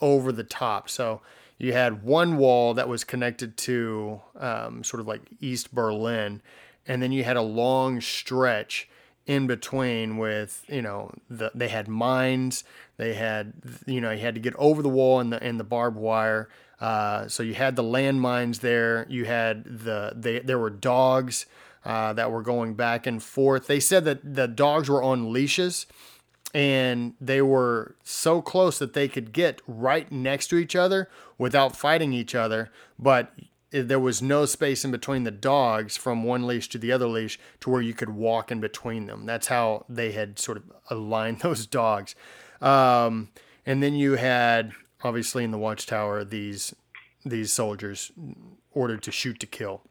over 0.00 0.32
the 0.32 0.44
top. 0.44 0.88
So 0.88 1.20
you 1.58 1.72
had 1.72 2.02
one 2.02 2.36
wall 2.36 2.74
that 2.74 2.88
was 2.88 3.04
connected 3.04 3.56
to 3.58 4.20
um, 4.36 4.84
sort 4.84 5.00
of 5.00 5.06
like 5.06 5.22
East 5.40 5.74
Berlin, 5.74 6.42
and 6.86 7.02
then 7.02 7.12
you 7.12 7.24
had 7.24 7.36
a 7.36 7.42
long 7.42 8.00
stretch 8.00 8.88
in 9.26 9.46
between 9.46 10.18
with 10.18 10.64
you 10.68 10.82
know 10.82 11.10
the, 11.30 11.50
they 11.54 11.68
had 11.68 11.88
mines 11.88 12.62
they 12.98 13.14
had 13.14 13.54
you 13.86 14.00
know 14.00 14.10
you 14.10 14.18
had 14.18 14.34
to 14.34 14.40
get 14.40 14.54
over 14.56 14.82
the 14.82 14.88
wall 14.88 15.20
and 15.20 15.32
the 15.32 15.42
and 15.42 15.58
the 15.58 15.64
barbed 15.64 15.96
wire 15.96 16.48
uh, 16.80 17.26
so 17.26 17.42
you 17.42 17.54
had 17.54 17.74
the 17.76 17.82
landmines 17.82 18.60
there 18.60 19.06
you 19.08 19.24
had 19.24 19.64
the 19.64 20.12
they, 20.14 20.40
there 20.40 20.58
were 20.58 20.70
dogs 20.70 21.46
uh, 21.86 22.12
that 22.12 22.30
were 22.30 22.42
going 22.42 22.74
back 22.74 23.06
and 23.06 23.22
forth 23.22 23.66
they 23.66 23.80
said 23.80 24.04
that 24.04 24.34
the 24.34 24.46
dogs 24.46 24.90
were 24.90 25.02
on 25.02 25.32
leashes 25.32 25.86
and 26.54 27.14
they 27.20 27.42
were 27.42 27.96
so 28.04 28.40
close 28.40 28.78
that 28.78 28.94
they 28.94 29.08
could 29.08 29.32
get 29.32 29.60
right 29.66 30.10
next 30.10 30.46
to 30.46 30.56
each 30.56 30.76
other 30.76 31.10
without 31.36 31.76
fighting 31.76 32.12
each 32.12 32.34
other 32.34 32.70
but 32.98 33.34
there 33.82 33.98
was 33.98 34.22
no 34.22 34.46
space 34.46 34.84
in 34.84 34.92
between 34.92 35.24
the 35.24 35.30
dogs 35.32 35.96
from 35.96 36.22
one 36.22 36.46
leash 36.46 36.68
to 36.68 36.78
the 36.78 36.92
other 36.92 37.06
leash 37.06 37.38
to 37.60 37.70
where 37.70 37.82
you 37.82 37.92
could 37.92 38.10
walk 38.10 38.52
in 38.52 38.60
between 38.60 39.06
them. 39.06 39.26
That's 39.26 39.48
how 39.48 39.84
they 39.88 40.12
had 40.12 40.38
sort 40.38 40.58
of 40.58 40.64
aligned 40.90 41.40
those 41.40 41.66
dogs. 41.66 42.14
Um, 42.60 43.30
and 43.66 43.82
then 43.82 43.94
you 43.94 44.12
had 44.12 44.72
obviously 45.02 45.44
in 45.44 45.50
the 45.50 45.58
watchtower 45.58 46.24
these 46.24 46.74
these 47.26 47.52
soldiers 47.52 48.12
ordered 48.70 49.02
to 49.02 49.10
shoot 49.10 49.40
to 49.40 49.46
kill. 49.46 49.82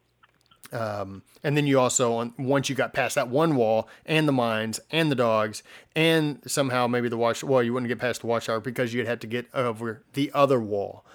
Um, 0.74 1.22
and 1.44 1.56
then 1.56 1.68
you 1.68 1.80
also, 1.80 2.34
once 2.38 2.68
you 2.68 2.76
got 2.76 2.94
past 2.94 3.16
that 3.16 3.30
one 3.30 3.56
wall 3.56 3.88
and 4.06 4.28
the 4.28 4.32
mines 4.32 4.80
and 4.92 5.12
the 5.12 5.16
dogs, 5.16 5.62
and 5.96 6.42
somehow 6.48 6.88
maybe 6.88 7.10
the 7.10 7.18
watch, 7.18 7.44
well, 7.44 7.62
you 7.62 7.74
wouldn't 7.74 7.88
get 7.90 8.00
past 8.00 8.22
the 8.22 8.28
watchtower 8.28 8.60
because 8.60 8.94
you'd 8.94 9.08
have 9.08 9.20
to 9.20 9.28
get 9.28 9.46
over 9.54 10.02
the 10.14 10.32
other 10.34 10.60
wall. 10.60 11.06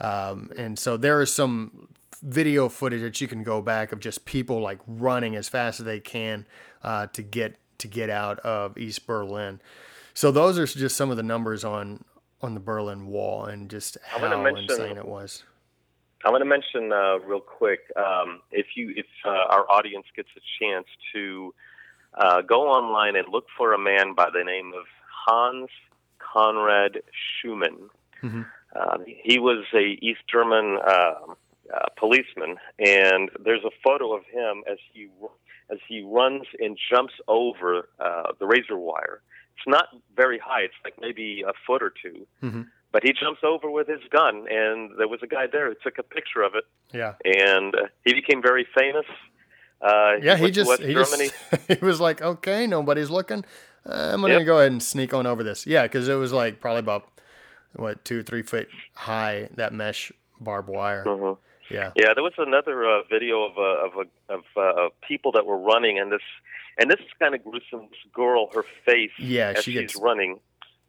Um, 0.00 0.50
and 0.58 0.78
so 0.78 0.96
there 0.96 1.22
is 1.22 1.32
some 1.32 1.88
video 2.22 2.68
footage 2.68 3.02
that 3.02 3.20
you 3.20 3.28
can 3.28 3.42
go 3.42 3.62
back 3.62 3.92
of 3.92 4.00
just 4.00 4.24
people 4.24 4.60
like 4.60 4.80
running 4.86 5.36
as 5.36 5.48
fast 5.48 5.80
as 5.80 5.86
they 5.86 6.00
can 6.00 6.46
uh, 6.82 7.06
to 7.08 7.22
get 7.22 7.56
to 7.78 7.88
get 7.88 8.10
out 8.10 8.38
of 8.40 8.78
East 8.78 9.06
Berlin. 9.06 9.60
So 10.14 10.30
those 10.30 10.58
are 10.58 10.66
just 10.66 10.96
some 10.96 11.10
of 11.10 11.16
the 11.16 11.22
numbers 11.22 11.64
on 11.64 12.04
on 12.40 12.54
the 12.54 12.60
Berlin 12.60 13.06
Wall 13.06 13.44
and 13.44 13.70
just 13.70 13.96
how 14.02 14.18
insane 14.56 14.96
it 14.96 15.06
was. 15.06 15.44
I'm 16.24 16.32
going 16.32 16.40
to 16.40 16.46
mention 16.46 16.90
uh, 16.92 17.18
real 17.18 17.40
quick 17.40 17.80
um, 17.96 18.40
if 18.50 18.66
you 18.76 18.92
if 18.96 19.06
uh, 19.26 19.28
our 19.28 19.70
audience 19.70 20.06
gets 20.16 20.30
a 20.36 20.40
chance 20.58 20.86
to 21.12 21.54
uh, 22.14 22.40
go 22.40 22.62
online 22.62 23.14
and 23.16 23.28
look 23.30 23.46
for 23.56 23.74
a 23.74 23.78
man 23.78 24.14
by 24.14 24.30
the 24.32 24.42
name 24.42 24.72
of 24.74 24.84
Hans 25.26 25.70
Conrad 26.18 27.02
Schumann. 27.12 27.90
Mm-hmm. 28.22 28.42
Uh, 28.74 28.98
he 29.06 29.38
was 29.38 29.64
a 29.74 29.98
East 30.00 30.20
German 30.30 30.78
uh, 30.86 31.14
uh, 31.72 31.86
policeman, 31.96 32.56
and 32.78 33.30
there's 33.44 33.64
a 33.64 33.70
photo 33.82 34.14
of 34.14 34.24
him 34.24 34.64
as 34.70 34.78
he 34.92 35.08
as 35.70 35.78
he 35.88 36.02
runs 36.02 36.44
and 36.58 36.78
jumps 36.90 37.14
over 37.28 37.88
uh, 38.00 38.32
the 38.38 38.46
razor 38.46 38.78
wire. 38.78 39.20
It's 39.56 39.66
not 39.66 39.88
very 40.16 40.38
high; 40.38 40.62
it's 40.62 40.74
like 40.84 40.94
maybe 41.00 41.44
a 41.46 41.52
foot 41.66 41.82
or 41.82 41.92
2 42.02 42.26
mm-hmm. 42.42 42.62
But 42.94 43.02
he 43.02 43.12
jumps 43.12 43.40
over 43.42 43.68
with 43.68 43.88
his 43.88 43.98
gun, 44.08 44.46
and 44.48 44.92
there 44.96 45.08
was 45.08 45.18
a 45.20 45.26
guy 45.26 45.48
there 45.50 45.68
who 45.68 45.74
took 45.82 45.98
a 45.98 46.04
picture 46.04 46.42
of 46.42 46.54
it. 46.54 46.62
Yeah, 46.92 47.14
and 47.24 47.74
uh, 47.74 47.88
he 48.04 48.14
became 48.14 48.40
very 48.40 48.64
famous. 48.72 49.04
Uh, 49.82 50.12
yeah, 50.22 50.36
he, 50.36 50.52
just 50.52 50.80
he 50.80 50.94
Germany. 50.94 51.30
just 51.50 51.66
he 51.80 51.84
was 51.84 52.00
like, 52.00 52.22
okay, 52.22 52.68
nobody's 52.68 53.10
looking. 53.10 53.44
Uh, 53.84 54.12
I'm 54.14 54.20
gonna 54.20 54.34
yep. 54.34 54.46
go 54.46 54.58
ahead 54.60 54.70
and 54.70 54.80
sneak 54.80 55.12
on 55.12 55.26
over 55.26 55.42
this. 55.42 55.66
Yeah, 55.66 55.82
because 55.82 56.08
it 56.08 56.14
was 56.14 56.32
like 56.32 56.60
probably 56.60 56.78
about 56.78 57.08
what 57.74 58.04
two, 58.04 58.22
three 58.22 58.42
foot 58.42 58.68
high 58.94 59.48
that 59.56 59.72
mesh 59.72 60.12
barbed 60.40 60.68
wire. 60.68 61.04
Mm-hmm. 61.04 61.74
Yeah. 61.74 61.90
Yeah, 61.96 62.14
there 62.14 62.22
was 62.22 62.34
another 62.38 62.88
uh, 62.88 63.02
video 63.10 63.42
of 63.42 63.58
uh, 63.58 63.86
of 63.86 64.06
uh, 64.28 64.34
of 64.34 64.44
uh, 64.56 64.88
people 65.06 65.32
that 65.32 65.46
were 65.46 65.58
running, 65.58 65.98
and 65.98 66.12
this 66.12 66.22
and 66.78 66.88
this 66.88 67.00
is 67.00 67.10
kind 67.18 67.34
of 67.34 67.42
gruesome. 67.42 67.88
This 67.90 68.12
girl, 68.12 68.50
her 68.54 68.64
face, 68.84 69.10
yeah, 69.18 69.54
as 69.56 69.64
she 69.64 69.72
she's 69.72 69.80
gets, 69.80 69.96
running. 69.96 70.38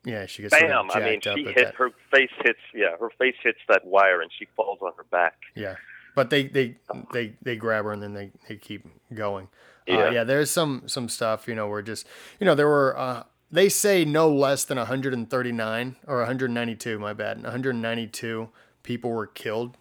Yeah, 0.05 0.25
she 0.27 0.43
gets 0.43 0.57
bam. 0.57 0.91
I 0.91 0.99
mean, 0.99 1.21
she 1.21 1.43
hit 1.43 1.55
that. 1.55 1.75
her 1.75 1.89
face 2.11 2.29
hits. 2.43 2.59
Yeah, 2.73 2.95
her 2.99 3.09
face 3.17 3.35
hits 3.43 3.59
that 3.67 3.85
wire, 3.85 4.21
and 4.21 4.31
she 4.37 4.47
falls 4.55 4.79
on 4.81 4.91
her 4.97 5.05
back. 5.11 5.35
Yeah, 5.55 5.75
but 6.15 6.29
they 6.29 6.47
they 6.47 6.75
they 7.11 7.33
they 7.41 7.55
grab 7.55 7.85
her 7.85 7.91
and 7.91 8.01
then 8.01 8.13
they 8.13 8.31
they 8.47 8.55
keep 8.55 8.87
going. 9.13 9.47
Uh, 9.89 9.93
yeah, 9.93 9.99
uh, 9.99 10.11
yeah. 10.11 10.23
There's 10.23 10.51
some 10.51 10.83
some 10.85 11.09
stuff 11.09 11.47
you 11.47 11.55
know 11.55 11.67
where 11.67 11.81
just 11.81 12.07
you 12.39 12.45
know 12.45 12.55
there 12.55 12.67
were. 12.67 12.97
Uh, 12.97 13.23
they 13.51 13.69
say 13.69 14.03
no 14.03 14.27
less 14.27 14.65
than 14.65 14.77
139 14.77 15.95
or 16.07 16.17
192. 16.17 16.99
My 16.99 17.13
bad. 17.13 17.43
192 17.43 18.49
people 18.83 19.11
were 19.11 19.27
killed 19.27 19.77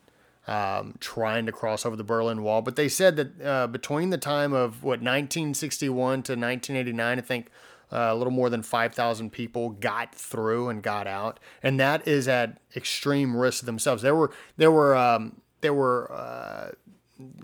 um, 0.46 0.94
trying 1.00 1.46
to 1.46 1.52
cross 1.52 1.86
over 1.86 1.96
the 1.96 2.04
Berlin 2.04 2.42
Wall. 2.42 2.62
But 2.62 2.76
they 2.76 2.88
said 2.88 3.16
that 3.16 3.42
uh, 3.42 3.66
between 3.66 4.10
the 4.10 4.18
time 4.18 4.52
of 4.52 4.82
what 4.82 5.00
1961 5.00 5.94
to 6.24 6.32
1989, 6.32 7.18
I 7.18 7.20
think 7.20 7.50
uh, 7.92 8.08
a 8.10 8.14
little 8.14 8.32
more 8.32 8.50
than 8.50 8.62
5,000 8.62 9.30
people 9.30 9.70
got 9.70 10.14
through 10.14 10.68
and 10.68 10.82
got 10.82 11.06
out, 11.06 11.40
and 11.62 11.78
that 11.80 12.06
is 12.06 12.28
at 12.28 12.58
extreme 12.76 13.36
risk 13.36 13.64
themselves. 13.64 14.02
There 14.02 14.16
were 14.16 14.30
there 14.56 14.70
were 14.70 14.96
um, 14.96 15.40
there 15.60 15.74
were 15.74 16.10
uh, 16.12 16.70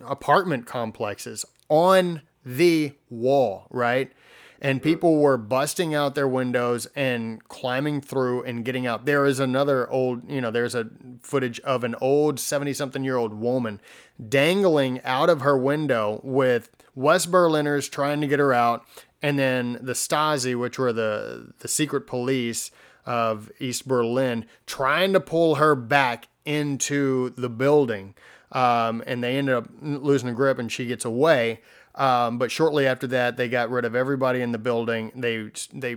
apartment 0.06 0.66
complexes 0.66 1.44
on 1.68 2.22
the 2.44 2.92
wall, 3.08 3.66
right? 3.70 4.12
and 4.60 4.82
people 4.82 5.16
were 5.16 5.38
busting 5.38 5.94
out 5.94 6.14
their 6.14 6.28
windows 6.28 6.86
and 6.94 7.42
climbing 7.48 8.00
through 8.00 8.42
and 8.42 8.64
getting 8.64 8.86
out. 8.86 9.06
There 9.06 9.24
is 9.24 9.40
another 9.40 9.90
old, 9.90 10.30
you 10.30 10.40
know, 10.40 10.50
there's 10.50 10.74
a 10.74 10.88
footage 11.22 11.60
of 11.60 11.82
an 11.82 11.94
old 12.00 12.38
70 12.38 12.74
something 12.74 13.02
year 13.02 13.16
old 13.16 13.34
woman 13.34 13.80
dangling 14.28 15.00
out 15.02 15.30
of 15.30 15.40
her 15.40 15.56
window 15.56 16.20
with 16.22 16.70
West 16.94 17.30
Berliners 17.30 17.88
trying 17.88 18.20
to 18.20 18.26
get 18.26 18.38
her 18.38 18.52
out, 18.52 18.84
and 19.22 19.38
then 19.38 19.78
the 19.80 19.92
Stasi, 19.92 20.58
which 20.58 20.78
were 20.78 20.92
the, 20.92 21.52
the 21.58 21.68
secret 21.68 22.06
police 22.06 22.70
of 23.04 23.50
East 23.58 23.86
Berlin, 23.86 24.46
trying 24.66 25.12
to 25.12 25.20
pull 25.20 25.56
her 25.56 25.74
back 25.74 26.28
into 26.44 27.30
the 27.30 27.48
building. 27.48 28.14
Um, 28.52 29.02
and 29.06 29.22
they 29.22 29.36
ended 29.36 29.54
up 29.54 29.68
losing 29.80 30.28
a 30.28 30.32
grip 30.32 30.58
and 30.58 30.70
she 30.70 30.86
gets 30.86 31.04
away. 31.04 31.60
Um, 31.94 32.38
but 32.38 32.50
shortly 32.50 32.86
after 32.86 33.06
that, 33.08 33.36
they 33.36 33.48
got 33.48 33.70
rid 33.70 33.84
of 33.84 33.94
everybody 33.94 34.40
in 34.40 34.52
the 34.52 34.58
building. 34.58 35.12
They 35.14 35.50
they 35.72 35.96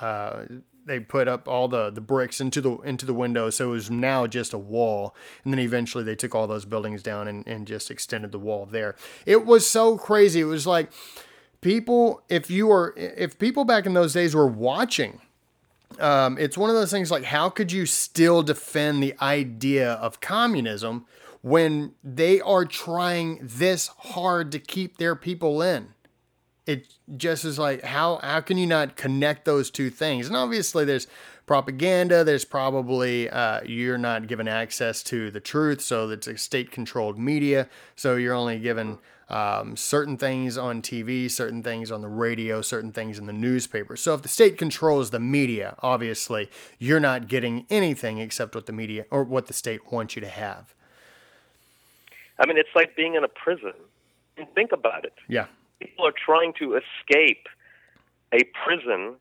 uh, 0.00 0.44
they 0.84 1.00
put 1.00 1.28
up 1.28 1.46
all 1.46 1.68
the, 1.68 1.90
the 1.90 2.00
bricks 2.00 2.40
into 2.40 2.60
the 2.60 2.76
into 2.78 3.06
the 3.06 3.14
windows, 3.14 3.56
so 3.56 3.68
it 3.68 3.72
was 3.72 3.90
now 3.90 4.26
just 4.26 4.52
a 4.52 4.58
wall. 4.58 5.14
And 5.44 5.52
then 5.52 5.60
eventually 5.60 6.02
they 6.02 6.16
took 6.16 6.34
all 6.34 6.46
those 6.46 6.64
buildings 6.64 7.02
down 7.02 7.28
and, 7.28 7.46
and 7.46 7.66
just 7.66 7.90
extended 7.90 8.32
the 8.32 8.38
wall 8.38 8.66
there. 8.66 8.96
It 9.26 9.44
was 9.46 9.68
so 9.68 9.96
crazy. 9.98 10.40
It 10.40 10.44
was 10.44 10.66
like 10.66 10.90
people, 11.60 12.22
if 12.28 12.50
you 12.50 12.66
were 12.66 12.94
if 12.96 13.38
people 13.38 13.64
back 13.64 13.86
in 13.86 13.94
those 13.94 14.12
days 14.12 14.34
were 14.34 14.46
watching. 14.46 15.20
Um, 15.98 16.36
it's 16.38 16.58
one 16.58 16.68
of 16.68 16.76
those 16.76 16.90
things 16.90 17.10
like 17.10 17.24
how 17.24 17.48
could 17.48 17.72
you 17.72 17.86
still 17.86 18.42
defend 18.42 19.02
the 19.02 19.14
idea 19.20 19.94
of 19.94 20.20
communism 20.20 21.06
when 21.40 21.94
they 22.04 22.40
are 22.40 22.64
trying 22.64 23.40
this 23.42 23.88
hard 23.88 24.52
to 24.52 24.58
keep 24.58 24.98
their 24.98 25.16
people 25.16 25.62
in. 25.62 25.94
It 26.66 26.92
just 27.16 27.44
is 27.44 27.58
like 27.58 27.82
how 27.82 28.20
how 28.22 28.40
can 28.40 28.58
you 28.58 28.66
not 28.66 28.96
connect 28.96 29.44
those 29.44 29.70
two 29.70 29.88
things? 29.88 30.26
And 30.26 30.36
obviously 30.36 30.84
there's 30.84 31.06
propaganda. 31.46 32.22
There's 32.22 32.44
probably 32.44 33.28
uh, 33.30 33.62
you're 33.64 33.98
not 33.98 34.26
given 34.26 34.46
access 34.46 35.02
to 35.04 35.30
the 35.30 35.40
truth, 35.40 35.80
so 35.80 36.10
it's 36.10 36.26
a 36.26 36.36
state-controlled 36.36 37.18
media. 37.18 37.68
So 37.96 38.16
you're 38.16 38.34
only 38.34 38.58
given 38.58 38.98
um, 39.28 39.76
certain 39.76 40.16
things 40.16 40.56
on 40.56 40.80
TV, 40.80 41.30
certain 41.30 41.62
things 41.62 41.90
on 41.90 42.00
the 42.00 42.08
radio, 42.08 42.62
certain 42.62 42.92
things 42.92 43.18
in 43.18 43.26
the 43.26 43.32
newspaper. 43.32 43.96
So 43.96 44.14
if 44.14 44.22
the 44.22 44.28
state 44.28 44.56
controls 44.56 45.10
the 45.10 45.20
media, 45.20 45.76
obviously 45.82 46.50
you're 46.78 47.00
not 47.00 47.28
getting 47.28 47.66
anything 47.68 48.18
except 48.18 48.54
what 48.54 48.66
the 48.66 48.72
media 48.72 49.04
or 49.10 49.24
what 49.24 49.46
the 49.46 49.52
state 49.52 49.92
wants 49.92 50.16
you 50.16 50.20
to 50.20 50.28
have. 50.28 50.74
I 52.38 52.46
mean, 52.46 52.56
it's 52.56 52.74
like 52.74 52.96
being 52.96 53.14
in 53.14 53.24
a 53.24 53.28
prison. 53.28 53.74
Think 54.54 54.72
about 54.72 55.04
it. 55.04 55.14
Yeah. 55.28 55.46
People 55.80 56.06
are 56.06 56.14
trying 56.24 56.52
to 56.60 56.76
escape 56.76 57.46
a 58.32 58.44
prison 58.64 59.16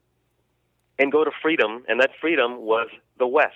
and 0.99 1.11
go 1.11 1.23
to 1.23 1.31
freedom, 1.41 1.83
and 1.87 1.99
that 1.99 2.11
freedom 2.19 2.61
was 2.61 2.87
the 3.17 3.27
West. 3.27 3.53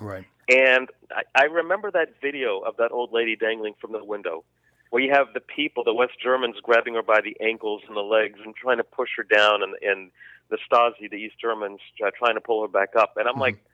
Right. 0.00 0.24
And 0.48 0.88
I, 1.10 1.22
I 1.34 1.44
remember 1.44 1.90
that 1.92 2.20
video 2.20 2.60
of 2.60 2.76
that 2.76 2.92
old 2.92 3.12
lady 3.12 3.36
dangling 3.36 3.74
from 3.80 3.92
the 3.92 4.04
window. 4.04 4.44
Where 4.90 5.02
you 5.02 5.12
have 5.12 5.32
the 5.34 5.40
people, 5.40 5.84
the 5.84 5.94
West 5.94 6.14
Germans, 6.22 6.56
grabbing 6.62 6.94
her 6.94 7.02
by 7.02 7.20
the 7.20 7.36
ankles 7.40 7.82
and 7.86 7.96
the 7.96 8.00
legs 8.00 8.38
and 8.44 8.54
trying 8.54 8.78
to 8.78 8.84
push 8.84 9.10
her 9.16 9.24
down, 9.24 9.62
and 9.62 9.74
and 9.82 10.10
the 10.50 10.58
Stasi, 10.70 11.10
the 11.10 11.16
East 11.16 11.36
Germans, 11.40 11.80
uh, 12.04 12.10
trying 12.16 12.34
to 12.34 12.40
pull 12.40 12.62
her 12.62 12.68
back 12.68 12.94
up. 12.96 13.16
And 13.16 13.26
I'm 13.26 13.34
mm-hmm. 13.34 13.40
like, 13.40 13.64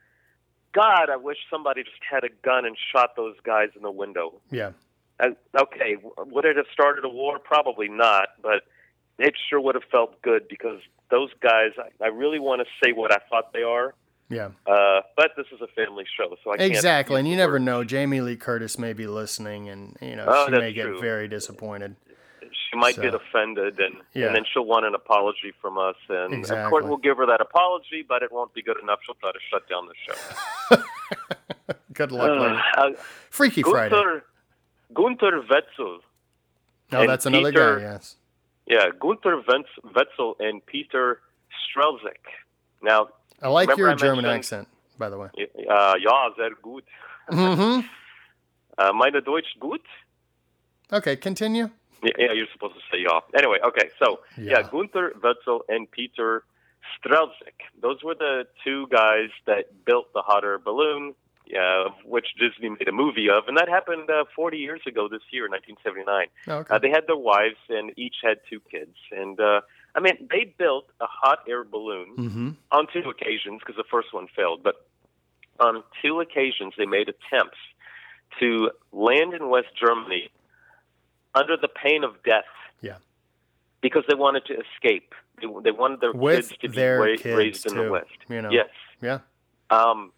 God, 0.73 1.11
I 1.11 1.17
wish 1.17 1.39
somebody 1.51 1.83
just 1.83 1.97
had 2.09 2.25
a 2.25 2.29
gun 2.43 2.65
and 2.65 2.77
shot 2.93 3.17
those 3.17 3.37
guys 3.43 3.69
in 3.77 3.83
the 3.83 3.91
window. 3.91 4.41
Yeah. 4.51 4.71
Uh, 5.19 5.31
okay, 5.59 5.97
would 6.19 6.45
it 6.45 6.57
have 6.57 6.67
started 6.73 7.05
a 7.05 7.09
war? 7.09 7.39
Probably 7.39 7.89
not, 7.89 8.29
but 8.41 8.63
it 9.19 9.35
sure 9.49 9.61
would 9.61 9.75
have 9.75 9.85
felt 9.91 10.23
good 10.23 10.49
because 10.49 10.81
those 11.11 11.31
guys, 11.43 11.73
I, 11.79 12.05
I 12.05 12.09
really 12.09 12.39
want 12.39 12.63
to 12.63 12.67
say 12.83 12.93
what 12.93 13.13
I 13.13 13.19
thought 13.29 13.53
they 13.53 13.63
are. 13.63 13.95
Yeah. 14.31 14.51
Uh, 14.65 15.01
but 15.17 15.33
this 15.37 15.47
is 15.53 15.61
a 15.61 15.67
family 15.67 16.05
show, 16.17 16.35
so 16.45 16.53
I 16.53 16.57
can't. 16.57 16.71
Exactly, 16.71 17.19
and 17.19 17.29
you 17.29 17.37
never 17.37 17.59
know. 17.59 17.83
Jamie 17.83 18.21
Lee 18.21 18.37
Curtis 18.37 18.79
may 18.79 18.93
be 18.93 19.09
listening, 19.09 19.69
and 19.69 19.97
you 20.01 20.15
know 20.15 20.25
oh, 20.29 20.47
she 20.47 20.53
may 20.53 20.73
get 20.73 20.85
true. 20.85 21.01
very 21.01 21.27
disappointed. 21.27 21.97
She 22.41 22.79
might 22.79 22.95
so, 22.95 23.03
get 23.03 23.15
offended, 23.15 23.81
and 23.81 23.97
yeah. 24.15 24.27
and 24.27 24.37
then 24.37 24.45
she'll 24.53 24.65
want 24.65 24.87
an 24.87 24.95
apology 24.95 25.53
from 25.61 25.79
us, 25.79 25.97
and 26.09 26.33
exactly. 26.33 26.63
of 26.63 26.71
course 26.71 26.85
we'll 26.85 26.97
give 26.99 27.17
her 27.17 27.27
that 27.27 27.41
apology, 27.41 28.05
but 28.09 28.23
it 28.23 28.31
won't 28.31 28.55
be 28.55 28.63
good 28.63 28.79
enough. 28.81 29.01
She'll 29.05 29.17
try 29.17 29.33
to 29.33 29.39
shut 29.51 29.69
down 29.69 29.89
the 29.89 30.79
show. 30.79 31.75
good 31.93 32.13
luck, 32.13 32.63
uh, 32.77 32.81
uh, 32.81 32.91
Freaky 33.31 33.63
Gunther, 33.63 33.91
Friday. 33.91 34.25
Gunther 34.95 35.43
Wetzel. 35.51 36.01
Oh, 36.93 37.07
that's 37.07 37.27
another 37.27 37.51
Peter, 37.51 37.77
guy. 37.77 37.83
Yes. 37.83 38.17
Yeah, 38.67 38.91
Gunther 39.01 39.43
Wetzel 39.93 40.37
and 40.39 40.65
Peter 40.65 41.21
Strelzyk. 41.51 42.23
Now, 42.83 43.09
I 43.43 43.49
like 43.49 43.77
your 43.77 43.91
I 43.91 43.95
German 43.95 44.25
accent, 44.25 44.69
by 44.99 45.09
the 45.09 45.19
way. 45.19 45.29
Uh, 45.71 45.95
ja, 46.01 46.31
sehr 46.37 46.51
gut. 46.61 46.83
Mm-hmm. 47.31 47.87
uh, 48.79 48.93
meine 48.93 49.23
Deutsch 49.23 49.55
gut? 49.61 49.81
Okay, 50.93 51.17
continue. 51.17 51.71
Yeah, 52.03 52.11
yeah, 52.19 52.33
you're 52.33 52.49
supposed 52.53 52.75
to 52.75 52.81
say 52.91 53.03
ja. 53.03 53.21
Anyway, 53.37 53.59
okay, 53.65 53.91
so 53.99 54.21
yeah, 54.37 54.59
yeah 54.59 54.63
Gunther 54.69 55.13
Wetzel 55.23 55.65
and 55.69 55.89
Peter 55.91 56.43
Strelzyk. 56.97 57.71
Those 57.81 58.03
were 58.03 58.15
the 58.15 58.47
two 58.65 58.89
guys 58.89 59.31
that 59.47 59.85
built 59.85 60.13
the 60.13 60.23
hot 60.23 60.45
air 60.45 60.59
balloon, 60.59 61.15
uh, 61.55 61.91
which 62.05 62.27
Disney 62.39 62.71
made 62.71 62.89
a 62.89 62.93
movie 62.93 63.29
of, 63.29 63.49
and 63.49 63.57
that 63.57 63.69
happened 63.69 64.11
uh, 64.11 64.25
40 64.35 64.57
years 64.57 64.81
ago 64.87 65.09
this 65.09 65.23
year, 65.31 65.49
1979. 65.49 66.27
Oh, 66.49 66.61
okay. 66.61 66.75
uh, 66.75 66.79
they 66.79 66.91
had 66.91 67.07
their 67.07 67.17
wives, 67.17 67.61
and 67.69 67.93
each 67.97 68.17
had 68.23 68.39
two 68.49 68.61
kids, 68.71 68.97
and 69.13 69.39
uh, 69.39 69.61
I 69.95 70.01
mean, 70.01 70.29
they 70.31 70.55
built 70.57 70.87
a 71.01 71.07
hot 71.07 71.41
air 71.49 71.65
balloon 71.65 72.17
mm-hmm. 72.17 72.51
on 72.71 72.87
two 72.93 73.09
occasions 73.09 73.61
because 73.61 73.77
the 73.77 73.85
first 73.91 74.13
one 74.13 74.29
failed, 74.35 74.63
but 74.63 74.87
on 75.59 75.83
two 76.03 76.21
occasions 76.21 76.75
they 76.79 76.87
made 76.87 77.09
attempts 77.09 77.59
to 78.39 78.71
land 78.93 79.35
in 79.35 79.49
West 79.49 79.69
Germany 79.79 80.31
under 81.35 81.57
the 81.57 81.69
pain 81.69 82.05
of 82.05 82.23
death. 82.23 82.45
Yeah. 82.81 82.97
Because 83.81 84.05
they 84.09 84.15
wanted 84.15 84.45
to 84.47 84.55
escape. 84.55 85.15
They, 85.41 85.49
they 85.65 85.71
wanted 85.71 86.01
their 86.01 86.13
With 86.13 86.49
kids 86.49 86.61
to 86.61 86.69
be 86.69 86.83
ra- 86.83 87.17
kids 87.17 87.25
raised 87.25 87.69
too, 87.69 87.75
in 87.75 87.85
the 87.85 87.91
West. 87.91 88.07
You 88.29 88.43
know. 88.43 88.51
Yes. 88.51 88.69
Yeah. 89.01 89.19
Um, 89.71 90.13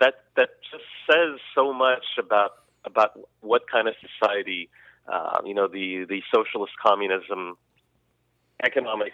that 0.00 0.24
that 0.36 0.50
just 0.70 0.84
says 1.10 1.38
so 1.54 1.72
much 1.72 2.04
about 2.18 2.52
about 2.84 3.18
what 3.40 3.68
kind 3.70 3.88
of 3.88 3.94
society, 4.00 4.68
uh, 5.06 5.38
you 5.44 5.54
know, 5.54 5.68
the 5.68 6.04
the 6.08 6.22
socialist 6.34 6.72
communism 6.84 7.56
economic 8.62 9.12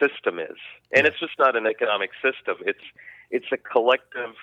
system 0.00 0.38
is. 0.38 0.56
And 0.92 1.06
it's 1.06 1.18
just 1.18 1.38
not 1.38 1.56
an 1.56 1.66
economic 1.66 2.10
system. 2.22 2.56
It's 2.66 2.84
it's 3.30 3.46
a 3.52 3.56
collective 3.56 4.34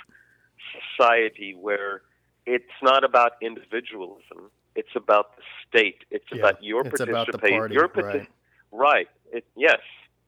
society 0.95 1.55
where 1.59 2.01
it's 2.45 2.65
not 2.81 3.03
about 3.03 3.33
individualism. 3.41 4.51
It's 4.75 4.95
about 4.95 5.35
the 5.35 5.43
state. 5.67 6.05
It's 6.11 6.25
yeah, 6.31 6.39
about 6.39 6.63
your 6.63 6.83
participation. 6.83 7.71
Your 7.71 7.87
parti- 7.87 8.19
right. 8.19 8.27
right. 8.71 9.07
It, 9.31 9.45
yes, 9.55 9.81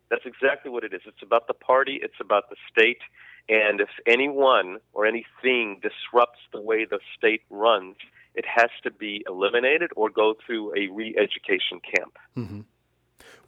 that's 0.10 0.26
exactly 0.26 0.72
what 0.72 0.84
it 0.84 0.94
is. 0.94 1.02
It's 1.06 1.24
about 1.24 1.48
the 1.48 1.54
party. 1.54 2.00
It's 2.02 2.20
about 2.20 2.50
the 2.50 2.58
state. 2.70 3.00
And 3.48 3.80
if 3.82 3.90
anyone 4.06 4.78
or 4.94 5.06
anything 5.06 5.82
disrupts 5.82 6.40
the 6.52 6.62
way 6.62 6.86
the 6.86 7.00
state 7.18 7.42
runs, 7.50 7.96
it 8.36 8.46
has 8.46 8.70
to 8.84 8.92
be 8.92 9.24
eliminated 9.28 9.92
or 9.96 10.10
go 10.10 10.36
through 10.46 10.76
a 10.76 10.88
re-education 10.88 11.80
camp. 11.96 12.18
Mm-hmm. 12.38 12.62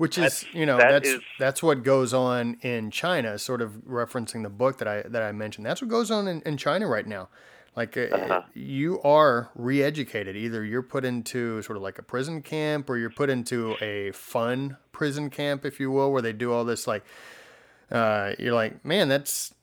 Which 0.01 0.17
is, 0.17 0.23
that's, 0.41 0.55
you 0.55 0.65
know, 0.65 0.77
that 0.77 0.89
that's 0.89 1.09
is, 1.09 1.21
that's 1.37 1.61
what 1.61 1.83
goes 1.83 2.11
on 2.11 2.57
in 2.61 2.89
China. 2.89 3.37
Sort 3.37 3.61
of 3.61 3.73
referencing 3.87 4.41
the 4.41 4.49
book 4.49 4.79
that 4.79 4.87
I 4.87 5.03
that 5.03 5.21
I 5.21 5.31
mentioned. 5.31 5.63
That's 5.63 5.79
what 5.79 5.91
goes 5.91 6.09
on 6.09 6.27
in, 6.27 6.41
in 6.41 6.57
China 6.57 6.87
right 6.87 7.05
now. 7.05 7.29
Like 7.75 7.95
uh, 7.95 8.07
uh-huh. 8.11 8.41
you 8.55 8.99
are 9.03 9.51
re-educated. 9.53 10.35
Either 10.35 10.65
you're 10.65 10.81
put 10.81 11.05
into 11.05 11.61
sort 11.61 11.77
of 11.77 11.83
like 11.83 11.99
a 11.99 12.01
prison 12.01 12.41
camp, 12.41 12.89
or 12.89 12.97
you're 12.97 13.11
put 13.11 13.29
into 13.29 13.75
a 13.79 14.11
fun 14.13 14.77
prison 14.91 15.29
camp, 15.29 15.65
if 15.65 15.79
you 15.79 15.91
will, 15.91 16.11
where 16.11 16.23
they 16.23 16.33
do 16.33 16.51
all 16.51 16.65
this. 16.65 16.87
Like, 16.87 17.05
uh, 17.91 18.31
you're 18.39 18.55
like, 18.55 18.83
man, 18.83 19.07
that's 19.07 19.53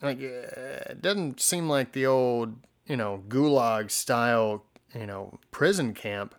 like 0.00 0.18
uh, 0.18 0.90
it 0.90 1.00
doesn't 1.00 1.40
seem 1.40 1.68
like 1.68 1.92
the 1.92 2.04
old, 2.04 2.56
you 2.88 2.96
know, 2.96 3.22
gulag 3.28 3.92
style, 3.92 4.64
you 4.92 5.06
know, 5.06 5.38
prison 5.52 5.94
camp 5.94 6.34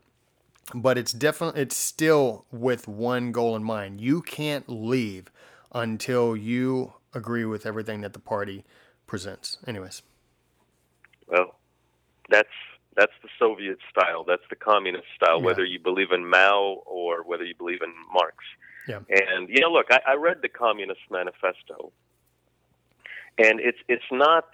but 0.73 0.97
it's 0.97 1.11
definitely 1.11 1.61
it's 1.61 1.75
still 1.75 2.45
with 2.51 2.87
one 2.87 3.31
goal 3.31 3.55
in 3.55 3.63
mind. 3.63 4.01
You 4.01 4.21
can't 4.21 4.67
leave 4.69 5.31
until 5.73 6.35
you 6.35 6.93
agree 7.13 7.45
with 7.45 7.65
everything 7.65 8.01
that 8.01 8.13
the 8.13 8.19
party 8.19 8.63
presents. 9.07 9.57
Anyways. 9.67 10.01
Well, 11.27 11.55
that's 12.29 12.49
that's 12.95 13.13
the 13.21 13.29
Soviet 13.39 13.79
style. 13.89 14.23
That's 14.23 14.43
the 14.49 14.55
communist 14.55 15.07
style. 15.15 15.39
Yeah. 15.39 15.45
Whether 15.45 15.65
you 15.65 15.79
believe 15.79 16.11
in 16.11 16.29
Mao 16.29 16.83
or 16.85 17.23
whether 17.23 17.43
you 17.43 17.55
believe 17.55 17.81
in 17.81 17.93
Marx. 18.13 18.37
Yeah. 18.87 18.99
And 19.09 19.49
you 19.49 19.61
know, 19.61 19.71
look, 19.71 19.87
I, 19.89 19.99
I 20.07 20.15
read 20.15 20.37
the 20.41 20.49
Communist 20.49 21.01
Manifesto, 21.09 21.91
and 23.37 23.59
it's 23.59 23.77
it's 23.87 24.03
not 24.11 24.45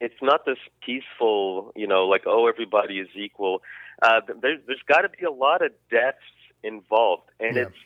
it's 0.00 0.20
not 0.20 0.44
this 0.44 0.58
peaceful, 0.84 1.72
you 1.76 1.86
know, 1.86 2.06
like 2.06 2.22
oh 2.26 2.48
everybody 2.48 2.98
is 2.98 3.08
equal 3.14 3.62
uh, 4.02 4.20
there's 4.40 4.60
there's 4.66 4.82
got 4.88 5.02
to 5.02 5.08
be 5.08 5.24
a 5.24 5.30
lot 5.30 5.64
of 5.64 5.72
deaths 5.90 6.18
involved, 6.62 7.30
and 7.40 7.56
yeah. 7.56 7.62
it's 7.62 7.76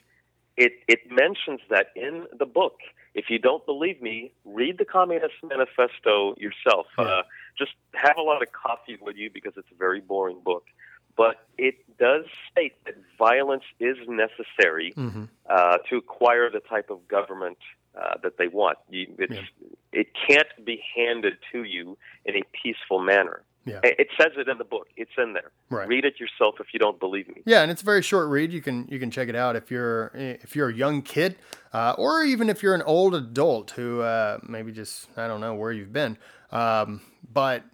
it 0.56 0.72
it 0.88 1.00
mentions 1.10 1.60
that 1.70 1.88
in 1.96 2.26
the 2.38 2.46
book. 2.46 2.78
If 3.12 3.24
you 3.28 3.38
don't 3.38 3.64
believe 3.66 4.00
me, 4.00 4.32
read 4.44 4.78
the 4.78 4.84
Communist 4.84 5.34
Manifesto 5.42 6.34
yourself. 6.36 6.86
Yeah. 6.96 7.04
Uh, 7.04 7.22
just 7.58 7.72
have 7.94 8.16
a 8.16 8.22
lot 8.22 8.40
of 8.40 8.52
coffee 8.52 8.98
with 9.00 9.16
you 9.16 9.30
because 9.32 9.54
it's 9.56 9.70
a 9.72 9.74
very 9.76 10.00
boring 10.00 10.40
book. 10.44 10.66
But 11.16 11.44
it 11.58 11.74
does 11.98 12.24
state 12.50 12.74
that 12.84 12.94
violence 13.18 13.64
is 13.80 13.96
necessary 14.08 14.94
mm-hmm. 14.96 15.24
uh, 15.48 15.78
to 15.88 15.96
acquire 15.96 16.50
the 16.50 16.60
type 16.60 16.88
of 16.88 17.06
government 17.08 17.58
uh, 18.00 18.14
that 18.22 18.38
they 18.38 18.46
want. 18.46 18.78
You, 18.88 19.08
it's, 19.18 19.32
yeah. 19.32 19.40
It 19.92 20.08
can't 20.28 20.64
be 20.64 20.80
handed 20.96 21.34
to 21.52 21.64
you 21.64 21.98
in 22.24 22.36
a 22.36 22.42
peaceful 22.62 23.00
manner. 23.00 23.42
Yeah. 23.64 23.80
It 23.82 24.08
says 24.18 24.32
it 24.38 24.48
in 24.48 24.58
the 24.58 24.64
book. 24.64 24.88
It's 24.96 25.10
in 25.18 25.34
there. 25.34 25.50
Right. 25.68 25.86
Read 25.86 26.04
it 26.04 26.18
yourself 26.18 26.56
if 26.60 26.68
you 26.72 26.78
don't 26.78 26.98
believe 26.98 27.28
me. 27.28 27.42
Yeah, 27.44 27.62
and 27.62 27.70
it's 27.70 27.82
a 27.82 27.84
very 27.84 28.02
short 28.02 28.28
read. 28.28 28.52
You 28.52 28.62
can 28.62 28.88
you 28.88 28.98
can 28.98 29.10
check 29.10 29.28
it 29.28 29.36
out 29.36 29.54
if 29.54 29.70
you're 29.70 30.10
if 30.14 30.56
you're 30.56 30.70
a 30.70 30.74
young 30.74 31.02
kid, 31.02 31.36
uh, 31.72 31.94
or 31.98 32.24
even 32.24 32.48
if 32.48 32.62
you're 32.62 32.74
an 32.74 32.82
old 32.82 33.14
adult 33.14 33.72
who 33.72 34.00
uh, 34.00 34.38
maybe 34.46 34.72
just 34.72 35.08
I 35.16 35.28
don't 35.28 35.40
know 35.40 35.54
where 35.54 35.72
you've 35.72 35.92
been. 35.92 36.16
Um, 36.50 37.02
but 37.32 37.64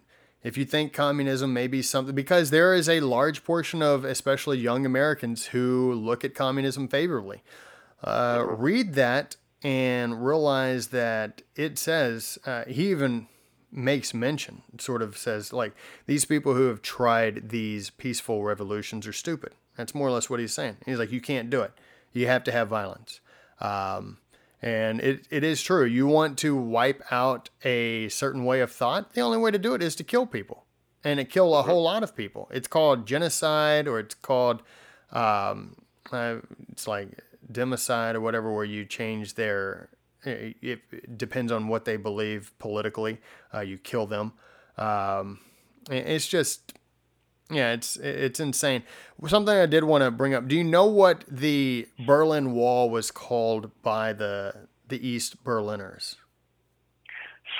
if 0.43 0.57
you 0.57 0.65
think 0.65 0.93
communism 0.93 1.53
may 1.53 1.67
be 1.67 1.81
something, 1.81 2.13
because 2.13 2.49
there 2.49 2.73
is 2.73 2.89
a 2.89 2.99
large 2.99 3.43
portion 3.43 3.81
of 3.81 4.03
especially 4.03 4.57
young 4.57 4.85
Americans 4.85 5.47
who 5.47 5.93
look 5.93 6.23
at 6.23 6.35
communism 6.35 6.87
favorably, 6.87 7.43
uh, 8.03 8.39
mm-hmm. 8.39 8.61
read 8.61 8.93
that 8.95 9.37
and 9.63 10.25
realize 10.25 10.87
that 10.87 11.41
it 11.55 11.79
says 11.79 12.37
uh, 12.45 12.65
he 12.65 12.91
even 12.91 13.27
makes 13.71 14.13
mention, 14.13 14.61
sort 14.79 15.01
of 15.01 15.17
says, 15.17 15.51
like, 15.51 15.73
these 16.05 16.25
people 16.25 16.53
who 16.53 16.67
have 16.67 16.81
tried 16.81 17.49
these 17.49 17.89
peaceful 17.89 18.43
revolutions 18.43 19.05
are 19.05 19.13
stupid. 19.13 19.53
That's 19.75 19.93
more 19.93 20.07
or 20.07 20.11
less 20.11 20.29
what 20.29 20.39
he's 20.39 20.53
saying. 20.53 20.77
He's 20.85 20.99
like, 20.99 21.11
you 21.11 21.21
can't 21.21 21.49
do 21.49 21.61
it. 21.61 21.71
You 22.13 22.27
have 22.27 22.43
to 22.45 22.51
have 22.51 22.67
violence. 22.67 23.19
Um, 23.59 24.17
and 24.61 25.01
it, 25.01 25.27
it 25.29 25.43
is 25.43 25.61
true. 25.61 25.85
You 25.85 26.07
want 26.07 26.37
to 26.39 26.55
wipe 26.55 27.03
out 27.11 27.49
a 27.63 28.09
certain 28.09 28.45
way 28.45 28.61
of 28.61 28.71
thought, 28.71 29.13
the 29.13 29.21
only 29.21 29.37
way 29.37 29.51
to 29.51 29.59
do 29.59 29.75
it 29.75 29.83
is 29.83 29.95
to 29.97 30.03
kill 30.03 30.25
people. 30.25 30.63
And 31.03 31.19
it 31.19 31.29
kill 31.29 31.55
a 31.55 31.61
whole 31.61 31.83
lot 31.83 32.03
of 32.03 32.15
people. 32.15 32.49
It's 32.51 32.67
called 32.67 33.05
genocide 33.05 33.87
or 33.87 33.99
it's 33.99 34.15
called, 34.15 34.63
um, 35.11 35.75
uh, 36.11 36.37
it's 36.71 36.87
like 36.87 37.09
democide 37.51 38.15
or 38.15 38.21
whatever, 38.21 38.51
where 38.51 38.65
you 38.65 38.83
change 38.83 39.35
their 39.35 39.89
it 40.27 41.17
depends 41.17 41.51
on 41.51 41.67
what 41.67 41.85
they 41.85 41.97
believe 41.97 42.51
politically. 42.59 43.19
Uh, 43.53 43.61
you 43.61 43.77
kill 43.77 44.05
them. 44.05 44.33
Um, 44.77 45.39
it's 45.89 46.27
just, 46.27 46.73
yeah, 47.49 47.73
it's 47.73 47.97
it's 47.97 48.39
insane. 48.39 48.83
Something 49.27 49.55
I 49.55 49.65
did 49.65 49.83
want 49.83 50.03
to 50.03 50.11
bring 50.11 50.33
up. 50.33 50.47
Do 50.47 50.55
you 50.55 50.63
know 50.63 50.85
what 50.85 51.23
the 51.27 51.87
Berlin 52.05 52.53
Wall 52.53 52.89
was 52.89 53.09
called 53.11 53.71
by 53.81 54.13
the 54.13 54.67
the 54.87 55.05
East 55.07 55.43
Berliners? 55.43 56.17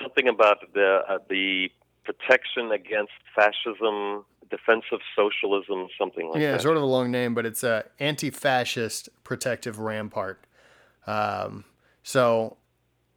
Something 0.02 0.28
about 0.28 0.58
the 0.74 1.02
uh, 1.08 1.18
the 1.30 1.70
protection 2.04 2.72
against 2.72 3.14
fascism, 3.36 4.26
defensive 4.50 5.00
socialism, 5.16 5.88
something 5.98 6.28
like 6.28 6.40
yeah, 6.40 6.52
that. 6.52 6.58
Yeah, 6.58 6.62
sort 6.62 6.78
of 6.78 6.84
a 6.84 6.86
long 6.86 7.10
name, 7.12 7.34
but 7.34 7.46
it's 7.46 7.64
a 7.64 7.86
anti-fascist 8.00 9.10
protective 9.24 9.80
rampart. 9.80 10.46
Um, 11.06 11.66
so 12.08 12.56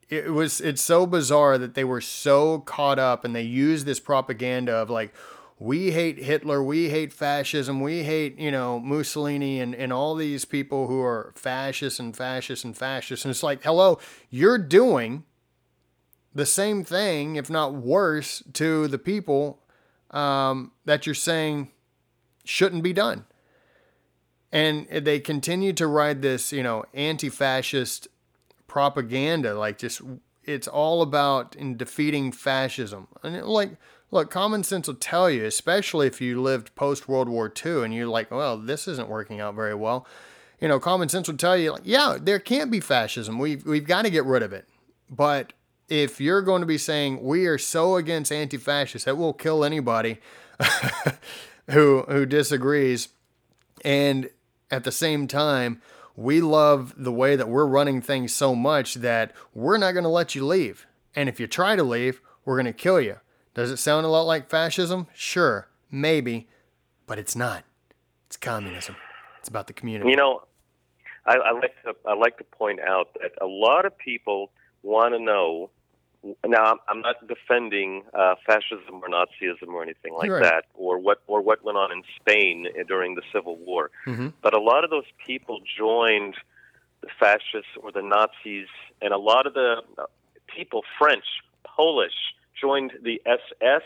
it 0.09 0.33
was 0.33 0.61
it's 0.61 0.83
so 0.83 1.07
bizarre 1.07 1.59
that 1.59 1.75
they 1.75 1.85
were 1.85 2.01
so 2.01 2.59
caught 2.59 2.99
up 2.99 3.25
and 3.25 3.37
they 3.37 3.43
used 3.43 3.87
this 3.87 4.01
propaganda 4.01 4.73
of 4.73 4.91
like 4.91 5.15
we 5.61 5.93
hate 5.93 6.19
Hitler, 6.19 6.61
we 6.61 6.89
hate 6.89 7.13
fascism, 7.13 7.81
we 7.81 8.03
hate, 8.03 8.37
you 8.37 8.51
know, 8.51 8.81
Mussolini 8.81 9.61
and, 9.61 9.77
and 9.77 9.93
all 9.93 10.17
these 10.17 10.45
people 10.45 10.89
who 10.89 11.01
are 11.03 11.33
fascists 11.37 12.01
and 12.01 12.17
fascists 12.17 12.65
and 12.65 12.77
fascists. 12.77 13.25
And 13.25 13.31
it's 13.31 13.45
like, 13.45 13.63
hello, 13.63 14.01
you're 14.29 14.59
doing 14.59 15.23
the 16.35 16.47
same 16.47 16.83
thing, 16.83 17.37
if 17.37 17.49
not 17.49 17.75
worse, 17.75 18.43
to 18.55 18.89
the 18.89 18.99
people 18.99 19.63
um, 20.11 20.73
that 20.85 21.07
you're 21.07 21.15
saying 21.15 21.71
shouldn't 22.45 22.83
be 22.83 22.93
done. 22.93 23.25
And 24.51 24.89
they 24.89 25.21
continue 25.21 25.73
to 25.75 25.87
ride 25.87 26.23
this, 26.23 26.53
you 26.53 26.65
know, 26.65 26.85
anti 26.93 27.29
fascist 27.29 28.09
propaganda. 28.71 29.53
Like, 29.53 29.79
just, 29.79 30.01
it's 30.45 30.69
all 30.69 31.03
about 31.03 31.57
in 31.57 31.77
defeating 31.77 32.31
fascism. 32.31 33.09
And 33.25 33.35
it, 33.35 33.45
like, 33.45 33.73
look, 34.13 34.31
common 34.31 34.63
sense 34.63 34.87
will 34.87 34.95
tell 34.95 35.29
you, 35.29 35.45
especially 35.45 36.07
if 36.07 36.21
you 36.21 36.41
lived 36.41 36.77
post 36.77 37.09
World 37.09 37.29
War 37.29 37.53
II 37.53 37.83
and 37.83 37.93
you're 37.93 38.07
like, 38.07 38.31
well, 38.31 38.57
this 38.57 38.87
isn't 38.87 39.09
working 39.09 39.41
out 39.41 39.57
very 39.57 39.75
well. 39.75 40.07
You 40.61 40.69
know, 40.69 40.79
common 40.79 41.09
sense 41.09 41.27
will 41.27 41.37
tell 41.37 41.57
you, 41.57 41.73
like, 41.73 41.83
yeah, 41.85 42.17
there 42.21 42.39
can't 42.39 42.71
be 42.71 42.79
fascism. 42.79 43.41
We've, 43.41 43.67
we've 43.67 43.87
got 43.87 44.03
to 44.03 44.11
get 44.11 44.25
rid 44.25 44.45
of 44.45 44.53
it. 44.53 44.69
But 45.11 45.53
if 45.89 46.21
you're 46.21 46.43
going 46.43 46.61
to 46.61 46.67
be 46.67 46.79
saying 46.79 47.21
we 47.25 47.47
are 47.47 47.59
so 47.59 47.97
against 47.97 48.31
anti-fascists 48.31 49.05
that 49.07 49.17
we'll 49.17 49.33
kill 49.33 49.65
anybody 49.65 50.19
who 51.71 52.03
who 52.03 52.25
disagrees, 52.25 53.09
and 53.85 54.31
at 54.71 54.85
the 54.85 54.93
same 54.93 55.27
time 55.27 55.83
we 56.17 56.41
love 56.41 56.95
the 56.97 57.13
way 57.13 57.37
that 57.37 57.49
we're 57.49 57.67
running 57.67 58.01
things 58.03 58.35
so 58.35 58.55
much 58.55 58.95
that 58.95 59.33
we're 59.55 59.79
not 59.79 59.93
going 59.93 60.05
to 60.05 60.11
let 60.11 60.35
you 60.35 60.47
leave, 60.47 60.87
and 61.15 61.29
if 61.29 61.41
you 61.41 61.47
try 61.47 61.77
to 61.77 61.83
leave, 61.83 62.21
we're 62.45 62.57
going 62.57 62.67
to 62.67 62.73
kill 62.73 63.01
you. 63.01 63.17
Does 63.55 63.71
it 63.71 63.79
sound 63.79 64.07
a 64.07 64.09
lot 64.09 64.23
like 64.23 64.49
fascism? 64.49 65.07
Sure, 65.15 65.69
maybe, 65.91 66.49
but 67.07 67.19
it's 67.19 67.35
not. 67.35 67.65
It's 68.27 68.37
communism. 68.37 68.97
It's 69.39 69.49
about 69.49 69.67
the 69.67 69.73
community. 69.73 70.11
You 70.11 70.17
know, 70.17 70.43
I, 71.27 71.37
I 71.37 71.53
like 71.53 71.83
to 71.83 71.95
I 72.07 72.15
like 72.15 72.39
to 72.39 72.45
point 72.45 72.81
out 72.81 73.09
that 73.21 73.33
a 73.41 73.47
lot 73.47 73.85
of 73.87 73.97
people 73.99 74.53
want 74.83 75.15
to 75.15 75.19
know 75.21 75.71
now 76.47 76.79
I'm 76.89 77.01
not 77.01 77.27
defending 77.27 78.03
uh, 78.13 78.35
fascism 78.47 79.03
or 79.03 79.09
Nazism 79.09 79.69
or 79.69 79.83
anything 79.83 80.15
like 80.15 80.31
right. 80.31 80.43
that, 80.43 80.65
or 80.75 80.99
what 80.99 81.23
or 81.27 81.41
what 81.41 81.65
went 81.65 81.79
on 81.79 81.93
in 81.93 82.03
Spain 82.21 82.67
during 82.87 83.15
the 83.15 83.23
Civil 83.33 83.57
War. 83.57 83.91
Mm-hmm. 84.07 84.29
But 84.43 84.55
a 84.55 84.61
lot 84.61 84.85
of 84.85 84.91
those 84.91 85.11
people 85.25 85.61
joined 85.79 86.35
the 87.01 87.09
fascists 87.19 87.73
or 87.83 87.91
the 87.93 88.03
Nazis, 88.03 88.69
and 89.01 89.13
a 89.13 89.19
lot 89.19 89.47
of 89.47 89.55
the 89.55 89.83
uh, 89.99 90.05
people, 90.47 90.83
French, 90.99 91.25
Polish, 91.65 92.35
joined 92.61 92.93
the 93.03 93.23
SS 93.25 93.83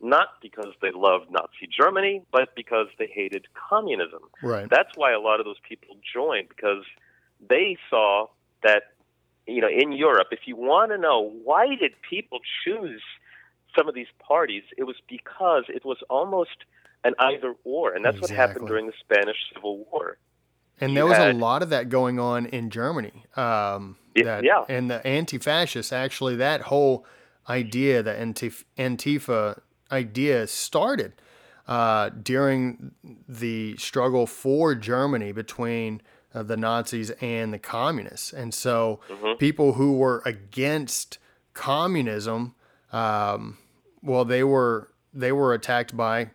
not 0.00 0.28
because 0.42 0.74
they 0.82 0.90
loved 0.90 1.30
Nazi 1.30 1.66
Germany, 1.70 2.22
but 2.30 2.54
because 2.54 2.88
they 2.98 3.06
hated 3.06 3.46
communism. 3.70 4.20
Right. 4.42 4.68
That's 4.68 4.90
why 4.96 5.12
a 5.12 5.20
lot 5.20 5.40
of 5.40 5.46
those 5.46 5.60
people 5.66 5.96
joined 6.12 6.48
because 6.50 6.84
they 7.48 7.78
saw 7.88 8.26
that 8.62 8.93
you 9.46 9.60
know, 9.60 9.68
in 9.68 9.92
Europe, 9.92 10.28
if 10.30 10.40
you 10.46 10.56
want 10.56 10.90
to 10.90 10.98
know 10.98 11.32
why 11.44 11.66
did 11.76 11.92
people 12.08 12.40
choose 12.64 13.02
some 13.76 13.88
of 13.88 13.94
these 13.94 14.06
parties, 14.18 14.62
it 14.76 14.84
was 14.84 14.96
because 15.08 15.64
it 15.68 15.84
was 15.84 15.98
almost 16.08 16.64
an 17.02 17.14
either 17.18 17.54
or, 17.64 17.92
and 17.92 18.04
that's 18.04 18.16
exactly. 18.16 18.36
what 18.36 18.48
happened 18.48 18.68
during 18.68 18.86
the 18.86 18.92
Spanish 19.00 19.36
Civil 19.52 19.84
War. 19.90 20.18
And 20.80 20.92
you 20.92 20.96
there 20.96 21.06
was 21.06 21.16
had, 21.16 21.34
a 21.34 21.38
lot 21.38 21.62
of 21.62 21.70
that 21.70 21.88
going 21.88 22.18
on 22.18 22.46
in 22.46 22.70
Germany. 22.70 23.24
Um, 23.36 23.96
that, 24.16 24.44
yeah. 24.44 24.64
And 24.68 24.90
the 24.90 25.06
anti-fascists, 25.06 25.92
actually, 25.92 26.36
that 26.36 26.62
whole 26.62 27.06
idea, 27.48 28.02
the 28.02 28.12
Antif- 28.12 28.64
Antifa 28.78 29.60
idea, 29.92 30.46
started 30.46 31.12
uh, 31.68 32.10
during 32.10 32.92
the 33.28 33.76
struggle 33.76 34.26
for 34.26 34.74
Germany 34.74 35.32
between 35.32 36.00
uh, 36.34 36.42
the 36.42 36.56
Nazis 36.56 37.10
and 37.20 37.52
the 37.52 37.58
communists. 37.58 38.32
And 38.32 38.52
so 38.52 39.00
mm-hmm. 39.08 39.38
people 39.38 39.74
who 39.74 39.92
were 39.94 40.22
against 40.24 41.18
communism, 41.52 42.54
um, 42.92 43.58
well, 44.02 44.24
they 44.24 44.44
were 44.44 44.90
they 45.12 45.32
were 45.32 45.54
attacked 45.54 45.96
by 45.96 46.30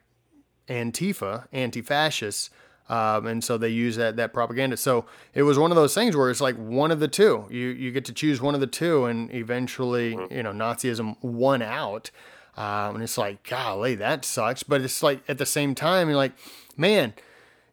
Antifa, 0.67 1.47
anti-fascists. 1.51 2.49
Um, 2.87 3.27
and 3.27 3.43
so 3.43 3.57
they 3.57 3.69
use 3.69 3.97
that 3.97 4.15
that 4.15 4.33
propaganda. 4.33 4.75
So 4.75 5.05
it 5.35 5.43
was 5.43 5.59
one 5.59 5.71
of 5.71 5.75
those 5.75 5.93
things 5.93 6.15
where 6.15 6.31
it's 6.31 6.41
like 6.41 6.55
one 6.55 6.89
of 6.89 6.99
the 6.99 7.07
two. 7.07 7.45
You 7.51 7.67
you 7.67 7.91
get 7.91 8.05
to 8.05 8.13
choose 8.13 8.41
one 8.41 8.55
of 8.55 8.61
the 8.61 8.67
two, 8.67 9.05
and 9.05 9.31
eventually, 9.31 10.15
mm-hmm. 10.15 10.33
you 10.33 10.41
know, 10.41 10.51
Nazism 10.51 11.15
won 11.21 11.61
out. 11.61 12.09
Um, 12.57 12.95
and 12.95 13.03
it's 13.03 13.17
like, 13.17 13.47
golly, 13.47 13.95
that 13.95 14.25
sucks. 14.25 14.63
But 14.63 14.81
it's 14.81 15.03
like 15.03 15.21
at 15.29 15.37
the 15.37 15.45
same 15.45 15.75
time, 15.75 16.07
you're 16.09 16.17
like, 16.17 16.33
man, 16.75 17.13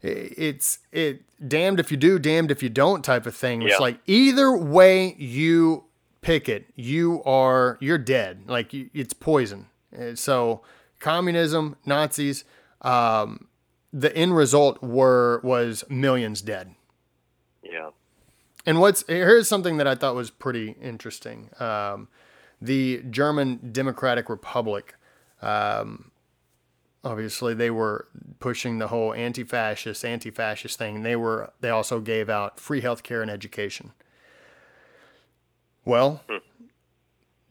it's 0.03 0.79
it 0.93 1.23
damned 1.47 1.81
if 1.81 1.91
you 1.91 1.97
do, 1.97 2.19
damned 2.19 2.51
if 2.51 2.63
you 2.63 2.69
don't 2.69 3.05
type 3.05 3.27
of 3.27 3.35
thing. 3.35 3.63
It's 3.63 3.81
like 3.81 3.99
either 4.07 4.57
way 4.57 5.15
you 5.19 5.85
pick 6.21 6.49
it, 6.49 6.67
you 6.75 7.23
are 7.25 7.79
you're 7.81 7.99
dead. 7.99 8.43
Like 8.47 8.73
it's 8.73 9.13
poison. 9.13 9.67
So 10.15 10.63
communism, 11.01 11.77
Nazis, 11.85 12.45
um, 12.83 13.49
the 13.93 14.15
end 14.17 14.37
result 14.37 14.83
were 14.83 15.41
was 15.43 15.85
millions 15.89 16.43
dead. 16.43 16.75
Yeah. 17.63 17.91
And 18.65 18.81
what's 18.81 19.05
here's 19.07 19.49
something 19.49 19.77
that 19.77 19.87
I 19.87 19.95
thought 19.95 20.15
was 20.15 20.31
pretty 20.31 20.77
interesting. 20.83 21.51
Um, 21.61 22.09
the 22.61 23.03
German 23.11 23.71
Democratic 23.73 24.29
Republic. 24.29 24.95
Um, 25.43 26.11
obviously 27.05 27.55
they 27.55 27.71
were 27.71 28.09
pushing 28.41 28.79
the 28.79 28.89
whole 28.89 29.15
anti-fascist 29.15 30.05
anti-fascist 30.05 30.79
thing. 30.79 31.03
They 31.03 31.17
were 31.17 31.53
they 31.61 31.71
also 31.71 32.01
gave 32.01 32.29
out 32.29 32.59
free 32.59 32.81
health 32.81 33.03
care 33.03 33.23
and 33.23 33.31
education. 33.31 33.93
Well 35.85 36.23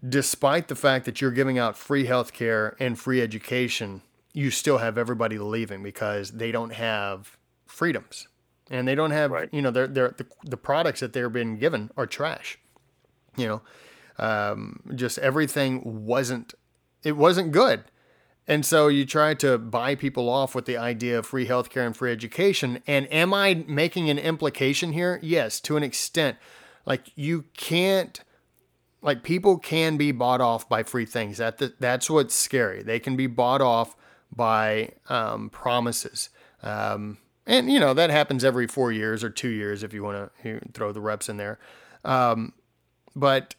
despite 0.08 0.68
the 0.68 0.76
fact 0.76 1.06
that 1.06 1.20
you're 1.20 1.32
giving 1.32 1.58
out 1.58 1.76
free 1.76 2.06
health 2.06 2.32
care 2.32 2.76
and 2.80 3.00
free 3.00 3.22
education 3.22 4.02
you 4.34 4.52
still 4.52 4.78
have 4.78 4.98
everybody 4.98 5.40
leaving 5.40 5.82
because 5.82 6.32
they 6.32 6.52
don't 6.52 6.74
have 6.74 7.38
freedoms. 7.66 8.28
And 8.70 8.88
they 8.88 8.94
don't 8.94 9.12
have 9.12 9.32
right. 9.32 9.50
you 9.52 9.62
know 9.62 9.72
they're, 9.72 9.88
they're, 9.88 10.16
the, 10.18 10.28
the 10.44 10.58
products 10.58 11.00
that 11.00 11.14
they're 11.14 11.30
being 11.30 11.58
given 11.58 11.92
are 11.98 12.06
trash 12.06 12.60
you 13.38 13.48
know? 13.48 13.62
Um, 14.18 14.80
just 14.96 15.18
everything 15.18 16.06
wasn't 16.06 16.54
it 17.04 17.18
wasn't 17.18 17.52
good 17.52 17.84
and 18.48 18.66
so 18.66 18.88
you 18.88 19.06
try 19.06 19.34
to 19.36 19.58
buy 19.58 19.96
people 19.96 20.30
off 20.30 20.54
with 20.54 20.66
the 20.66 20.78
idea 20.78 21.20
of 21.20 21.26
free 21.26 21.48
healthcare 21.48 21.86
and 21.86 21.98
free 21.98 22.12
education. 22.12 22.82
And 22.86 23.12
am 23.12 23.34
I 23.34 23.64
making 23.68 24.10
an 24.10 24.20
implication 24.20 24.94
here? 24.94 25.20
Yes, 25.24 25.60
to 25.62 25.78
an 25.78 25.84
extent. 25.84 26.38
Like 26.86 27.12
you 27.16 27.46
can't 27.58 28.22
like 29.02 29.24
people 29.24 29.58
can 29.58 29.98
be 29.98 30.12
bought 30.12 30.42
off 30.42 30.70
by 30.70 30.84
free 30.84 31.06
things. 31.06 31.38
That 31.38 31.80
that's 31.80 32.10
what's 32.10 32.36
scary. 32.36 32.84
They 32.84 33.00
can 33.00 33.16
be 33.16 33.28
bought 33.28 33.62
off 33.62 33.96
by 34.36 34.92
um, 35.10 35.50
promises. 35.50 36.30
Um, 36.62 37.18
and 37.48 37.72
you 37.72 37.80
know 37.80 37.94
that 37.94 38.10
happens 38.10 38.44
every 38.44 38.68
four 38.68 38.92
years 38.92 39.24
or 39.24 39.30
two 39.30 39.50
years 39.50 39.84
if 39.84 39.94
you 39.94 40.04
want 40.04 40.32
to 40.44 40.60
throw 40.74 40.92
the 40.92 41.02
reps 41.02 41.30
in 41.30 41.38
there. 41.38 41.60
Um, 42.04 42.54
but 43.16 43.56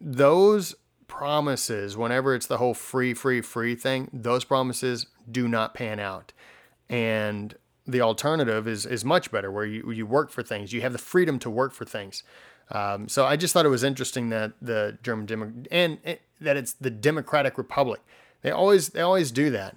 those 0.00 0.74
promises, 1.08 1.96
whenever 1.96 2.34
it's 2.34 2.46
the 2.46 2.58
whole 2.58 2.74
free, 2.74 3.14
free, 3.14 3.40
free 3.40 3.74
thing, 3.74 4.10
those 4.12 4.44
promises 4.44 5.06
do 5.30 5.48
not 5.48 5.74
pan 5.74 5.98
out. 5.98 6.32
And 6.88 7.54
the 7.86 8.00
alternative 8.02 8.68
is 8.68 8.86
is 8.86 9.04
much 9.04 9.30
better, 9.30 9.50
where 9.50 9.64
you 9.64 9.90
you 9.90 10.06
work 10.06 10.30
for 10.30 10.42
things, 10.42 10.72
you 10.72 10.82
have 10.82 10.92
the 10.92 10.98
freedom 10.98 11.38
to 11.40 11.50
work 11.50 11.72
for 11.72 11.84
things. 11.84 12.22
Um, 12.70 13.08
so 13.08 13.24
I 13.24 13.36
just 13.36 13.54
thought 13.54 13.64
it 13.64 13.70
was 13.70 13.82
interesting 13.82 14.28
that 14.28 14.52
the 14.60 14.98
German 15.02 15.26
Demo- 15.26 15.52
and 15.70 15.98
it, 16.04 16.20
that 16.40 16.56
it's 16.56 16.74
the 16.74 16.90
Democratic 16.90 17.56
Republic. 17.56 18.00
They 18.42 18.50
always 18.50 18.90
they 18.90 19.00
always 19.00 19.32
do 19.32 19.50
that. 19.50 19.74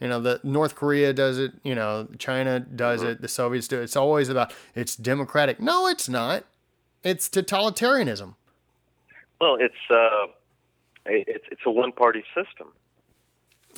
You 0.00 0.08
know, 0.08 0.20
the 0.20 0.40
North 0.42 0.74
Korea 0.74 1.12
does 1.12 1.38
it. 1.38 1.52
You 1.62 1.76
know, 1.76 2.08
China 2.18 2.58
does 2.58 3.00
mm-hmm. 3.00 3.10
it. 3.10 3.20
The 3.22 3.28
Soviets 3.28 3.68
do 3.68 3.80
it. 3.80 3.84
It's 3.84 3.96
always 3.96 4.28
about 4.28 4.52
it's 4.74 4.96
democratic. 4.96 5.60
No, 5.60 5.86
it's 5.86 6.08
not. 6.08 6.44
It's 7.04 7.28
totalitarianism. 7.28 8.34
Well, 9.40 9.56
it's 9.60 9.74
uh, 9.90 10.26
it's 11.06 11.44
it's 11.50 11.62
a 11.66 11.70
one 11.70 11.92
party 11.92 12.24
system. 12.34 12.68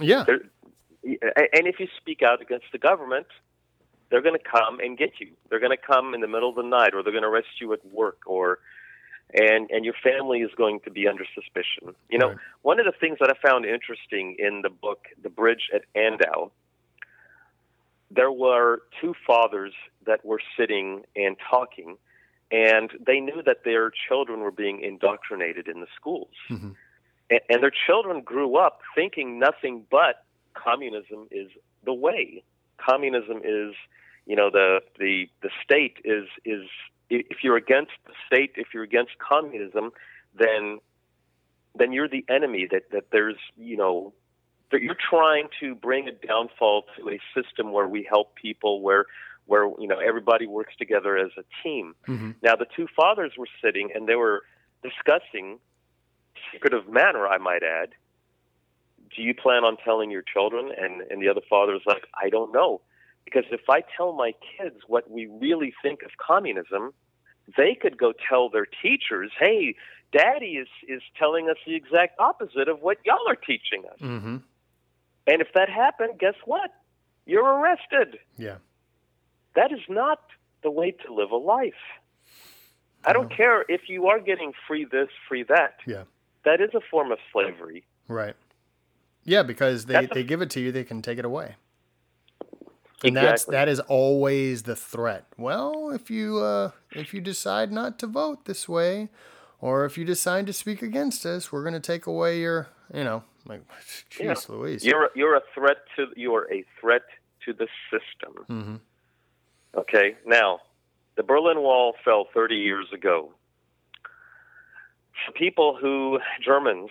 Yeah. 0.01 0.25
They're, 0.25 0.41
and 1.05 1.67
if 1.67 1.79
you 1.79 1.87
speak 1.99 2.23
out 2.23 2.41
against 2.41 2.67
the 2.73 2.79
government, 2.79 3.27
they're 4.11 4.23
going 4.23 4.39
to 4.39 4.45
come 4.45 4.81
and 4.81 4.97
get 4.97 5.13
you. 5.19 5.33
They're 5.49 5.61
going 5.61 5.77
to 5.77 5.83
come 5.83 6.15
in 6.15 6.21
the 6.21 6.29
middle 6.29 6.49
of 6.49 6.57
the 6.57 6.63
night, 6.63 6.95
or 6.95 7.03
they're 7.03 7.13
going 7.13 7.23
to 7.23 7.29
arrest 7.29 7.61
you 7.61 7.73
at 7.73 7.85
work, 7.87 8.19
or 8.27 8.59
and 9.33 9.71
and 9.71 9.85
your 9.85 9.95
family 10.03 10.41
is 10.41 10.51
going 10.57 10.81
to 10.81 10.91
be 10.91 11.07
under 11.09 11.25
suspicion. 11.35 11.95
You 12.09 12.19
know, 12.19 12.29
right. 12.29 12.37
one 12.63 12.81
of 12.81 12.87
the 12.87 12.93
things 12.93 13.19
that 13.21 13.31
I 13.31 13.47
found 13.47 13.65
interesting 13.65 14.37
in 14.39 14.63
the 14.63 14.71
book, 14.71 15.07
The 15.23 15.31
Bridge 15.31 15.71
at 15.75 15.83
Andau, 15.95 16.51
there 18.11 18.33
were 18.33 18.83
two 19.01 19.15
fathers 19.27 19.73
that 20.07 20.25
were 20.25 20.41
sitting 20.57 21.03
and 21.17 21.37
talking, 21.51 21.97
and 22.51 22.91
they 23.05 23.21
knew 23.21 23.43
that 23.45 23.65
their 23.65 23.91
children 24.09 24.41
were 24.41 24.53
being 24.53 24.81
indoctrinated 24.81 25.69
in 25.69 25.81
the 25.81 25.89
schools. 25.97 26.35
Mm-hmm. 26.51 26.71
And, 27.31 27.41
and 27.49 27.63
their 27.63 27.73
children 27.87 28.23
grew 28.23 28.57
up 28.57 28.81
thinking 28.95 29.39
nothing 29.39 29.85
but 29.91 30.25
communism 30.55 31.29
is 31.31 31.51
the 31.85 31.95
way. 31.95 32.43
Communism 32.79 33.39
is, 33.45 33.75
you 34.27 34.37
know, 34.37 34.51
the 34.51 34.81
the 34.99 35.29
the 35.43 35.51
state 35.63 35.99
is 36.05 36.29
is 36.45 36.63
if 37.11 37.39
you're 37.43 37.57
against 37.57 37.93
the 38.07 38.13
state, 38.27 38.53
if 38.57 38.69
you're 38.73 38.83
against 38.83 39.13
communism, 39.19 39.93
then 40.39 40.79
then 41.77 41.93
you're 41.93 42.09
the 42.09 42.25
enemy. 42.29 42.67
That 42.71 42.91
that 42.93 43.11
there's 43.11 43.37
you 43.57 43.77
know 43.77 44.13
that 44.71 44.83
you're 44.83 44.97
trying 44.97 45.49
to 45.61 45.75
bring 45.75 46.09
a 46.09 46.13
downfall 46.13 46.85
to 46.97 47.11
a 47.11 47.21
system 47.35 47.73
where 47.73 47.87
we 47.87 48.07
help 48.09 48.35
people, 48.35 48.81
where 48.81 49.07
where 49.47 49.65
you 49.79 49.87
know 49.87 49.99
everybody 49.99 50.47
works 50.47 50.75
together 50.79 51.17
as 51.17 51.31
a 51.39 51.45
team. 51.63 51.95
Mm-hmm. 52.09 52.33
Now 52.43 52.57
the 52.57 52.67
two 52.77 52.87
fathers 52.97 53.33
were 53.39 53.49
sitting 53.63 53.91
and 53.95 54.09
they 54.09 54.17
were 54.17 54.43
discussing 54.83 55.59
secretive 56.53 56.89
manner, 56.89 57.27
I 57.27 57.39
might 57.39 57.63
add. 57.63 57.91
Do 59.15 59.23
you 59.23 59.35
plan 59.35 59.65
on 59.65 59.77
telling 59.85 60.11
your 60.11 60.23
children? 60.23 60.71
And 60.77 61.03
and 61.11 61.23
the 61.23 61.29
other 61.29 61.43
father 61.49 61.73
was 61.73 61.83
like, 61.87 62.07
I 62.21 62.29
don't 62.31 62.53
know. 62.53 62.81
Because 63.25 63.45
if 63.51 63.69
I 63.71 63.83
tell 63.97 64.13
my 64.13 64.35
kids 64.57 64.77
what 64.87 65.11
we 65.11 65.27
really 65.27 65.73
think 65.83 66.03
of 66.03 66.11
communism, 66.19 66.93
they 67.57 67.75
could 67.75 67.97
go 67.97 68.13
tell 68.29 68.49
their 68.49 68.67
teachers, 68.67 69.31
"Hey, 69.39 69.77
Daddy 70.13 70.57
is 70.57 70.69
is 70.87 71.03
telling 71.19 71.49
us 71.49 71.57
the 71.67 71.75
exact 71.75 72.19
opposite 72.19 72.69
of 72.69 72.81
what 72.83 72.99
y'all 73.05 73.29
are 73.29 73.37
teaching 73.37 73.85
us." 73.91 73.99
Mm-hmm. 74.01 74.37
And 75.27 75.41
if 75.41 75.49
that 75.55 75.69
happened, 75.69 76.19
guess 76.19 76.35
what? 76.45 76.71
You're 77.27 77.45
arrested. 77.45 78.19
Yeah. 78.37 78.57
That 79.55 79.73
is 79.73 79.81
not 79.89 80.21
the 80.63 80.71
way 80.71 80.91
to 80.91 81.15
live 81.15 81.31
a 81.31 81.37
life. 81.37 81.73
I 83.07 83.13
don't 83.13 83.31
care 83.31 83.65
if 83.69 83.89
you 83.89 84.07
are 84.09 84.19
getting 84.19 84.53
free 84.67 84.85
this, 84.85 85.09
free 85.29 85.43
that. 85.45 85.77
Yeah. 85.87 86.05
That 86.45 86.61
is 86.61 86.71
a 86.75 86.81
form 86.91 87.13
of 87.13 87.19
slavery. 87.33 87.85
Right. 88.09 88.35
Yeah, 89.25 89.43
because 89.43 89.87
they, 89.87 89.95
a, 89.95 90.07
they 90.07 90.23
give 90.23 90.43
it 90.43 90.51
to 90.51 90.61
you, 90.61 90.71
they 90.71 90.85
can 90.85 91.01
take 91.01 91.19
it 91.19 91.25
away. 91.25 91.57
And 93.03 93.17
exactly. 93.17 93.23
that's 93.23 93.45
that 93.47 93.69
is 93.69 93.81
always 93.81 94.63
the 94.63 94.77
threat. 94.77 95.27
Well, 95.37 95.91
if 95.91 96.11
you 96.11 96.39
uh, 96.39 96.71
if 96.93 97.13
you 97.13 97.21
decide 97.21 97.71
not 97.71 97.99
to 97.99 98.07
vote 98.07 98.47
this 98.47 98.69
way, 98.69 99.11
or 99.61 99.85
if 99.85 99.99
you 99.99 100.05
decide 100.05 100.47
to 100.47 100.53
speak 100.53 100.81
against 100.81 101.27
us, 101.27 101.53
we're 101.53 101.63
going 101.63 101.75
to 101.75 101.81
take 101.81 102.07
away 102.07 102.41
your, 102.41 102.69
you 102.93 103.05
know, 103.05 103.23
like, 103.47 103.63
jeez, 104.11 104.49
yeah. 104.49 104.55
Louise. 104.55 104.85
You're 104.85 105.11
you're 105.15 105.37
a 105.37 105.43
threat 105.55 105.79
to 105.97 106.07
you're 106.17 106.51
a 106.53 106.65
threat 106.81 107.03
to 107.45 107.53
the 107.53 107.69
system. 107.91 108.45
Mm-hmm. 108.49 108.77
Okay, 109.79 110.17
now 110.25 110.61
the 111.17 111.23
Berlin 111.23 111.61
Wall 111.61 111.95
fell 112.05 112.27
30 112.33 112.57
years 112.57 112.87
ago. 112.93 113.33
People 115.35 115.77
who 115.81 116.19
Germans, 116.45 116.91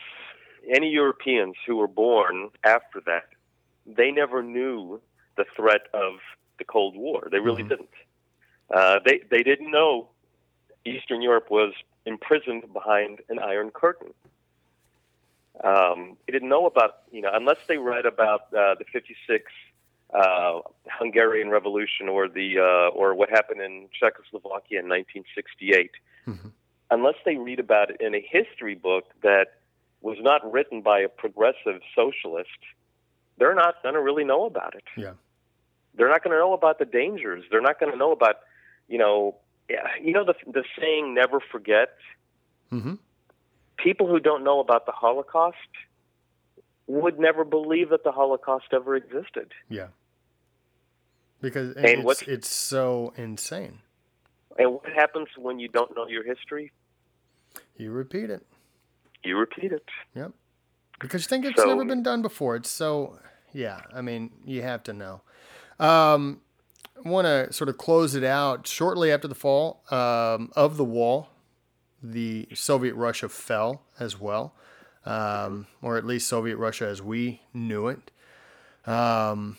any 0.74 0.90
Europeans 0.90 1.56
who 1.66 1.76
were 1.78 1.88
born 1.88 2.50
after 2.64 3.02
that, 3.06 3.30
they 3.86 4.12
never 4.12 4.42
knew 4.42 5.02
the 5.38 5.46
threat 5.56 5.82
of 5.94 6.14
the 6.58 6.64
Cold 6.64 6.96
War. 6.96 7.28
They 7.32 7.40
really 7.40 7.64
mm-hmm. 7.64 7.70
didn't. 7.70 7.90
Uh, 8.74 9.00
they 9.06 9.22
they 9.30 9.44
didn't 9.44 9.72
know 9.72 10.10
Eastern 10.86 11.22
Europe 11.22 11.50
was 11.50 11.74
imprisoned 12.06 12.72
behind 12.74 13.20
an 13.30 13.40
Iron 13.40 13.72
Curtain. 13.72 14.14
Um, 15.64 16.18
they 16.26 16.34
didn't 16.34 16.50
know 16.50 16.66
about 16.66 17.04
you 17.12 17.22
know 17.22 17.30
unless 17.34 17.58
they 17.68 17.78
read 17.78 18.06
about 18.06 18.54
uh, 18.54 18.76
the 18.76 18.86
'56 18.92 19.52
uh, 20.14 20.60
Hungarian 20.88 21.50
Revolution 21.50 22.08
or 22.10 22.28
the 22.28 22.60
uh, 22.60 22.90
or 22.96 23.16
what 23.16 23.30
happened 23.30 23.62
in 23.62 23.88
Czechoslovakia 23.92 24.80
in 24.80 24.90
1968. 24.90 25.92
Mm-hmm. 26.28 26.48
Unless 26.92 27.16
they 27.26 27.38
read 27.38 27.60
about 27.60 27.90
it 27.90 28.02
in 28.02 28.14
a 28.14 28.22
history 28.22 28.76
book 28.76 29.06
that 29.24 29.48
was 30.02 30.18
not 30.22 30.50
written 30.52 30.82
by 30.82 31.00
a 31.00 31.10
progressive 31.10 31.82
socialist, 31.96 32.50
they're 33.38 33.56
not 33.56 33.82
going 33.82 33.96
to 33.96 34.02
really 34.02 34.24
know 34.24 34.46
about 34.46 34.76
it. 34.76 34.84
Yeah. 34.96 35.14
They're 35.96 36.10
not 36.10 36.24
going 36.24 36.34
to 36.34 36.40
know 36.40 36.54
about 36.54 36.80
the 36.80 36.86
dangers. 36.86 37.44
They're 37.50 37.62
not 37.62 37.80
going 37.80 37.92
to 37.92 37.98
know 37.98 38.12
about, 38.12 38.36
you 38.88 38.98
know, 38.98 39.36
you 40.02 40.12
know 40.12 40.26
the 40.26 40.36
the 40.52 40.64
saying 40.78 41.14
"never 41.14 41.40
forget." 41.40 41.96
Mm-hmm. 42.72 42.96
People 43.78 44.08
who 44.08 44.20
don't 44.20 44.44
know 44.44 44.60
about 44.60 44.86
the 44.86 44.92
Holocaust 44.92 45.58
would 46.88 47.20
never 47.20 47.46
believe 47.46 47.90
that 47.90 48.04
the 48.04 48.12
Holocaust 48.12 48.66
ever 48.72 48.96
existed. 48.96 49.52
Yeah. 49.70 49.88
Because 51.42 51.76
and 51.76 52.08
it's, 52.10 52.22
it's 52.24 52.50
so 52.50 53.14
insane. 53.18 53.80
And 54.58 54.74
what 54.74 54.86
happens 54.94 55.28
when 55.38 55.60
you 55.60 55.68
don't 55.68 55.96
know 55.96 56.08
your 56.08 56.24
history? 56.24 56.72
You 57.78 57.92
repeat 57.92 58.30
it. 58.30 58.46
You 59.24 59.38
repeat 59.38 59.72
it. 59.72 59.86
Yep 60.16 60.34
because 61.04 61.24
you 61.24 61.28
think 61.28 61.46
it's 61.46 61.62
so, 61.62 61.68
never 61.68 61.86
been 61.86 62.02
done 62.02 62.22
before. 62.22 62.56
It's 62.56 62.72
so 62.72 63.20
yeah. 63.52 63.82
I 63.94 64.02
mean, 64.02 64.32
you 64.46 64.62
have 64.64 64.84
to 64.84 64.94
know. 64.94 65.22
Um, 65.80 66.42
I 67.06 67.10
want 67.10 67.26
to 67.26 67.52
sort 67.52 67.70
of 67.70 67.78
close 67.78 68.16
it 68.16 68.24
out 68.24 68.66
shortly 68.66 69.12
after 69.12 69.28
the 69.28 69.36
fall 69.36 69.84
um, 69.92 70.52
of 70.56 70.78
the 70.78 70.86
wall. 70.86 71.30
The 72.02 72.48
Soviet 72.54 72.96
Russia 72.96 73.30
fell 73.30 73.84
as 74.00 74.20
well, 74.20 74.56
um, 75.06 75.68
or 75.82 75.98
at 75.98 76.06
least 76.06 76.28
Soviet 76.28 76.58
Russia 76.58 76.88
as 76.88 77.02
we 77.02 77.42
knew 77.54 77.88
it. 77.88 78.12
Um, 78.86 79.58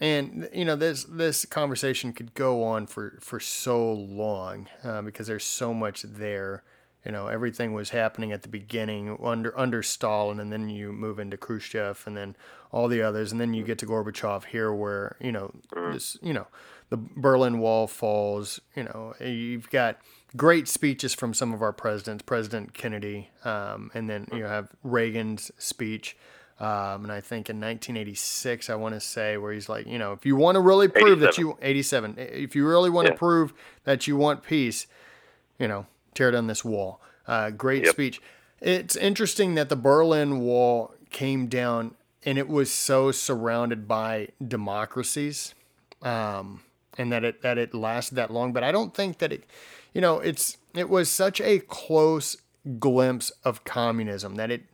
and 0.00 0.48
you 0.52 0.64
know 0.64 0.76
this 0.76 1.04
this 1.04 1.44
conversation 1.44 2.12
could 2.12 2.34
go 2.34 2.62
on 2.62 2.86
for 2.86 3.18
for 3.20 3.40
so 3.40 3.92
long 3.92 4.68
uh, 4.84 5.02
because 5.02 5.26
there's 5.26 5.44
so 5.44 5.72
much 5.72 6.02
there 6.02 6.62
you 7.06 7.12
know 7.12 7.28
everything 7.28 7.72
was 7.72 7.90
happening 7.90 8.32
at 8.32 8.42
the 8.42 8.48
beginning 8.48 9.16
under 9.22 9.56
under 9.56 9.80
Stalin, 9.80 10.40
and 10.40 10.52
then 10.52 10.68
you 10.68 10.92
move 10.92 11.20
into 11.20 11.36
Khrushchev, 11.36 12.02
and 12.04 12.16
then 12.16 12.36
all 12.72 12.88
the 12.88 13.00
others, 13.00 13.30
and 13.30 13.40
then 13.40 13.54
you 13.54 13.62
get 13.62 13.78
to 13.78 13.86
Gorbachev 13.86 14.46
here, 14.46 14.74
where 14.74 15.16
you 15.20 15.30
know 15.30 15.54
mm. 15.72 15.92
this, 15.92 16.18
you 16.20 16.32
know, 16.32 16.48
the 16.88 16.96
Berlin 16.96 17.60
Wall 17.60 17.86
falls. 17.86 18.60
You 18.74 18.82
know, 18.84 19.14
you've 19.20 19.70
got 19.70 19.98
great 20.36 20.66
speeches 20.66 21.14
from 21.14 21.32
some 21.32 21.54
of 21.54 21.62
our 21.62 21.72
presidents, 21.72 22.24
President 22.24 22.74
Kennedy, 22.74 23.30
um, 23.44 23.92
and 23.94 24.10
then 24.10 24.26
you 24.32 24.42
have 24.44 24.70
Reagan's 24.82 25.52
speech. 25.58 26.16
Um, 26.58 27.04
and 27.04 27.12
I 27.12 27.20
think 27.20 27.50
in 27.50 27.56
1986, 27.56 28.70
I 28.70 28.74
want 28.76 28.94
to 28.94 29.00
say 29.00 29.36
where 29.36 29.52
he's 29.52 29.68
like, 29.68 29.86
you 29.86 29.98
know, 29.98 30.12
if 30.12 30.24
you 30.24 30.36
want 30.36 30.56
to 30.56 30.60
really 30.60 30.88
prove 30.88 31.20
that 31.20 31.36
you 31.36 31.58
87, 31.60 32.14
if 32.18 32.56
you 32.56 32.66
really 32.66 32.88
want 32.88 33.06
yeah. 33.06 33.12
to 33.12 33.18
prove 33.18 33.52
that 33.84 34.06
you 34.06 34.16
want 34.16 34.42
peace, 34.42 34.86
you 35.58 35.68
know, 35.68 35.86
tear 36.14 36.30
down 36.30 36.46
this 36.46 36.64
wall. 36.64 37.00
Uh, 37.26 37.50
great 37.50 37.84
yep. 37.84 37.92
speech. 37.92 38.22
It's 38.60 38.96
interesting 38.96 39.54
that 39.56 39.68
the 39.68 39.76
Berlin 39.76 40.40
Wall 40.40 40.94
came 41.10 41.46
down 41.46 41.94
and 42.24 42.38
it 42.38 42.48
was 42.48 42.70
so 42.70 43.12
surrounded 43.12 43.86
by 43.86 44.28
democracies, 44.46 45.54
um, 46.02 46.62
and 46.98 47.12
that 47.12 47.24
it 47.24 47.42
that 47.42 47.56
it 47.56 47.72
lasted 47.72 48.16
that 48.16 48.32
long. 48.32 48.52
But 48.52 48.64
I 48.64 48.72
don't 48.72 48.94
think 48.94 49.18
that 49.18 49.32
it, 49.32 49.44
you 49.94 50.00
know, 50.00 50.18
it's 50.18 50.56
it 50.74 50.88
was 50.88 51.08
such 51.08 51.40
a 51.40 51.60
close 51.60 52.36
glimpse 52.80 53.30
of 53.44 53.62
communism 53.64 54.34
that 54.34 54.50
it 54.50 54.64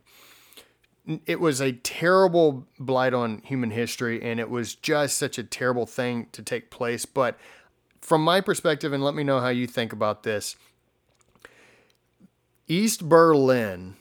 it 1.25 1.39
was 1.39 1.61
a 1.61 1.73
terrible 1.73 2.65
blight 2.79 3.13
on 3.13 3.41
human 3.43 3.71
history 3.71 4.21
and 4.21 4.39
it 4.39 4.49
was 4.49 4.75
just 4.75 5.17
such 5.17 5.37
a 5.37 5.43
terrible 5.43 5.85
thing 5.85 6.27
to 6.31 6.41
take 6.41 6.69
place 6.69 7.05
but 7.05 7.37
from 8.01 8.23
my 8.23 8.41
perspective 8.41 8.93
and 8.93 9.03
let 9.03 9.13
me 9.13 9.23
know 9.23 9.39
how 9.39 9.49
you 9.49 9.67
think 9.67 9.93
about 9.93 10.23
this 10.23 10.55
East 12.67 13.09
Berlin, 13.09 13.95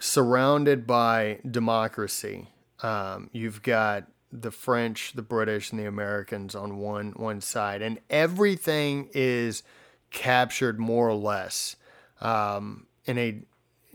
surrounded 0.00 0.86
by 0.86 1.38
democracy. 1.48 2.48
Um, 2.82 3.30
you've 3.32 3.62
got 3.62 4.08
the 4.32 4.50
French, 4.50 5.12
the 5.12 5.22
British, 5.22 5.70
and 5.70 5.78
the 5.78 5.86
Americans 5.86 6.54
on 6.54 6.78
one 6.78 7.12
one 7.12 7.40
side, 7.40 7.80
and 7.80 8.00
everything 8.10 9.08
is 9.14 9.62
captured 10.10 10.80
more 10.80 11.08
or 11.08 11.14
less 11.14 11.76
um, 12.20 12.86
in 13.04 13.18
a 13.18 13.40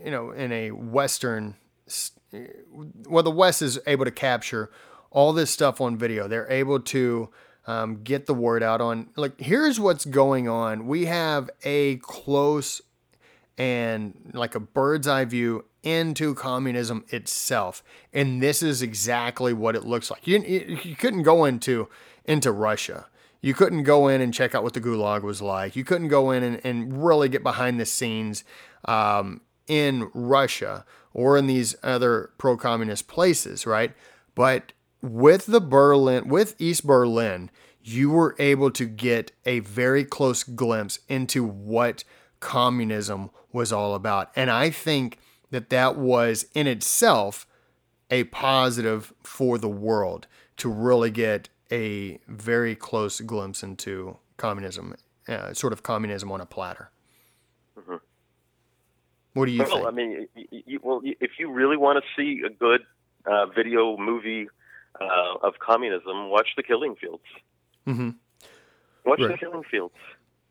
you 0.02 0.10
know 0.10 0.30
in 0.30 0.52
a 0.52 0.70
Western. 0.70 1.54
Well, 2.32 3.22
the 3.22 3.30
West 3.30 3.62
is 3.62 3.78
able 3.86 4.04
to 4.04 4.10
capture 4.10 4.70
all 5.10 5.32
this 5.32 5.50
stuff 5.50 5.80
on 5.80 5.96
video. 5.96 6.28
They're 6.28 6.50
able 6.50 6.80
to 6.80 7.30
um, 7.66 8.02
get 8.02 8.26
the 8.26 8.34
word 8.34 8.62
out 8.62 8.80
on 8.80 9.10
like 9.16 9.40
here's 9.40 9.78
what's 9.78 10.04
going 10.04 10.48
on. 10.48 10.86
We 10.86 11.06
have 11.06 11.50
a 11.64 11.96
close 11.96 12.80
and 13.56 14.30
like 14.34 14.54
a 14.54 14.60
bird's 14.60 15.08
eye 15.08 15.24
view 15.24 15.64
into 15.82 16.34
communism 16.34 17.04
itself. 17.08 17.82
And 18.12 18.42
this 18.42 18.62
is 18.62 18.82
exactly 18.82 19.52
what 19.52 19.76
it 19.76 19.84
looks 19.84 20.10
like. 20.10 20.26
You, 20.26 20.40
you 20.40 20.96
couldn't 20.96 21.22
go 21.22 21.44
into 21.44 21.88
into 22.24 22.52
Russia. 22.52 23.06
You 23.40 23.54
couldn't 23.54 23.84
go 23.84 24.08
in 24.08 24.20
and 24.20 24.34
check 24.34 24.54
out 24.54 24.64
what 24.64 24.74
the 24.74 24.80
gulag 24.80 25.22
was 25.22 25.40
like. 25.40 25.76
You 25.76 25.84
couldn't 25.84 26.08
go 26.08 26.32
in 26.32 26.42
and, 26.42 26.60
and 26.64 27.04
really 27.04 27.28
get 27.28 27.42
behind 27.42 27.78
the 27.78 27.86
scenes 27.86 28.44
um, 28.84 29.40
in 29.68 30.10
Russia 30.14 30.84
or 31.12 31.36
in 31.36 31.46
these 31.46 31.76
other 31.82 32.30
pro 32.38 32.56
communist 32.56 33.06
places, 33.06 33.66
right? 33.66 33.92
But 34.34 34.72
with 35.00 35.46
the 35.46 35.60
Berlin, 35.60 36.28
with 36.28 36.54
East 36.58 36.86
Berlin, 36.86 37.50
you 37.82 38.10
were 38.10 38.36
able 38.38 38.70
to 38.72 38.84
get 38.84 39.32
a 39.46 39.60
very 39.60 40.04
close 40.04 40.42
glimpse 40.42 40.98
into 41.08 41.44
what 41.44 42.04
communism 42.40 43.30
was 43.52 43.72
all 43.72 43.94
about. 43.94 44.30
And 44.36 44.50
I 44.50 44.70
think 44.70 45.18
that 45.50 45.70
that 45.70 45.96
was 45.96 46.46
in 46.54 46.66
itself 46.66 47.46
a 48.10 48.24
positive 48.24 49.12
for 49.22 49.58
the 49.58 49.68
world 49.68 50.26
to 50.58 50.68
really 50.68 51.10
get 51.10 51.48
a 51.70 52.18
very 52.26 52.74
close 52.74 53.20
glimpse 53.20 53.62
into 53.62 54.16
communism, 54.36 54.94
uh, 55.28 55.52
sort 55.52 55.72
of 55.72 55.82
communism 55.82 56.32
on 56.32 56.40
a 56.40 56.46
platter. 56.46 56.90
Mm-hmm. 57.78 57.96
What 59.38 59.46
do 59.46 59.52
you 59.52 59.62
well, 59.62 59.70
think? 59.70 59.86
I 59.86 59.90
mean, 59.90 60.28
you, 60.50 60.80
well, 60.82 61.00
if 61.04 61.32
you 61.38 61.52
really 61.52 61.76
want 61.76 62.02
to 62.02 62.20
see 62.20 62.42
a 62.44 62.50
good 62.50 62.80
uh, 63.26 63.46
video 63.46 63.96
movie 63.96 64.48
uh, 65.00 65.46
of 65.46 65.54
communism, 65.60 66.30
watch 66.30 66.48
The 66.56 66.62
Killing 66.62 66.96
Fields. 66.96 67.22
Mm-hmm. 67.86 68.10
Watch 69.04 69.20
right. 69.20 69.28
The 69.28 69.38
Killing 69.38 69.62
Fields. 69.70 69.94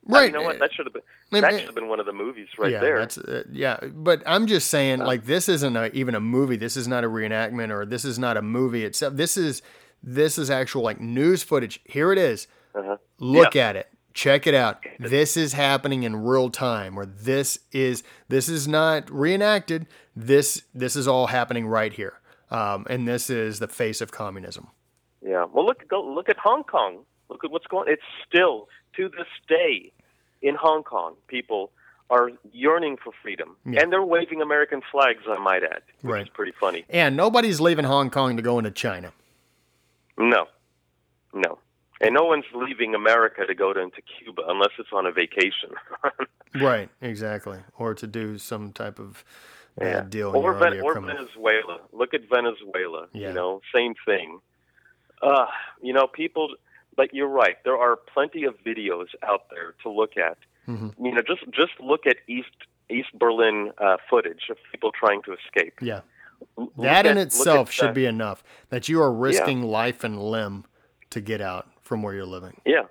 Right. 0.05 0.31
You 0.31 0.39
know 0.39 0.43
what? 0.43 0.59
That 0.59 0.71
should 0.73 0.85
have 0.85 0.93
been 0.93 1.41
that 1.41 1.51
should 1.51 1.65
have 1.65 1.75
been 1.75 1.89
one 1.89 1.99
of 1.99 2.05
the 2.05 2.13
movies 2.13 2.47
right 2.57 2.71
yeah, 2.71 2.79
there. 2.79 2.99
That's, 2.99 3.17
uh, 3.17 3.43
yeah, 3.51 3.77
but 3.93 4.23
I'm 4.25 4.47
just 4.47 4.69
saying, 4.69 4.99
like, 4.99 5.25
this 5.25 5.49
isn't 5.49 5.75
a, 5.75 5.93
even 5.93 6.15
a 6.15 6.21
movie. 6.21 6.55
This 6.55 6.77
is 6.77 6.87
not 6.87 7.03
a 7.03 7.09
reenactment, 7.09 7.71
or 7.71 7.85
this 7.85 8.05
is 8.05 8.17
not 8.17 8.37
a 8.37 8.41
movie 8.41 8.85
itself. 8.85 9.15
This 9.15 9.35
is 9.35 9.61
this 10.01 10.37
is 10.37 10.49
actual 10.49 10.83
like 10.83 11.01
news 11.01 11.43
footage. 11.43 11.81
Here 11.83 12.13
it 12.13 12.17
is. 12.17 12.47
Uh-huh. 12.73 12.97
Look 13.19 13.55
yeah. 13.55 13.69
at 13.69 13.75
it. 13.75 13.89
Check 14.17 14.47
it 14.47 14.55
out. 14.55 14.83
This 14.99 15.37
is 15.37 15.53
happening 15.53 16.01
in 16.01 16.15
real 16.15 16.49
time, 16.49 16.97
or 16.97 17.05
this 17.05 17.59
is 17.71 18.01
this 18.29 18.49
is 18.49 18.67
not 18.67 19.11
reenacted. 19.11 19.85
This 20.15 20.63
this 20.73 20.95
is 20.95 21.07
all 21.07 21.27
happening 21.27 21.67
right 21.67 21.93
here, 21.93 22.19
um, 22.49 22.87
and 22.89 23.07
this 23.07 23.29
is 23.29 23.59
the 23.59 23.67
face 23.67 24.01
of 24.01 24.11
communism. 24.11 24.69
Yeah. 25.23 25.45
Well, 25.53 25.67
look 25.67 25.87
go 25.87 26.01
look 26.01 26.29
at 26.29 26.37
Hong 26.37 26.63
Kong. 26.63 27.05
Look 27.29 27.43
at 27.43 27.51
what's 27.51 27.67
going. 27.67 27.89
It's 27.89 28.01
still 28.27 28.69
to 28.95 29.07
this 29.07 29.27
day 29.47 29.91
in 30.41 30.55
Hong 30.55 30.81
Kong, 30.81 31.13
people 31.27 31.69
are 32.09 32.31
yearning 32.51 32.97
for 32.97 33.13
freedom, 33.21 33.55
yeah. 33.67 33.81
and 33.83 33.93
they're 33.93 34.03
waving 34.03 34.41
American 34.41 34.81
flags. 34.91 35.25
I 35.29 35.37
might 35.37 35.63
add, 35.63 35.83
which 36.01 36.11
right. 36.11 36.21
is 36.23 36.29
pretty 36.29 36.53
funny. 36.59 36.85
And 36.89 37.15
nobody's 37.15 37.61
leaving 37.61 37.85
Hong 37.85 38.09
Kong 38.09 38.35
to 38.37 38.41
go 38.41 38.57
into 38.57 38.71
China. 38.71 39.11
No, 40.17 40.47
no, 41.35 41.59
and 42.01 42.13
no 42.13 42.23
one's 42.23 42.45
leaving 42.53 42.95
America 42.95 43.45
to 43.45 43.55
go 43.55 43.73
to, 43.73 43.79
into 43.79 44.01
Cuba 44.01 44.43
unless 44.47 44.71
it's 44.79 44.89
on 44.93 45.05
a 45.05 45.11
vacation. 45.11 45.71
right, 46.61 46.89
exactly, 47.01 47.59
or 47.77 47.93
to 47.93 48.07
do 48.07 48.37
some 48.37 48.71
type 48.71 48.99
of 48.99 49.23
bad 49.77 50.05
yeah. 50.05 50.09
deal. 50.09 50.35
Or, 50.35 50.53
Ven- 50.53 50.81
or 50.81 50.99
Venezuela. 50.99 51.79
Look 51.91 52.13
at 52.13 52.21
Venezuela. 52.29 53.07
Yeah. 53.13 53.29
You 53.29 53.33
know, 53.33 53.61
same 53.73 53.95
thing. 54.05 54.39
Uh, 55.21 55.47
you 55.81 55.93
know, 55.93 56.07
people 56.07 56.49
but 56.97 57.13
you're 57.13 57.29
right. 57.29 57.55
There 57.63 57.77
are 57.77 57.95
plenty 57.95 58.43
of 58.43 58.55
videos 58.65 59.05
out 59.23 59.43
there 59.51 59.75
to 59.83 59.89
look 59.89 60.17
at. 60.17 60.37
Mm-hmm. 60.67 61.05
You 61.05 61.13
know, 61.13 61.21
just 61.21 61.45
just 61.51 61.79
look 61.79 62.05
at 62.05 62.17
East 62.27 62.49
East 62.89 63.09
Berlin 63.17 63.71
uh, 63.77 63.97
footage 64.09 64.49
of 64.49 64.57
people 64.71 64.91
trying 64.91 65.21
to 65.23 65.33
escape. 65.33 65.75
Yeah, 65.79 66.01
look 66.57 66.75
that 66.75 67.05
at, 67.05 67.11
in 67.11 67.17
itself 67.17 67.71
should 67.71 67.93
be 67.93 68.05
enough. 68.05 68.43
That 68.69 68.89
you 68.89 69.01
are 69.01 69.13
risking 69.13 69.59
yeah. 69.59 69.69
life 69.69 70.03
and 70.03 70.21
limb 70.21 70.65
to 71.11 71.21
get 71.21 71.39
out 71.39 71.69
from 71.87 72.03
where 72.03 72.13
you're 72.13 72.25
living. 72.25 72.59
Yeah, 72.65 72.83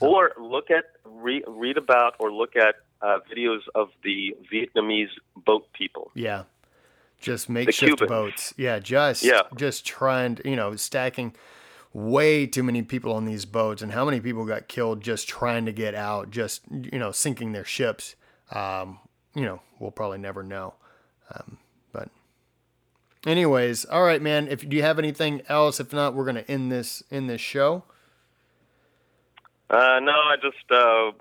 so. 0.00 0.06
or 0.06 0.32
look 0.40 0.70
at 0.70 0.84
re- 1.04 1.44
read 1.46 1.76
about 1.76 2.14
or 2.18 2.32
look 2.32 2.56
at 2.56 2.76
uh, 3.02 3.18
videos 3.30 3.60
of 3.74 3.88
the 4.02 4.34
Vietnamese 4.52 5.10
boat 5.36 5.66
people. 5.72 6.10
Yeah, 6.14 6.44
just 7.20 7.48
makeshift 7.48 8.06
boats. 8.06 8.54
Yeah, 8.56 8.78
just 8.78 9.22
yeah. 9.22 9.42
just 9.56 9.84
trying, 9.84 10.36
to, 10.36 10.48
you 10.48 10.56
know, 10.56 10.76
stacking 10.76 11.34
way 11.92 12.46
too 12.46 12.62
many 12.62 12.82
people 12.82 13.12
on 13.12 13.24
these 13.24 13.44
boats 13.44 13.82
and 13.82 13.92
how 13.92 14.04
many 14.04 14.20
people 14.20 14.44
got 14.44 14.68
killed 14.68 15.00
just 15.00 15.28
trying 15.28 15.66
to 15.66 15.72
get 15.72 15.94
out, 15.94 16.30
just, 16.30 16.62
you 16.70 16.98
know, 16.98 17.10
sinking 17.10 17.52
their 17.52 17.64
ships. 17.64 18.14
Um, 18.52 19.00
you 19.34 19.42
know, 19.42 19.60
we'll 19.78 19.90
probably 19.90 20.18
never 20.18 20.42
know. 20.42 20.74
Um, 21.34 21.58
but 21.92 22.08
anyways, 23.26 23.84
all 23.86 24.02
right, 24.02 24.22
man, 24.22 24.48
if 24.48 24.68
do 24.68 24.76
you 24.76 24.82
have 24.82 24.98
anything 24.98 25.42
else? 25.48 25.80
If 25.80 25.92
not, 25.92 26.14
we're 26.14 26.24
going 26.24 26.36
to 26.36 26.50
end 26.50 26.70
this, 26.70 27.02
in 27.10 27.26
this 27.26 27.40
show. 27.40 27.84
Uh, 29.70 30.00
no, 30.00 30.12
I 30.12 30.36
just, 30.40 30.70
uh, 30.70 31.12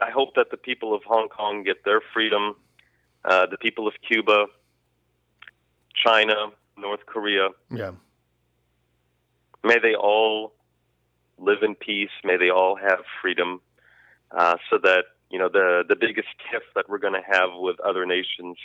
I 0.00 0.10
hope 0.10 0.34
that 0.36 0.50
the 0.50 0.56
people 0.56 0.94
of 0.94 1.02
Hong 1.04 1.28
Kong 1.28 1.64
get 1.64 1.84
their 1.84 2.00
freedom. 2.12 2.56
Uh, 3.24 3.46
the 3.46 3.58
people 3.58 3.88
of 3.88 3.94
Cuba, 4.06 4.46
China, 5.94 6.52
North 6.76 7.04
Korea. 7.06 7.48
Yeah 7.70 7.92
May 9.66 9.80
they 9.80 9.96
all 9.96 10.52
live 11.38 11.62
in 11.62 11.74
peace. 11.74 12.10
May 12.22 12.36
they 12.36 12.50
all 12.50 12.76
have 12.76 13.00
freedom, 13.20 13.60
uh, 14.30 14.56
so 14.70 14.78
that 14.78 15.06
you 15.28 15.40
know 15.40 15.48
the 15.48 15.82
the 15.88 15.96
biggest 15.96 16.28
tiff 16.48 16.62
that 16.76 16.88
we're 16.88 16.98
going 16.98 17.14
to 17.14 17.26
have 17.28 17.50
with 17.54 17.80
other 17.80 18.06
nations 18.06 18.56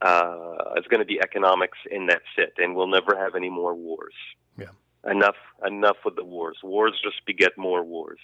uh, 0.00 0.54
is 0.76 0.86
going 0.86 1.00
to 1.00 1.06
be 1.06 1.20
economics, 1.20 1.78
and 1.90 2.08
that's 2.08 2.32
it. 2.36 2.52
And 2.58 2.76
we'll 2.76 2.86
never 2.86 3.18
have 3.18 3.34
any 3.34 3.50
more 3.50 3.74
wars. 3.74 4.14
Enough. 5.04 5.36
Enough 5.66 5.96
with 6.04 6.16
the 6.16 6.24
wars. 6.24 6.58
Wars 6.62 6.98
just 7.02 7.24
beget 7.26 7.56
more 7.56 7.82
wars. 7.84 8.20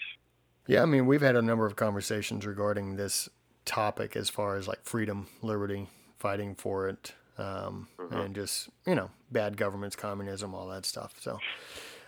Yeah, 0.67 0.83
I 0.83 0.87
mean, 0.87 1.07
we've 1.07 1.21
had 1.21 1.37
a 1.37 1.43
number 1.43 1.67
of 1.67 1.77
conversations 1.77 2.47
regarding 2.47 2.97
this 2.97 3.29
topic 3.65 4.17
as 4.17 4.29
far 4.31 4.57
as 4.57 4.67
like 4.67 4.83
freedom, 4.85 5.29
liberty, 5.43 5.89
fighting 6.19 6.55
for 6.55 6.89
it, 6.89 7.13
um, 7.39 7.89
mm-hmm. 7.99 8.15
and 8.15 8.35
just 8.35 8.71
you 8.87 8.95
know 8.95 9.11
bad 9.31 9.57
governments, 9.57 9.97
communism, 9.97 10.55
all 10.55 10.69
that 10.69 10.87
stuff. 10.87 11.15
So. 11.21 11.39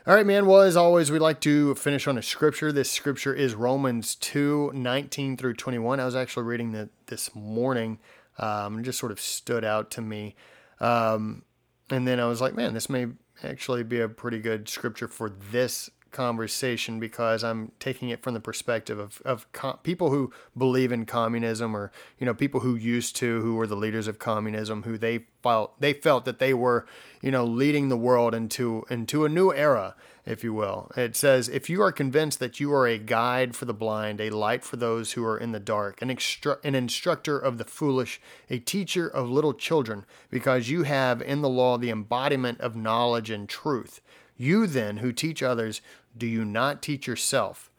All 0.07 0.15
right, 0.15 0.25
man. 0.25 0.47
Well, 0.47 0.61
as 0.61 0.77
always, 0.77 1.11
we 1.11 1.19
like 1.19 1.41
to 1.41 1.75
finish 1.75 2.07
on 2.07 2.17
a 2.17 2.23
scripture. 2.23 2.71
This 2.71 2.89
scripture 2.89 3.35
is 3.35 3.57
Romans 3.57 4.15
2 4.15 4.71
19 4.73 5.37
through 5.37 5.55
21. 5.55 5.99
I 5.99 6.05
was 6.05 6.15
actually 6.15 6.45
reading 6.45 6.71
that 6.73 6.91
this 7.09 7.35
morning. 7.35 7.99
Um, 8.39 8.79
it 8.79 8.83
just 8.85 9.01
sort 9.01 9.11
of 9.11 9.21
stood 9.21 9.65
out 9.65 9.91
to 9.93 10.01
me. 10.01 10.37
Um, 10.79 11.43
and 11.91 12.07
then 12.07 12.21
I 12.21 12.27
was 12.27 12.41
like, 12.41 12.55
man, 12.55 12.73
this 12.73 12.89
may 12.89 13.09
actually 13.43 13.83
be 13.83 14.01
a 14.01 14.09
pretty 14.09 14.39
good 14.39 14.69
scripture 14.69 15.09
for 15.09 15.31
this 15.51 15.91
conversation 16.17 16.99
because 16.99 17.45
I'm 17.45 17.73
taking 17.79 18.09
it 18.09 18.23
from 18.23 18.33
the 18.33 18.41
perspective 18.41 18.99
of, 18.99 19.21
of 19.27 19.53
com- 19.53 19.79
people 19.83 20.09
who 20.09 20.33
believe 20.57 20.91
in 20.91 21.05
communism 21.05 21.77
or, 21.77 21.93
you 22.19 22.25
know, 22.25 22.33
people 22.33 22.61
who 22.61 22.75
used 22.75 23.17
to, 23.17 23.43
who 23.43 23.55
were 23.55 23.67
the 23.67 23.77
leaders 23.77 24.09
of 24.09 24.19
communism, 24.19 24.85
who 24.85 24.97
they 24.97 25.27
felt, 25.43 25.79
they 25.79 25.93
felt 25.93 26.25
that 26.25 26.39
they 26.39 26.55
were, 26.55 26.87
you 27.21 27.31
know, 27.31 27.45
leading 27.45 27.91
the 27.91 27.99
world 27.99 28.35
into, 28.35 28.87
into 28.89 29.27
a 29.27 29.29
new 29.29 29.53
era, 29.53 29.95
if 30.25 30.43
you 30.43 30.55
will. 30.55 30.91
It 30.97 31.17
says, 31.17 31.51
if 31.51 31.69
you 31.69 31.83
are 31.83 31.93
convinced 31.93 32.39
that 32.39 32.61
you 32.61 32.73
are 32.73 32.87
a 32.87 32.97
guide 32.97 33.55
for 33.55 33.67
the 33.67 33.75
blind, 33.75 34.19
a 34.19 34.31
light 34.31 34.65
for 34.65 34.77
those 34.77 35.13
who 35.13 35.25
are 35.25 35.37
in 35.37 35.53
the 35.53 35.61
dark, 35.61 36.01
an, 36.01 36.09
extru- 36.09 36.65
an 36.65 36.75
instructor 36.75 37.39
of 37.39 37.59
the 37.59 37.65
foolish, 37.65 38.23
a 38.49 38.59
teacher 38.59 39.07
of 39.07 39.29
little 39.29 39.53
children, 39.53 40.07
because 40.31 40.71
you 40.71 40.85
have 40.85 41.21
in 41.21 41.43
the 41.43 41.49
law 41.51 41.77
the 41.77 41.91
embodiment 41.91 42.59
of 42.63 42.75
knowledge 42.75 43.29
and 43.29 43.51
truth. 43.51 44.01
You 44.39 44.67
then, 44.67 44.99
who 44.99 45.13
teach 45.13 45.43
others, 45.43 45.81
do 46.17 46.27
you 46.27 46.45
not 46.45 46.83
teach 46.83 47.07
yourself? 47.07 47.71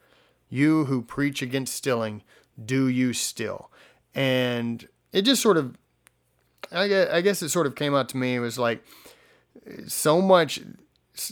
You 0.49 0.85
who 0.85 1.01
preach 1.01 1.41
against 1.41 1.75
stilling, 1.75 2.23
do 2.63 2.88
you 2.88 3.13
still? 3.13 3.69
And 4.15 4.88
it 5.11 5.23
just 5.23 5.41
sort 5.41 5.57
of, 5.57 5.77
I 6.71 7.21
guess, 7.21 7.41
it 7.41 7.49
sort 7.49 7.67
of 7.67 7.75
came 7.75 7.93
out 7.95 8.09
to 8.09 8.17
me. 8.17 8.35
It 8.35 8.39
was 8.39 8.57
like 8.57 8.83
so 9.88 10.21
much. 10.21 10.61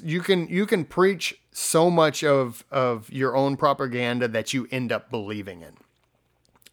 You 0.03 0.21
can 0.21 0.47
you 0.47 0.65
can 0.65 0.83
preach 0.83 1.39
so 1.51 1.89
much 1.89 2.23
of 2.23 2.65
of 2.71 3.11
your 3.11 3.35
own 3.35 3.55
propaganda 3.55 4.27
that 4.27 4.53
you 4.53 4.67
end 4.71 4.91
up 4.91 5.11
believing 5.11 5.61
in, 5.61 5.73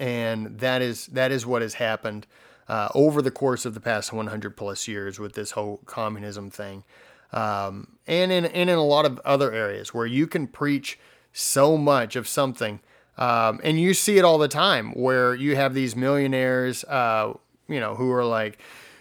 and 0.01 0.59
that 0.59 0.83
is 0.83 1.07
that 1.09 1.31
is 1.31 1.45
what 1.45 1.63
has 1.63 1.75
happened 1.75 2.27
uh, 2.69 2.89
over 2.95 3.21
the 3.21 3.31
course 3.31 3.67
of 3.67 3.75
the 3.75 3.81
past 3.81 4.13
100 4.13 4.57
plus 4.57 4.89
years 4.89 5.19
with 5.19 5.35
this 5.35 5.53
whole 5.53 5.81
communism 5.85 6.51
thing 6.51 6.85
um, 7.33 7.97
and 8.07 8.33
in 8.33 8.45
and 8.45 8.71
in 8.71 8.77
a 8.77 8.85
lot 8.85 9.05
of 9.05 9.21
other 9.25 9.53
areas 9.53 9.95
where 9.95 10.07
you 10.07 10.27
can 10.27 10.47
preach 10.47 10.99
so 11.33 11.77
much 11.77 12.17
of 12.17 12.29
something, 12.29 12.81
um, 13.19 13.61
and 13.63 13.81
you 13.81 13.95
see 13.95 14.19
it 14.19 14.25
all 14.25 14.39
the 14.39 14.49
time 14.49 14.93
where 14.93 15.35
you 15.35 15.57
have 15.57 15.75
these 15.75 15.97
millionaires, 15.97 16.85
uh, 16.85 17.33
you 17.69 17.81
know, 17.81 17.95
who 17.95 18.11
are 18.13 18.25
like, 18.25 18.59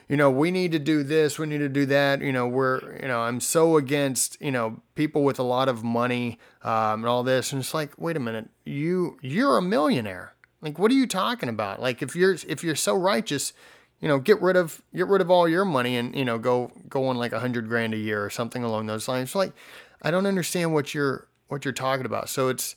you 0.07 0.17
know, 0.17 0.29
we 0.29 0.51
need 0.51 0.71
to 0.73 0.79
do 0.79 1.03
this, 1.03 1.39
we 1.39 1.47
need 1.47 1.59
to 1.59 1.69
do 1.69 1.85
that. 1.85 2.21
You 2.21 2.31
know, 2.31 2.47
we're, 2.47 2.97
you 3.01 3.07
know, 3.07 3.21
I'm 3.21 3.39
so 3.39 3.77
against, 3.77 4.37
you 4.41 4.51
know, 4.51 4.81
people 4.95 5.23
with 5.23 5.39
a 5.39 5.43
lot 5.43 5.69
of 5.69 5.83
money 5.83 6.37
um, 6.63 7.01
and 7.01 7.05
all 7.05 7.23
this, 7.23 7.53
and 7.53 7.61
it's 7.61 7.73
like, 7.73 7.93
wait 7.97 8.17
a 8.17 8.19
minute, 8.19 8.49
you 8.65 9.17
you're 9.21 9.57
a 9.57 9.61
millionaire. 9.61 10.33
Like, 10.61 10.77
what 10.77 10.91
are 10.91 10.95
you 10.95 11.07
talking 11.07 11.49
about? 11.49 11.81
Like, 11.81 12.01
if 12.01 12.15
you're 12.15 12.35
if 12.47 12.63
you're 12.63 12.75
so 12.75 12.93
righteous, 12.95 13.53
you 14.01 14.07
know, 14.07 14.19
get 14.19 14.41
rid 14.41 14.55
of 14.55 14.81
get 14.93 15.07
rid 15.07 15.21
of 15.21 15.29
all 15.29 15.47
your 15.47 15.65
money 15.65 15.97
and 15.97 16.15
you 16.15 16.25
know 16.25 16.37
go 16.37 16.71
go 16.89 17.07
on 17.07 17.17
like 17.17 17.31
a 17.31 17.39
hundred 17.39 17.67
grand 17.67 17.93
a 17.93 17.97
year 17.97 18.23
or 18.23 18.29
something 18.29 18.63
along 18.63 18.87
those 18.87 19.07
lines. 19.07 19.35
like, 19.35 19.53
I 20.01 20.11
don't 20.11 20.25
understand 20.25 20.73
what 20.73 20.93
you're 20.93 21.27
what 21.47 21.65
you're 21.65 21.73
talking 21.73 22.05
about. 22.05 22.29
So 22.29 22.49
it's 22.49 22.75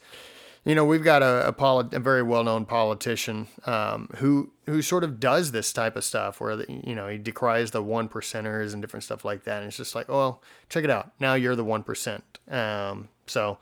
you 0.65 0.75
know, 0.75 0.85
we've 0.85 1.05
got 1.05 1.23
a, 1.23 1.49
a, 1.49 1.79
a 1.93 2.01
very 2.01 2.23
well-known 2.23 2.65
politician 2.65 3.49
um, 3.67 4.09
who 4.17 4.51
who 4.65 4.81
sort 4.81 5.05
of 5.05 5.21
does 5.21 5.53
this 5.53 5.73
type 5.75 5.95
of 5.95 6.05
stuff, 6.05 6.41
where 6.41 6.57
the, 6.57 6.81
you 6.85 6.95
know 6.95 7.07
he 7.07 7.19
decries 7.19 7.71
the 7.71 7.83
one 7.83 8.09
percenters 8.09 8.73
and 8.73 8.81
different 8.81 9.05
stuff 9.05 9.25
like 9.25 9.45
that. 9.45 9.59
And 9.59 9.69
it's 9.69 9.77
just 9.77 9.95
like, 9.95 10.09
oh, 10.09 10.17
well, 10.17 10.43
check 10.71 10.85
it 10.85 10.91
out. 10.91 11.13
Now 11.21 11.35
you're 11.35 11.57
the 11.57 11.65
one 11.65 11.83
percent. 11.83 12.25
Um, 12.51 13.09
so 13.27 13.59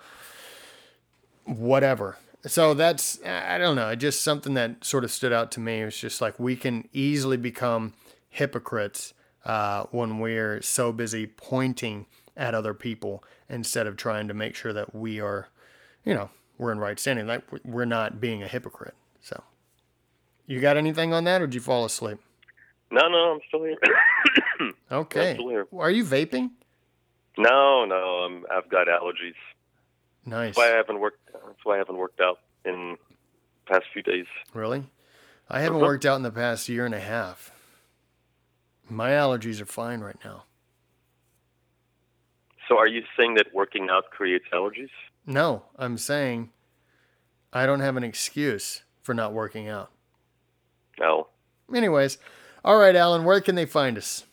whatever. 1.45 2.19
So 2.47 2.75
that's 2.75 3.23
I 3.25 3.59
don't 3.59 3.77
know. 3.77 3.95
Just 3.95 4.23
something 4.23 4.55
that 4.55 4.85
sort 4.85 5.05
of 5.05 5.11
stood 5.11 5.33
out 5.33 5.53
to 5.53 5.61
me. 5.61 5.83
It 5.83 5.85
was 5.85 5.97
just 5.97 6.21
like 6.21 6.39
we 6.41 6.57
can 6.57 6.89
easily 6.93 7.37
become 7.37 7.95
hypocrites 8.29 9.15
uh, 9.45 9.85
when 9.91 10.19
we're 10.19 10.61
so 10.63 10.93
busy 10.93 11.27
pointing 11.27 12.07
at 12.37 12.55
other 12.55 12.75
people 12.75 13.23
instead 13.49 13.87
of 13.87 13.97
trying 13.97 14.29
to 14.29 14.35
make 14.35 14.55
sure 14.55 14.73
that 14.73 14.95
we 14.95 15.21
are, 15.21 15.49
you 16.05 16.15
know, 16.15 16.31
we're 16.59 16.73
in 16.73 16.79
right 16.79 16.99
standing. 16.99 17.27
Like 17.27 17.45
we're 17.65 17.85
not 17.85 18.21
being 18.21 18.43
a 18.43 18.49
hypocrite. 18.49 18.95
So, 19.21 19.43
you 20.47 20.61
got 20.61 20.77
anything 20.77 21.13
on 21.13 21.25
that, 21.25 21.43
or 21.43 21.47
did 21.47 21.55
you 21.55 21.61
fall 21.61 21.85
asleep? 21.85 22.19
No, 22.91 23.09
no, 23.09 23.33
I'm 23.33 23.41
still 23.47 23.65
here. 23.65 23.79
okay. 24.93 25.35
Still 25.35 25.49
here. 25.49 25.67
Are 25.79 25.91
you 25.91 26.05
vaping? 26.05 26.51
No, 27.39 27.85
no, 27.85 27.95
I'm, 27.95 28.45
I've 28.51 28.69
got 28.69 28.89
allergies. 28.89 29.35
Nice. 30.25 30.55
That's 30.55 30.59
why 30.59 30.73
I 30.73 30.77
haven't 30.77 31.01
worked. 31.01 31.19
That's 31.33 31.65
why 31.65 31.75
I 31.75 31.79
haven't 31.79 31.97
worked 31.97 32.21
out 32.21 32.39
in 32.65 32.97
past 33.67 33.85
few 33.93 34.03
days. 34.03 34.27
Really? 34.55 34.85
I 35.49 35.61
haven't 35.61 35.77
uh-huh. 35.77 35.87
worked 35.87 36.07
out 36.07 36.17
in 36.17 36.23
the 36.23 36.31
past 36.31 36.69
year 36.69 36.87
and 36.87 36.95
a 36.95 37.01
half. 37.01 37.51
My 38.89 39.11
allergies 39.11 39.61
are 39.61 39.67
fine 39.67 40.01
right 40.01 40.19
now. 40.25 40.45
So, 42.69 42.79
are 42.79 42.87
you 42.87 43.03
saying 43.19 43.35
that 43.35 43.53
working 43.53 43.89
out 43.91 44.11
creates 44.11 44.45
allergies? 44.53 44.91
No, 45.27 45.65
I'm 45.77 45.99
saying 45.99 46.51
I 47.53 47.67
don't 47.67 47.81
have 47.81 47.97
an 47.97 48.05
excuse 48.05 48.83
for 49.03 49.15
not 49.15 49.33
working 49.33 49.69
out. 49.69 49.91
No. 50.99 51.29
Anyways, 51.75 52.19
all 52.65 52.79
right, 52.79 52.95
Alan, 52.95 53.25
where 53.25 53.41
can 53.41 53.55
they 53.55 53.67
find 53.67 53.99
us? 53.99 54.25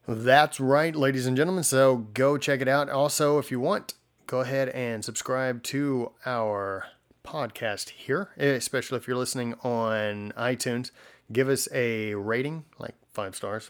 That's 0.08 0.60
right, 0.60 0.95
ladies 0.95 1.28
and 1.28 1.38
gentlemen. 1.38 1.64
So 1.64 2.08
go 2.14 2.38
check 2.38 2.62
it 2.62 2.68
out. 2.68 2.89
Also, 2.89 3.38
if 3.38 3.52
you 3.52 3.60
want, 3.60 3.93
go 4.26 4.39
ahead 4.39 4.70
and 4.70 5.06
subscribe 5.06 5.62
to 5.64 6.12
our 6.26 6.86
podcast 7.24 7.89
here, 7.89 8.30
especially 8.38 8.97
if 8.97 9.08
you're 9.08 9.18
listening 9.18 9.54
on 9.64 10.34
iTunes. 10.36 10.89
Give 11.32 11.49
us 11.49 11.68
a 11.72 12.16
rating, 12.16 12.66
like 12.80 12.95
five 13.14 13.36
stars, 13.36 13.70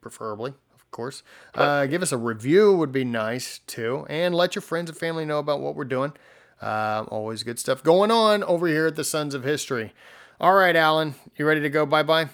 preferably, 0.00 0.54
of 0.74 0.90
course. 0.90 1.22
Uh, 1.54 1.86
give 1.86 2.02
us 2.02 2.10
a 2.10 2.16
review 2.16 2.74
would 2.76 2.92
be 2.92 3.04
nice 3.04 3.60
too, 3.66 4.06
and 4.08 4.34
let 4.34 4.54
your 4.54 4.62
friends 4.62 4.90
and 4.90 4.98
family 4.98 5.24
know 5.24 5.38
about 5.38 5.60
what 5.60 5.76
we're 5.76 5.84
doing. 5.84 6.12
Uh, 6.60 7.04
always 7.08 7.42
good 7.42 7.58
stuff 7.58 7.82
going 7.82 8.10
on 8.10 8.42
over 8.44 8.66
here 8.66 8.86
at 8.86 8.96
the 8.96 9.04
Sons 9.04 9.34
of 9.34 9.44
History. 9.44 9.92
All 10.40 10.54
right, 10.54 10.76
Alan, 10.76 11.14
you 11.36 11.46
ready 11.46 11.60
to 11.60 11.70
go 11.70 11.86
bye 11.86 12.02
bye? 12.02 12.28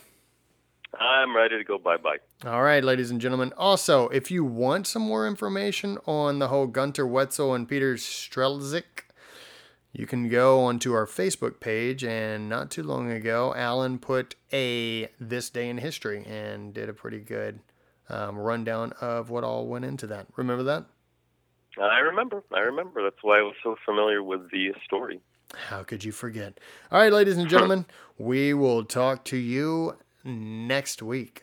I'm 0.99 1.37
ready 1.37 1.59
to 1.59 1.65
go 1.65 1.79
bye 1.79 1.97
bye. 1.97 2.19
All 2.45 2.63
right, 2.63 2.83
ladies 2.83 3.11
and 3.11 3.21
gentlemen. 3.21 3.53
Also, 3.57 4.09
if 4.09 4.31
you 4.31 4.45
want 4.45 4.87
some 4.87 5.03
more 5.03 5.27
information 5.27 5.99
on 6.07 6.39
the 6.39 6.49
whole 6.49 6.67
Gunter 6.67 7.07
Wetzel 7.07 7.55
and 7.55 7.69
Peter 7.69 7.95
Strelzyk 7.95 9.07
you 9.97 10.07
can 10.07 10.29
go 10.29 10.61
onto 10.61 10.93
our 10.93 11.07
Facebook 11.07 11.59
page, 11.59 12.05
and 12.05 12.51
not 12.51 12.71
too 12.71 12.83
long 12.83 13.11
ago, 13.11 13.55
Alan 13.57 13.99
put 13.99 14.35
a 14.53 15.09
This 15.19 15.49
Day 15.49 15.71
in 15.71 15.79
History 15.79 16.23
and 16.27 16.75
did 16.75 16.91
a 16.91 16.93
pretty 16.93 17.21
good 17.21 17.61
um, 18.11 18.37
rundown 18.37 18.93
of 19.01 19.31
what 19.31 19.43
all 19.43 19.67
went 19.67 19.87
into 19.87 20.07
that. 20.09 20.27
Remember 20.37 20.63
that? 20.65 20.85
I 21.81 21.99
remember. 21.99 22.43
I 22.53 22.61
remember. 22.61 23.03
That's 23.03 23.23
why 23.23 23.39
I 23.39 23.43
was 23.43 23.55
so 23.63 23.77
familiar 23.85 24.23
with 24.23 24.51
the 24.51 24.73
story. 24.85 25.21
How 25.69 25.83
could 25.83 26.05
you 26.05 26.13
forget? 26.13 26.59
All 26.91 27.01
right, 27.01 27.13
ladies 27.13 27.37
and 27.37 27.49
gentlemen, 27.49 27.87
we 28.19 28.53
will 28.55 28.85
talk 28.85 29.25
to 29.27 29.37
you 29.37 29.97
next 30.25 31.03
week. 31.03 31.43